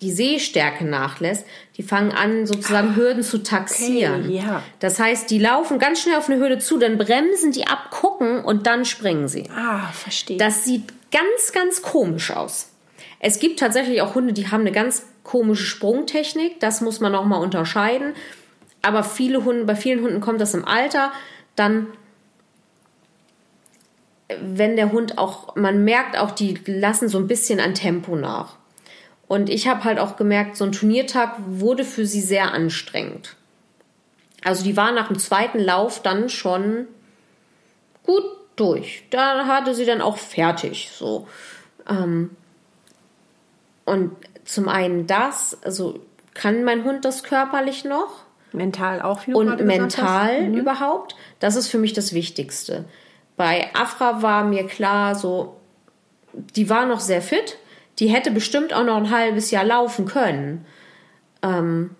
[0.00, 1.46] die Sehstärke nachlässt,
[1.76, 4.24] die fangen an, sozusagen Hürden zu taxieren.
[4.24, 4.62] Okay, ja.
[4.78, 8.44] Das heißt, die laufen ganz schnell auf eine Hürde zu, dann bremsen die ab, gucken
[8.44, 9.48] und dann springen sie.
[9.54, 10.38] Ah, verstehe.
[10.38, 12.70] Das sieht ganz, ganz komisch aus.
[13.20, 16.60] Es gibt tatsächlich auch Hunde, die haben eine ganz komische Sprungtechnik.
[16.60, 18.14] Das muss man noch mal unterscheiden.
[18.82, 21.12] Aber viele Hunde, bei vielen Hunden kommt das im Alter.
[21.56, 21.86] Dann,
[24.40, 28.56] wenn der Hund auch, man merkt auch, die lassen so ein bisschen an Tempo nach.
[29.28, 33.36] Und ich habe halt auch gemerkt, so ein Turniertag wurde für sie sehr anstrengend.
[34.42, 36.88] Also die war nach dem zweiten Lauf dann schon
[38.02, 38.24] gut
[38.56, 39.04] durch.
[39.10, 40.90] Da hatte sie dann auch fertig.
[40.92, 41.26] So.
[41.88, 42.30] Ähm,
[43.84, 44.12] und
[44.44, 46.00] zum einen das, also
[46.34, 48.24] kann mein Hund das körperlich noch?
[48.54, 50.48] mental auch, wie du und mental.
[50.48, 50.54] Mhm.
[50.54, 51.14] überhaupt.
[51.40, 52.84] Das ist für mich das Wichtigste.
[53.36, 55.56] Bei Afra war mir klar, so,
[56.32, 57.58] die war noch sehr fit.
[57.98, 60.64] Die hätte bestimmt auch noch ein halbes Jahr laufen können.
[61.42, 61.90] Ähm,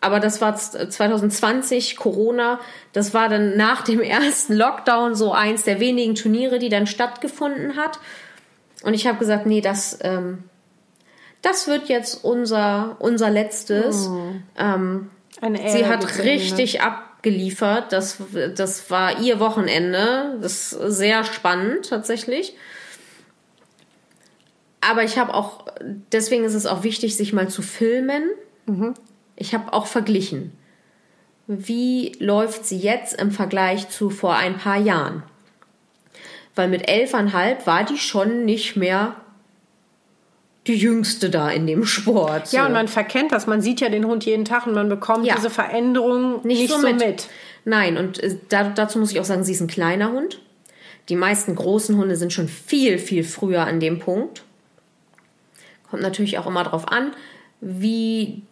[0.00, 2.58] aber das war z- 2020, Corona.
[2.92, 7.76] Das war dann nach dem ersten Lockdown so eins der wenigen Turniere, die dann stattgefunden
[7.76, 7.98] hat.
[8.82, 10.44] Und ich habe gesagt, nee, das, ähm,
[11.42, 14.08] das wird jetzt unser, unser letztes.
[14.56, 15.10] Ähm,
[15.40, 17.92] Eine Sie hat richtig abgeliefert.
[17.92, 18.16] Das,
[18.56, 20.38] das war ihr Wochenende.
[20.40, 22.56] Das ist sehr spannend tatsächlich.
[24.80, 25.66] Aber ich habe auch,
[26.12, 28.22] deswegen ist es auch wichtig, sich mal zu filmen.
[29.40, 30.52] Ich habe auch verglichen.
[31.46, 35.22] Wie läuft sie jetzt im Vergleich zu vor ein paar Jahren?
[36.54, 39.16] Weil mit elfeinhalb war die schon nicht mehr
[40.66, 42.52] die Jüngste da in dem Sport.
[42.52, 42.66] Ja, so.
[42.66, 43.46] und man verkennt das.
[43.46, 45.36] Man sieht ja den Hund jeden Tag und man bekommt Ja.
[45.36, 47.28] diese Veränderung nicht, so, mit.
[47.64, 50.38] Nein, und äh, da, dazu muss ich auch sagen, sie ist ein kleiner Hund.
[51.08, 54.44] Die meisten großen Hunde sind schon viel, viel früher an dem Punkt.
[55.88, 57.12] Kommt natürlich auch immer darauf an,
[57.62, 58.42] wie,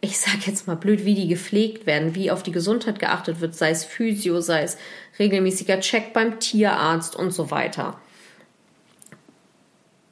[0.00, 3.54] ich sag jetzt mal blöd, wie die gepflegt werden, wie auf die Gesundheit geachtet wird,
[3.54, 4.78] sei es Physio, sei es
[5.18, 7.98] regelmäßiger Check beim Tierarzt und so weiter.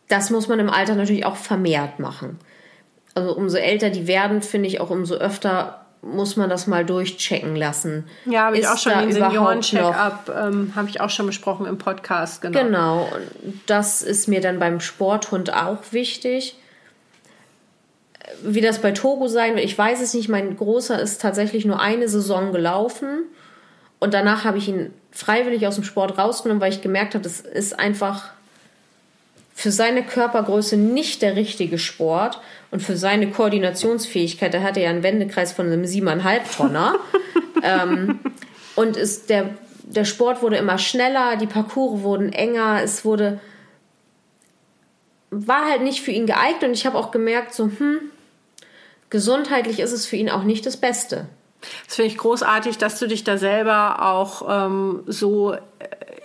[0.09, 2.39] Das muss man im Alter natürlich auch vermehrt machen.
[3.15, 7.57] Also umso älter die werden, finde ich auch umso öfter muss man das mal durchchecken
[7.57, 8.05] lassen.
[8.27, 12.43] Ja, habe ich auch schon den Senioren-Check-up, ähm, habe ich auch schon besprochen im Podcast,
[12.43, 12.61] genau.
[12.61, 16.57] Genau, und das ist mir dann beim Sporthund auch wichtig.
[18.43, 20.29] Wie das bei Togo sein wird, ich weiß es nicht.
[20.29, 23.25] Mein Großer ist tatsächlich nur eine Saison gelaufen
[23.99, 27.41] und danach habe ich ihn freiwillig aus dem Sport rausgenommen, weil ich gemerkt habe, das
[27.41, 28.31] ist einfach
[29.55, 32.41] für seine Körpergröße nicht der richtige Sport
[32.71, 36.97] und für seine Koordinationsfähigkeit, da hat er ja einen Wendekreis von einem siebeneinhalb Tonner.
[37.63, 38.19] ähm,
[38.75, 39.51] und ist der,
[39.85, 43.41] der Sport wurde immer schneller, die Parcours wurden enger, es wurde
[45.31, 48.01] war halt nicht für ihn geeignet und ich habe auch gemerkt, so, hm,
[49.11, 51.27] gesundheitlich ist es für ihn auch nicht das Beste.
[51.87, 55.59] Das finde ich großartig, dass du dich da selber auch ähm, so äh,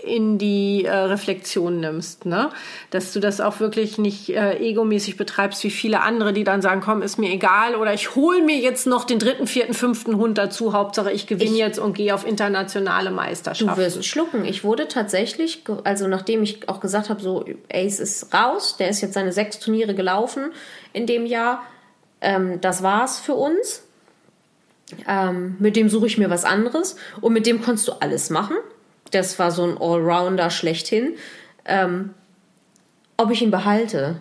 [0.03, 2.49] in die äh, Reflexion nimmst, ne?
[2.89, 6.81] Dass du das auch wirklich nicht äh, egomäßig betreibst wie viele andere, die dann sagen,
[6.81, 10.37] komm, ist mir egal oder ich hole mir jetzt noch den dritten, vierten, fünften Hund
[10.37, 13.77] dazu, Hauptsache ich gewinne Ich- jetzt und gehe auf internationale Du Meisterschaften.
[13.81, 14.43] wirst schlucken.
[14.45, 19.01] Ich wurde tatsächlich, also nachdem ich auch gesagt habe, so Ace ist raus, der ist
[19.01, 20.51] jetzt seine sechs Turniere gelaufen
[20.93, 21.63] in dem Jahr.
[22.21, 23.83] Ähm, das war's für uns.
[25.07, 28.57] Ähm, mit dem suche ich mir was anderes und mit dem konntest du alles machen.
[29.11, 31.15] Das war so ein Allrounder schlechthin.
[31.65, 32.13] Ähm,
[33.17, 34.17] ob ich ihn behalte?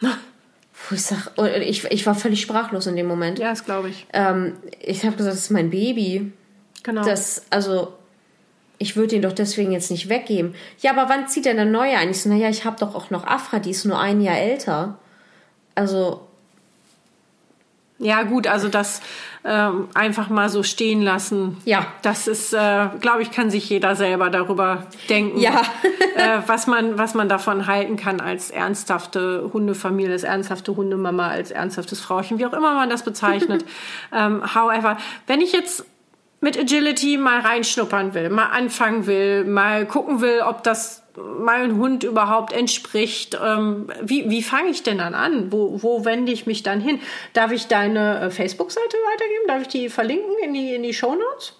[0.90, 3.38] Ich sag, oh, ich, ich war völlig sprachlos in dem Moment.
[3.38, 4.04] ja, das glaube ich.
[4.12, 6.32] Ähm, ich habe gesagt, das ist mein Baby.
[6.82, 7.04] Genau.
[7.04, 7.94] Das, also,
[8.78, 10.56] ich würde ihn doch deswegen jetzt nicht weggeben.
[10.80, 12.10] Ja, aber wann zieht denn der neue ein?
[12.10, 14.98] Ich so, naja, ich habe doch auch noch Afra, die ist nur ein Jahr älter.
[15.76, 16.26] Also,
[18.02, 19.00] Ja, gut, also das
[19.44, 21.56] ähm, einfach mal so stehen lassen.
[21.64, 21.86] Ja.
[22.02, 25.62] Das ist, äh, glaube ich, kann sich jeder selber darüber denken, Ja.
[26.16, 31.50] äh, was, man, was man davon halten kann als ernsthafte Hundefamilie, als ernsthafte Hundemama, als
[31.50, 33.64] ernsthaftes Frauchen, wie auch immer man das bezeichnet.
[34.12, 35.84] ähm, however, wenn ich jetzt
[36.42, 42.04] mit Agility mal reinschnuppern will, mal anfangen will, mal gucken will, ob das meinem Hund
[42.04, 43.38] überhaupt entspricht.
[43.42, 45.52] Ähm, wie wie fange ich denn dann an?
[45.52, 47.00] Wo, wo wende ich mich dann hin?
[47.32, 49.42] Darf ich deine äh, Facebook-Seite weitergeben?
[49.46, 51.54] Darf ich die verlinken in die, in die Shownotes?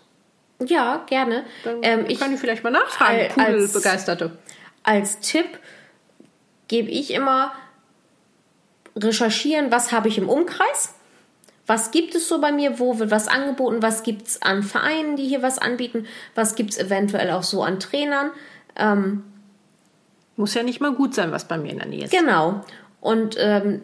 [0.64, 1.44] ja, gerne.
[1.64, 4.30] Dann Ähm, ich, können die vielleicht mal nachfragen, Al- als- Pudelbegeisterte.
[4.84, 5.46] als Tipp
[6.68, 7.52] gebe ich immer
[8.96, 10.94] recherchieren, was habe ich im Umkreis?
[11.72, 12.78] Was gibt es so bei mir?
[12.78, 13.80] Wo wird was angeboten?
[13.80, 16.06] Was gibt es an Vereinen, die hier was anbieten?
[16.34, 18.30] Was gibt es eventuell auch so an Trainern?
[18.76, 19.24] Ähm,
[20.36, 22.10] Muss ja nicht mal gut sein, was bei mir in der Nähe ist.
[22.10, 22.62] genau.
[23.00, 23.80] Und ähm,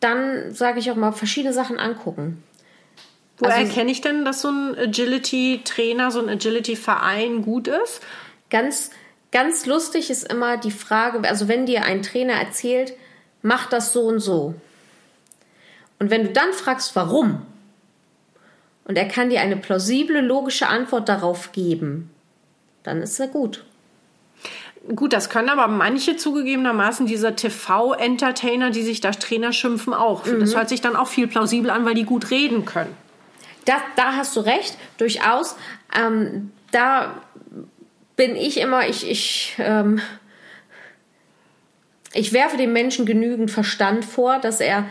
[0.00, 2.44] dann sage ich auch mal, verschiedene Sachen angucken.
[3.38, 8.02] Woher also- erkenne ich denn, dass so ein Agility-Trainer, so ein Agility-Verein gut ist?
[8.50, 8.90] Ganz,
[9.32, 12.92] ganz lustig ist immer die Frage, also wenn dir ein Trainer erzählt,
[13.40, 14.52] mach das so und so.
[15.98, 17.42] Und wenn du dann fragst, warum,
[18.84, 22.10] und er kann dir eine plausible, logische Antwort darauf geben,
[22.82, 23.64] dann ist er gut.
[24.94, 30.22] Gut, das können aber manche zugegebenermaßen dieser TV-Entertainer, die sich da Trainer schimpfen, auch.
[30.22, 32.94] Das hört sich dann auch viel plausibel an, weil die gut reden können.
[33.64, 35.56] Da, da hast du recht, durchaus.
[35.92, 37.20] Ähm, da
[38.14, 40.00] bin ich immer, ich, ich, ähm,
[42.12, 44.86] ich werfe dem Menschen genügend Verstand vor, dass er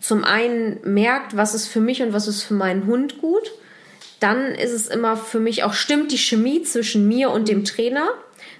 [0.00, 3.52] zum einen merkt, was ist für mich und was ist für meinen Hund gut.
[4.18, 8.08] Dann ist es immer für mich auch, stimmt die Chemie zwischen mir und dem Trainer.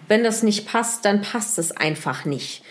[0.08, 2.62] Wenn das nicht passt, dann passt es einfach nicht.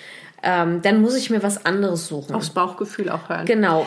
[0.42, 2.34] Ähm, dann muss ich mir was anderes suchen.
[2.36, 3.46] Aufs Bauchgefühl auch hören.
[3.46, 3.86] Genau.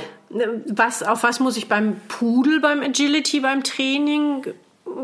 [0.67, 4.47] Was, auf was muss ich beim Pudel, beim Agility, beim Training,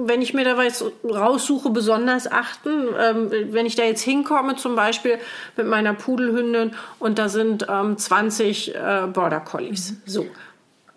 [0.07, 2.89] wenn ich mir da was raussuche, besonders achten?
[2.99, 5.19] Ähm, wenn ich da jetzt hinkomme, zum Beispiel
[5.57, 9.95] mit meiner Pudelhündin und da sind ähm, 20 äh, Border Collies.
[10.07, 10.27] So.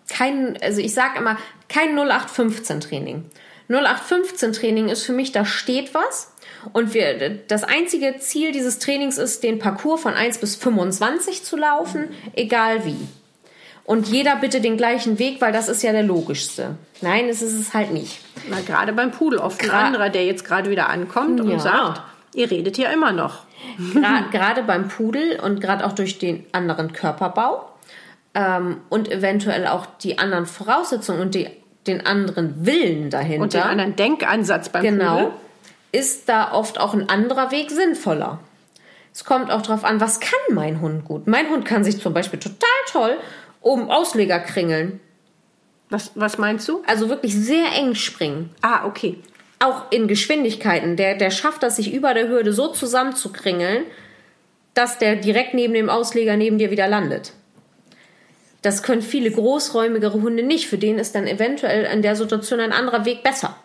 [0.08, 1.36] kein, also ich sage immer,
[1.68, 3.24] kein 0815 Training.
[3.68, 6.32] 0815 Training ist für mich, da steht was.
[6.72, 11.56] Und wir, das einzige Ziel dieses Trainings ist, den Parcours von 1 bis 25 zu
[11.56, 12.96] laufen, egal wie.
[13.84, 16.76] Und jeder bitte den gleichen Weg, weil das ist ja der logischste.
[17.00, 18.20] Nein, es ist es halt nicht.
[18.48, 19.40] Na, gerade beim Pudel.
[19.40, 21.44] Oft ein Gra- anderer, der jetzt gerade wieder ankommt Ja.
[21.52, 22.00] und sagt,
[22.34, 23.40] ihr redet ja immer noch.
[23.92, 27.68] Gra- Gerade beim Pudel und gerade auch durch den anderen Körperbau
[28.34, 31.48] ähm, und eventuell auch die anderen Voraussetzungen und die,
[31.88, 33.42] den anderen Willen dahinter.
[33.42, 35.16] Und den anderen Denkansatz beim Genau.
[35.16, 35.30] Pudel.
[35.90, 38.38] Ist da oft auch ein anderer Weg sinnvoller.
[39.12, 41.26] Es kommt auch darauf an, was kann mein Hund gut.
[41.26, 43.16] Mein Hund kann sich zum Beispiel total toll
[43.62, 45.00] um Ausleger kringeln.
[45.88, 46.82] Was, was meinst du?
[46.86, 48.50] Also wirklich sehr eng springen.
[48.62, 49.18] Ah, okay.
[49.58, 50.96] Auch in Geschwindigkeiten.
[50.96, 53.84] Der, der schafft das, sich über der Hürde so zusammenzukringeln,
[54.74, 57.32] dass der direkt neben dem Ausleger neben dir wieder landet.
[58.62, 60.68] Das können viele großräumigere Hunde nicht.
[60.68, 63.56] Für den ist dann eventuell in der Situation ein anderer Weg besser.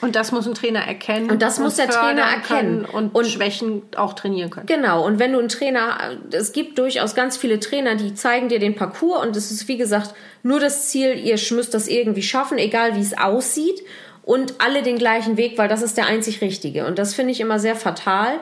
[0.00, 1.30] Und das muss ein Trainer erkennen.
[1.30, 2.84] Und das muss der Trainer erkennen.
[2.84, 4.66] Und, Und- Schwächen auch trainieren können.
[4.66, 5.98] Genau, und wenn du einen Trainer,
[6.32, 9.76] es gibt durchaus ganz viele Trainer, die zeigen dir den Parcours und es ist wie
[9.76, 13.82] gesagt nur das Ziel, ihr müsst das irgendwie schaffen, egal wie es aussieht
[14.22, 16.86] und alle den gleichen Weg, weil das ist der einzig richtige.
[16.86, 18.38] Und das finde ich immer sehr fatal,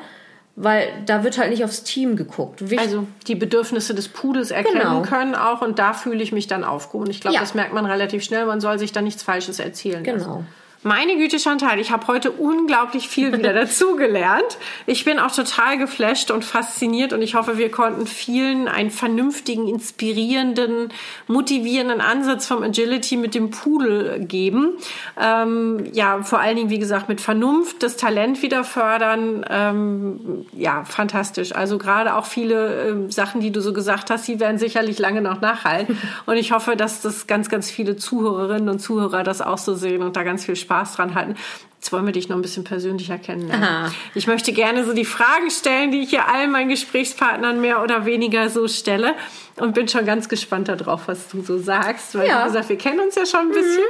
[0.55, 2.71] weil da wird halt nicht aufs Team geguckt.
[2.71, 5.03] Wicht- Also die Bedürfnisse des Pudels erkennen Genau.
[5.03, 7.11] können auch und da fühle ich mich dann aufgehoben.
[7.11, 7.41] Ich glaube, Ja.
[7.41, 8.45] das merkt man relativ schnell.
[8.47, 10.47] Man soll sich da nichts Falsches erzählen lassen.
[10.85, 14.59] Meine Güte, Chantal, ich habe heute unglaublich viel wieder dazugelernt.
[14.87, 19.67] Ich bin auch total geflasht und fasziniert und ich hoffe, wir konnten vielen einen vernünftigen,
[19.67, 20.93] inspirierenden,
[21.27, 24.75] motivierenden Ansatz vom Agility mit dem Pudel geben.
[25.21, 29.45] Ähm, ja, vor allen Dingen, wie gesagt, mit Vernunft, das Talent wieder fördern.
[29.51, 31.57] Ähm, ja, fantastisch.
[31.57, 35.23] Also gerade auch viele ähm, Sachen, die du so gesagt hast, die werden sicherlich lange
[35.23, 35.99] noch nachhalten.
[36.27, 40.03] Und ich hoffe, dass das ganz, ganz viele Zuhörerinnen und Zuhörer das auch so sehen
[40.03, 41.37] und da ganz viel Spaß dran hatten.
[41.81, 43.65] Jetzt wollen wir dich noch ein bisschen persönlicher kennenlernen.
[43.65, 43.93] Aha.
[44.15, 48.05] Ich möchte gerne so die Fragen stellen, die ich hier allen meinen Gesprächspartnern mehr oder
[48.05, 49.15] weniger so stelle
[49.57, 52.17] und bin schon ganz gespannt darauf, was du so sagst.
[52.17, 52.43] Weil, Ja.
[52.43, 53.85] wie gesagt, wir kennen uns ja schon ein bisschen.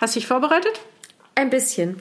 [0.00, 0.80] Hast du dich vorbereitet?
[1.36, 2.00] Ein bisschen.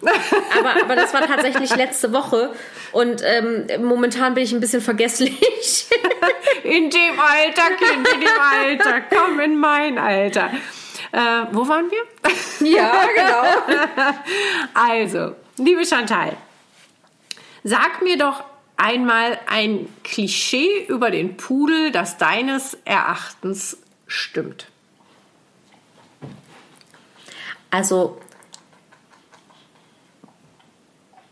[0.59, 2.51] Aber, aber das war tatsächlich letzte Woche
[2.91, 5.39] und ähm, momentan bin ich ein bisschen vergesslich.
[6.63, 8.29] In dem Alter, Kind, in dem
[8.89, 9.01] Alter.
[9.09, 10.51] Komm in mein Alter.
[11.13, 12.67] Äh, wo waren wir?
[12.67, 14.13] ja, genau.
[14.73, 16.35] Also, liebe Chantal,
[17.63, 18.43] sag mir doch
[18.77, 23.77] einmal ein Klischee über den Pudel, das deines Erachtens
[24.07, 24.69] stimmt.
[27.69, 28.19] Also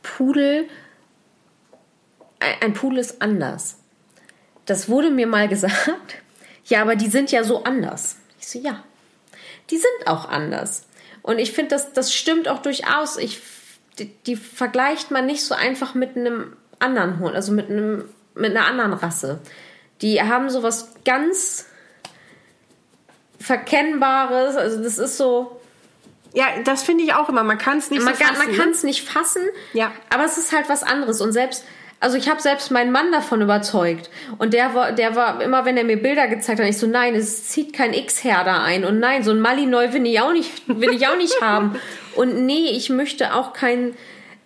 [0.03, 0.70] Pudel,
[2.40, 3.80] ein ein Pudel ist anders.
[4.68, 6.22] Das wurde mir mal gesagt.
[6.66, 8.18] Ja, aber die sind ja so anders.
[8.40, 8.84] Ich so, ja,
[9.72, 10.84] die sind auch anders.
[11.23, 13.18] Und ich finde, das, das stimmt auch durchaus.
[13.18, 13.39] Ich,
[13.99, 18.52] die, die vergleicht man nicht so einfach mit einem anderen Hund, also mit, einem, mit
[18.56, 19.39] einer anderen Rasse.
[20.02, 21.65] Die haben so was ganz
[23.39, 24.56] Verkennbares.
[24.56, 25.60] Also das ist so,
[26.34, 27.43] Ja, das finde ich auch immer.
[27.43, 28.38] Man kann es nicht man so fassen.
[28.48, 29.43] man kann es nicht fassen,
[29.73, 29.91] Ja.
[30.10, 31.22] aber es ist halt was anderes.
[31.22, 31.64] Und selbst,
[32.02, 34.10] also ich habe selbst meinen Mann davon überzeugt.
[34.38, 37.15] Und der war, der war immer, wenn er mir Bilder gezeigt hat, ich so, nein,
[37.15, 38.84] es zieht kein X-Herder ein.
[38.84, 41.76] Und nein, so ein Malinois will ich auch nicht, will ich auch nicht haben.
[42.15, 43.94] Und nee, ich möchte auch kein,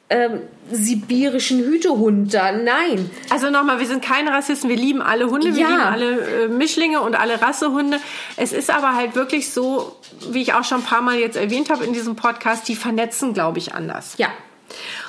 [0.09, 0.41] ähm,
[0.71, 2.51] sibirischen Hütehund da.
[2.51, 3.09] Nein.
[3.29, 5.67] Also nochmal, wir sind keine Rassisten, wir lieben alle Hunde, wir Ja.
[5.69, 7.99] lieben alle äh, Mischlinge und alle Rassehunde.
[8.37, 9.95] Es ist aber halt wirklich so,
[10.29, 13.33] wie ich auch schon ein paar Mal jetzt erwähnt habe in diesem Podcast, die vernetzen,
[13.33, 14.15] glaube ich, anders.
[14.17, 14.27] Ja.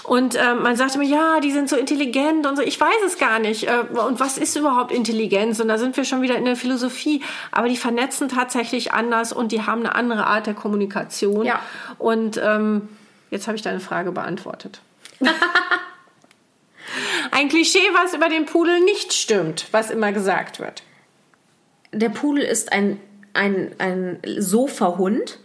[0.06, 2.62] Und ähm, man sagte mir, ja, die sind so intelligent und so.
[2.62, 3.64] Ich weiß es gar nicht.
[3.64, 5.58] Äh, und was ist überhaupt Intelligenz?
[5.58, 7.24] Und da sind wir schon wieder in der Philosophie.
[7.50, 11.44] Aber die vernetzen tatsächlich anders und die haben eine andere Art der Kommunikation.
[11.44, 11.60] Ja.
[11.98, 12.88] Und ähm,
[13.30, 14.80] jetzt habe ich deine Frage beantwortet.
[17.32, 20.84] Ein Klischee, was über den Pudel nicht stimmt, was immer gesagt wird.
[21.92, 23.00] Der Pudel ist ein,
[23.34, 25.40] ein, ein Sofahund.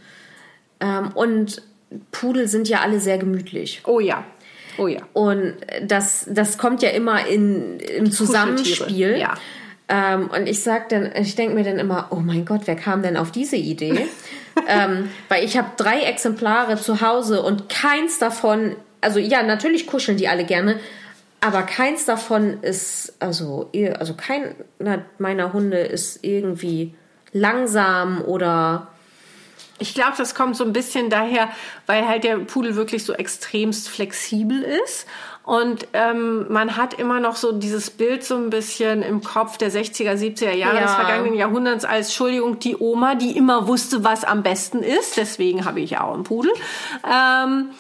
[0.80, 1.64] Ähm, und
[2.12, 3.82] Pudel sind ja alle sehr gemütlich.
[3.86, 4.24] Oh ja.
[4.78, 5.02] Oh ja.
[5.14, 9.18] Und das, das kommt ja immer in, im Zusammenspiel.
[9.18, 9.36] Ja.
[9.88, 13.04] Ähm, und ich sag dann, ich denke mir dann immer, oh mein Gott, wer kam
[13.04, 14.08] denn auf diese Idee?
[14.68, 20.18] ähm, weil ich habe drei Exemplare zu Hause und keins davon, also ja, natürlich kuscheln
[20.18, 20.80] die alle gerne,
[21.42, 26.94] aber keins davon ist, also, also keiner meiner Hunde ist irgendwie
[27.34, 28.88] langsam oder
[29.82, 31.50] Ich glaube, das kommt so ein bisschen daher,
[31.88, 35.06] weil halt der Pudel wirklich so extremst flexibel ist.
[35.44, 39.72] Und ähm, man hat immer noch so dieses Bild so ein bisschen im Kopf der
[39.72, 40.82] 60er, 70er Jahre Ja.
[40.84, 45.18] des vergangenen Jahrhunderts als, Entschuldigung, die Oma, die immer wusste, was am besten ist.
[45.18, 46.52] Deswegen habe ich auch einen Pudel.
[47.12, 47.72] Ähm,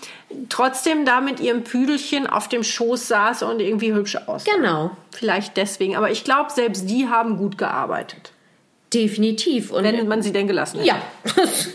[0.49, 4.51] trotzdem da mit ihrem Püdelchen auf dem Schoß saß und irgendwie hübsch aussah.
[4.55, 5.95] genau, Vielleicht deswegen.
[5.95, 8.31] Aber ich glaube, selbst die haben gut gearbeitet.
[8.93, 9.71] Definitiv.
[9.71, 10.87] Und Wenn man sie denn gelassen hätte.
[10.89, 11.01] ja,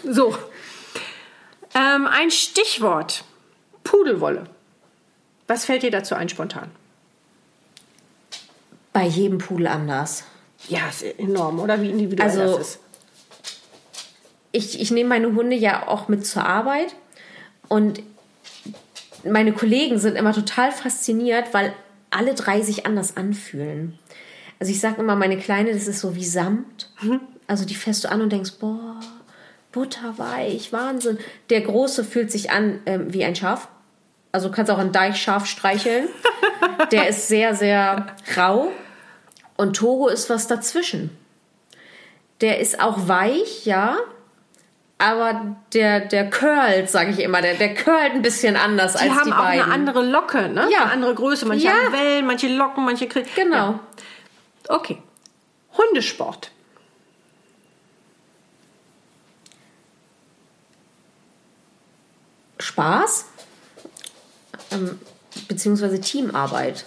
[0.12, 0.36] So.
[1.74, 3.24] Ähm, ein Stichwort.
[3.84, 4.44] Pudelwolle.
[5.46, 6.70] Was fällt dir dazu ein spontan?
[8.92, 10.24] bei jedem Pudel anders.
[10.68, 11.82] Ja, ist enorm, oder?
[11.82, 12.78] Wie individuell Also- das ist.
[14.52, 16.94] ich, ich nehme meine Hunde ja auch mit zur Arbeit
[17.68, 18.00] und
[19.22, 21.74] meine Kollegen sind immer total fasziniert, weil
[22.10, 23.98] alle drei sich anders anfühlen.
[24.58, 26.90] Also ich sage immer, meine Kleine, das ist so wie Samt.
[27.46, 29.00] Also die fährst du an und denkst, boah,
[29.72, 31.18] butterweich, Wahnsinn.
[31.50, 33.68] Der Große fühlt sich an ähm, wie ein Schaf.
[34.32, 36.08] Also du kannst auch ein Deichschaf streicheln.
[36.92, 38.06] Der ist sehr, sehr
[38.36, 38.70] rau.
[39.56, 41.10] Und Togo ist was dazwischen.
[42.40, 43.96] Der ist auch weich, ja.
[44.98, 49.18] Aber der, der curlt, sage ich immer, der, der curlt ein bisschen anders Die als
[49.18, 49.62] haben die auch beiden.
[49.64, 50.68] eine andere Locke, ne?
[50.70, 50.82] Ja.
[50.84, 51.46] Eine andere Größe.
[51.46, 51.72] Manche Ja.
[51.72, 53.56] haben Wellen, manche Locken, manche Kri Genau.
[53.56, 53.80] Ja.
[54.68, 55.02] Okay.
[55.76, 56.50] Hundesport.
[62.58, 63.26] Spaß
[64.72, 64.98] ähm,
[65.48, 66.84] beziehungsweise Teamarbeit.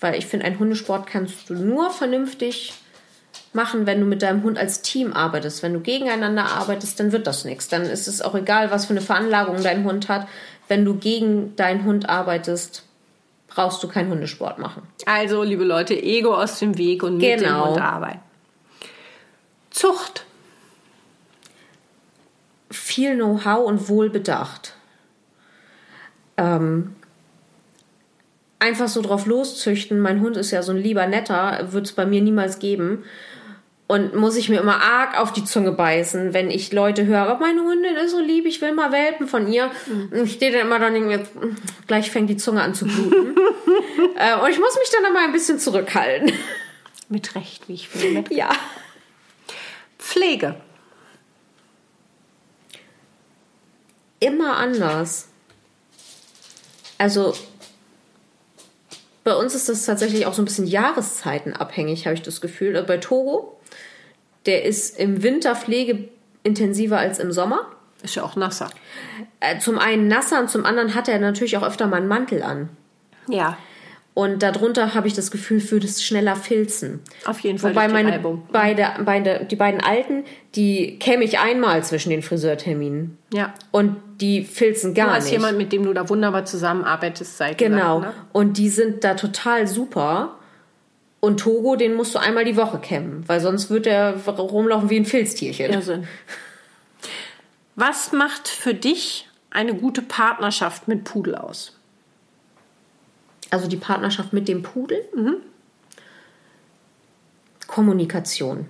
[0.00, 2.74] Weil ich finde, einen Hundesport kannst du nur vernünftig
[3.52, 5.62] machen, wenn du mit deinem Hund als Team arbeitest.
[5.62, 7.68] Wenn du gegeneinander arbeitest, dann wird das nichts.
[7.68, 10.28] Dann ist es auch egal, was für eine Veranlagung dein Hund hat.
[10.68, 12.82] Wenn du gegen deinen Hund arbeitest,
[13.54, 14.82] brauchst du keinen Hundesport machen.
[15.06, 17.68] Also, liebe Leute, Ego aus dem Weg und mit dem Genau.
[17.70, 18.20] Hund arbeiten.
[19.70, 20.24] Zucht.
[22.70, 24.74] viel Know-how und wohlbedacht.
[26.36, 26.96] Ähm,
[28.58, 32.04] einfach so drauf loszüchten, mein Hund ist ja so ein lieber Netter, wird es bei
[32.04, 33.04] mir niemals geben.
[33.86, 37.60] Und muss ich mir immer arg auf die Zunge beißen, wenn ich Leute höre, meine
[37.60, 39.70] Hündin ist so lieb, ich will mal Welpen von ihr.
[39.86, 41.20] Und ich stehe dann immer dann irgendwie,
[41.86, 43.36] gleich fängt die Zunge an zu bluten.
[44.16, 46.32] äh, und ich muss mich dann immer ein bisschen zurückhalten.
[47.10, 48.34] Mit Recht, wie ich finde.
[48.34, 48.48] Ja.
[49.98, 50.56] Pflege.
[54.24, 55.28] immer anders.
[56.98, 57.34] Also
[59.22, 62.76] bei uns ist das tatsächlich auch so ein bisschen jahreszeitenabhängig, habe ich das Gefühl.
[62.76, 63.58] Also bei Togo,
[64.46, 67.60] der ist im Winter pflegeintensiver als im Sommer.
[68.02, 68.68] Ist ja auch nasser.
[69.40, 72.42] Äh, Zum einen nasser und zum anderen hat er natürlich auch öfter mal einen Mantel
[72.42, 72.68] an.
[73.28, 73.56] Ja,
[74.12, 77.00] Und darunter habe ich das Gefühl, würde es schneller filzen.
[77.24, 77.70] auf jeden Fall.
[77.72, 78.42] Wobei meine Reibung.
[78.52, 83.16] beide, beide, die beiden Alten, die käme ich einmal zwischen den Friseurterminen.
[83.32, 83.54] Ja.
[83.72, 85.32] Und die filzen Du gar als nicht.
[85.32, 88.00] jemand, mit dem du da wunderbar zusammenarbeitest, sei Genau.
[88.00, 88.22] gesagt, ne?
[88.32, 90.36] Und die sind da total super.
[91.24, 94.98] Und Togo, den musst du einmal die Woche kämmen, weil sonst wird er rumlaufen wie
[94.98, 95.72] ein Filztierchen.
[95.72, 96.06] Irrsinn.
[97.76, 101.78] Was macht für dich eine gute Partnerschaft mit Pudel aus?
[103.48, 105.02] Also die Partnerschaft mit dem Pudel.
[107.66, 108.68] Kommunikation.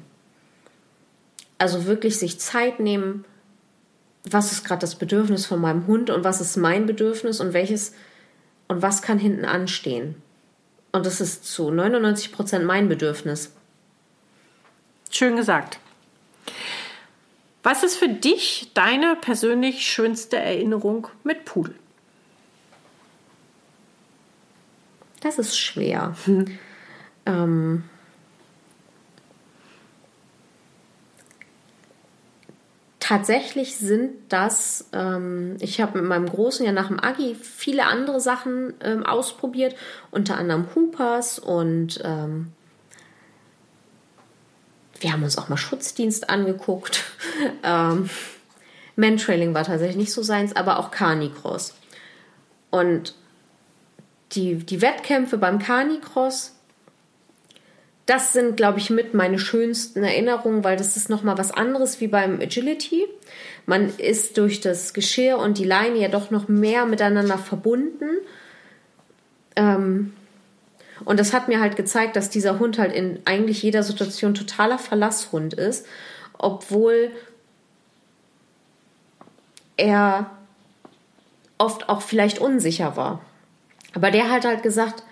[1.58, 3.24] Also wirklich sich Zeit nehmen,
[4.22, 7.94] was ist gerade das Bedürfnis von meinem Hund und was ist mein Bedürfnis und welches
[8.68, 10.22] und was kann hinten anstehen.
[10.94, 13.52] Und das ist zu 99 Prozent mein Bedürfnis.
[15.10, 15.80] Schön gesagt.
[17.64, 21.74] Was ist für dich deine persönlich schönste Erinnerung mit Pudel?
[25.20, 26.14] Das ist schwer.
[26.26, 26.58] Hm.
[27.26, 27.84] Ähm,
[33.04, 38.18] tatsächlich sind das, ähm, ich habe mit meinem Großen ja nach dem Agi viele andere
[38.18, 39.76] Sachen ähm, ausprobiert,
[40.10, 42.52] unter anderem Hoopers und ähm,
[45.00, 47.04] wir haben uns auch mal Schutzdienst angeguckt.
[47.62, 48.08] ähm,
[48.96, 51.74] Mantrailing war tatsächlich nicht so seins, aber auch Carnicross.
[52.70, 53.14] Und
[54.32, 56.54] die, die Wettkämpfe beim Carnicross
[58.06, 62.08] das sind, glaube ich, mit meine schönsten Erinnerungen, weil das ist nochmal was anderes wie
[62.08, 63.06] beim Agility.
[63.64, 68.18] Man ist durch das Geschirr und die Leine ja doch noch mehr miteinander verbunden.
[69.56, 70.12] Ähm,
[71.04, 74.78] und das hat mir halt gezeigt, dass dieser Hund halt in eigentlich jeder Situation totaler
[74.78, 75.86] Verlasshund ist,
[76.38, 77.10] obwohl
[79.76, 80.30] er
[81.56, 83.24] oft auch vielleicht unsicher war.
[83.94, 85.02] Aber der hat halt gesagt,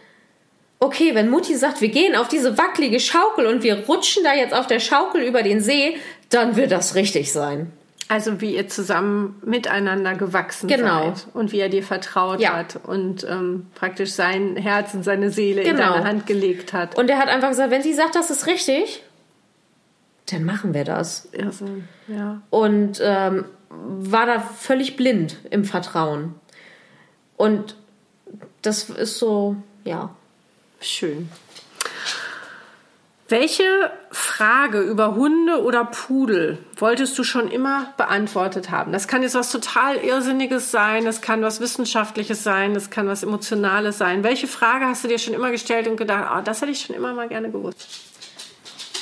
[0.83, 4.53] okay, wenn Mutti sagt, wir gehen auf diese wackelige Schaukel und wir rutschen da jetzt
[4.53, 5.97] auf der Schaukel über den See,
[6.29, 7.71] dann wird das richtig sein.
[8.09, 11.15] Also wie ihr zusammen miteinander gewachsen genau.
[11.15, 12.57] seid und wie er dir vertraut ja.
[12.57, 15.71] hat und ähm, praktisch sein Herz und seine Seele genau.
[15.71, 16.99] in deine Hand gelegt hat.
[16.99, 19.05] Und er hat einfach gesagt, wenn sie sagt, das ist richtig,
[20.27, 21.29] dann machen wir das.
[21.41, 21.67] Also,
[22.09, 22.43] ja.
[22.51, 26.35] Und ähm, war da völlig blind im Vertrauen.
[27.37, 27.77] Und
[28.63, 30.11] das ist so, ja,
[30.83, 31.29] Schön.
[33.29, 38.93] Welche Frage über Hunde oder Pudel wolltest du schon immer beantwortet haben?
[38.93, 43.23] Das kann jetzt was total Irrsinniges sein, das kann was Wissenschaftliches sein, das kann was
[43.23, 44.23] Emotionales sein.
[44.23, 46.95] Welche Frage hast du dir schon immer gestellt und gedacht, oh, das hätte ich schon
[46.95, 47.87] immer mal gerne gewusst?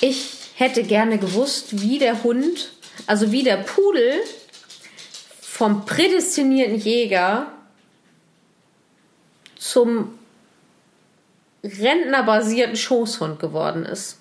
[0.00, 2.70] Ich hätte gerne gewusst, wie der Hund,
[3.08, 4.20] also wie der Pudel
[5.40, 7.50] vom prädestinierten Jäger
[9.58, 10.19] zum
[11.62, 14.18] rentnerbasierten Schoßhund geworden ist.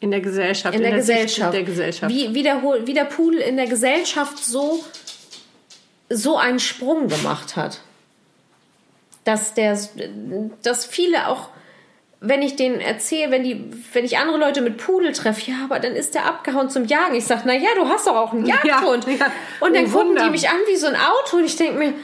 [0.00, 0.74] In der Gesellschaft.
[0.74, 1.54] In, in der, Gesellschaft.
[1.54, 2.14] der Gesellschaft.
[2.14, 4.84] Wie, wie, der, wie der Pudel in der Gesellschaft so,
[6.08, 7.80] so einen Sprung gemacht hat.
[9.24, 9.78] Dass, der,
[10.62, 11.48] dass viele auch,
[12.20, 15.80] wenn ich denen erzähle, wenn, die, wenn ich andere Leute mit Pudel treffe, ja, aber
[15.80, 17.16] dann ist der abgehauen zum Jagen.
[17.16, 19.04] Ich sage, na ja, du hast doch auch einen Jagdhund.
[19.06, 19.32] Ja, ja.
[19.60, 21.94] Und dann oh, gucken die mich an wie so ein Auto und ich denke mir,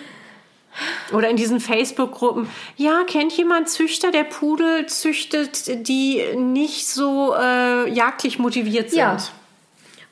[1.13, 7.89] oder in diesen Facebook-Gruppen, ja, kennt jemand Züchter, der Pudel züchtet, die nicht so äh,
[7.91, 8.99] jagdlich motiviert sind?
[8.99, 9.19] Ja.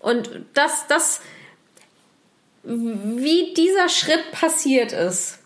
[0.01, 1.21] Und das, das,
[2.65, 5.39] wie dieser Schritt passiert ist,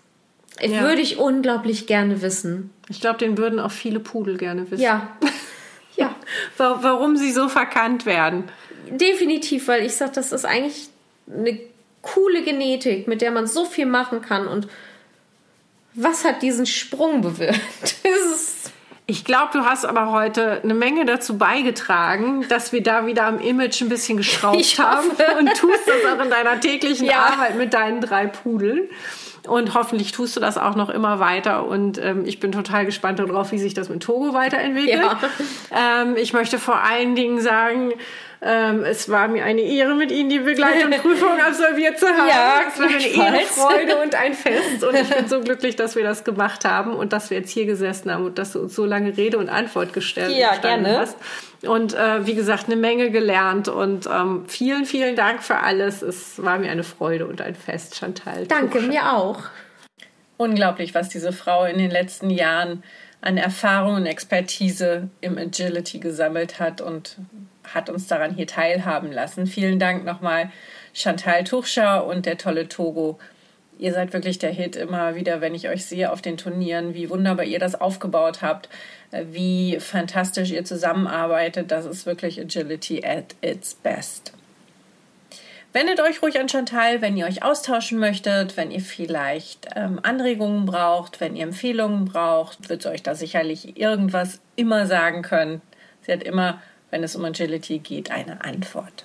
[0.60, 0.82] ja.
[0.82, 2.70] würde ich unglaublich gerne wissen.
[2.88, 4.82] Ich glaube, den würden auch viele Pudel gerne wissen.
[4.82, 5.16] Ja.
[5.96, 6.14] ja.
[6.56, 8.44] Warum sie so verkannt werden.
[8.90, 10.88] Definitiv, weil ich sage, das ist eigentlich
[11.30, 11.58] eine
[12.02, 14.68] coole Genetik, mit der man so viel machen kann und
[15.96, 17.96] was hat diesen Sprung bewirkt?
[19.06, 23.40] ich glaube, du hast aber heute eine Menge dazu beigetragen, dass wir da wieder am
[23.40, 25.08] Image ein bisschen geschraubt haben
[25.38, 27.26] und tust das auch in deiner täglichen ja.
[27.26, 28.88] Arbeit mit deinen drei Pudeln.
[29.48, 31.66] Und hoffentlich tust du das auch noch immer weiter.
[31.66, 35.02] Und ähm, ich bin total gespannt darauf, wie sich das mit Togo weiterentwickelt.
[35.02, 36.02] Ja.
[36.02, 37.92] Ähm, ich möchte vor allen Dingen sagen,
[38.42, 42.28] ähm, es war mir eine Ehre, mit Ihnen die Begleitung Prüfung absolviert zu haben.
[42.28, 44.84] Ja, es war eine Ehrenfreude und ein Fest.
[44.84, 47.64] Und ich bin so glücklich, dass wir das gemacht haben und dass wir jetzt hier
[47.64, 50.98] gesessen haben und dass du uns so lange Rede und Antwort gestellt ja, gerne.
[50.98, 51.16] hast.
[51.62, 53.68] Und äh, wie gesagt, eine Menge gelernt.
[53.68, 56.02] Und ähm, vielen, vielen Dank für alles.
[56.02, 58.46] Es war mir eine Freude und ein Fest, Chantal.
[58.46, 58.86] Danke, Tuch.
[58.86, 59.40] mir auch.
[60.36, 62.82] Unglaublich, was diese Frau in den letzten Jahren
[63.22, 67.16] an Erfahrung und Expertise im Agility gesammelt hat und
[67.76, 69.46] hat uns daran hier teilhaben lassen.
[69.46, 70.50] Vielen Dank nochmal
[70.92, 73.18] Chantal Tuchscher und der tolle Togo.
[73.78, 77.10] Ihr seid wirklich der Hit immer wieder, wenn ich euch sehe auf den Turnieren, wie
[77.10, 78.70] wunderbar ihr das aufgebaut habt,
[79.12, 81.70] wie fantastisch ihr zusammenarbeitet.
[81.70, 84.32] Das ist wirklich Agility at its best.
[85.74, 90.64] Wendet euch ruhig an Chantal, wenn ihr euch austauschen möchtet, wenn ihr vielleicht ähm, Anregungen
[90.64, 95.60] braucht, wenn ihr Empfehlungen braucht, wird sie euch da sicherlich irgendwas immer sagen können.
[96.00, 99.04] Sie hat immer wenn es um Agility geht, eine Antwort.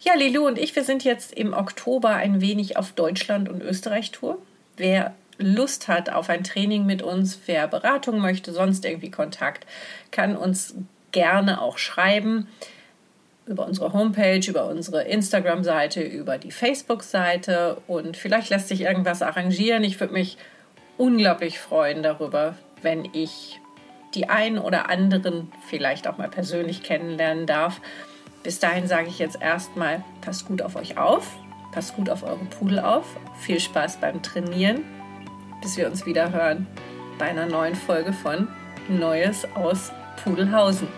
[0.00, 4.38] Ja, Lilu und ich, wir sind jetzt im Oktober ein wenig auf Deutschland- und Österreich-Tour.
[4.76, 9.66] Wer Lust hat auf ein Training mit uns, wer Beratung möchte, sonst irgendwie Kontakt,
[10.10, 10.74] kann uns
[11.12, 12.48] gerne auch schreiben
[13.46, 19.84] über unsere Homepage, über unsere Instagram-Seite, über die Facebook-Seite und vielleicht lässt sich irgendwas arrangieren.
[19.84, 20.36] Ich würde mich
[20.98, 23.60] unglaublich freuen darüber, wenn ich
[24.16, 27.80] die einen oder anderen vielleicht auch mal persönlich kennenlernen darf.
[28.42, 31.36] Bis dahin sage ich jetzt erstmal, passt gut auf euch auf,
[31.72, 33.04] passt gut auf eure Pudel auf,
[33.38, 34.82] viel Spaß beim Trainieren,
[35.60, 36.66] bis wir uns wieder hören.
[37.18, 38.48] bei einer neuen Folge von
[38.88, 39.90] Neues aus
[40.22, 40.88] Pudelhausen.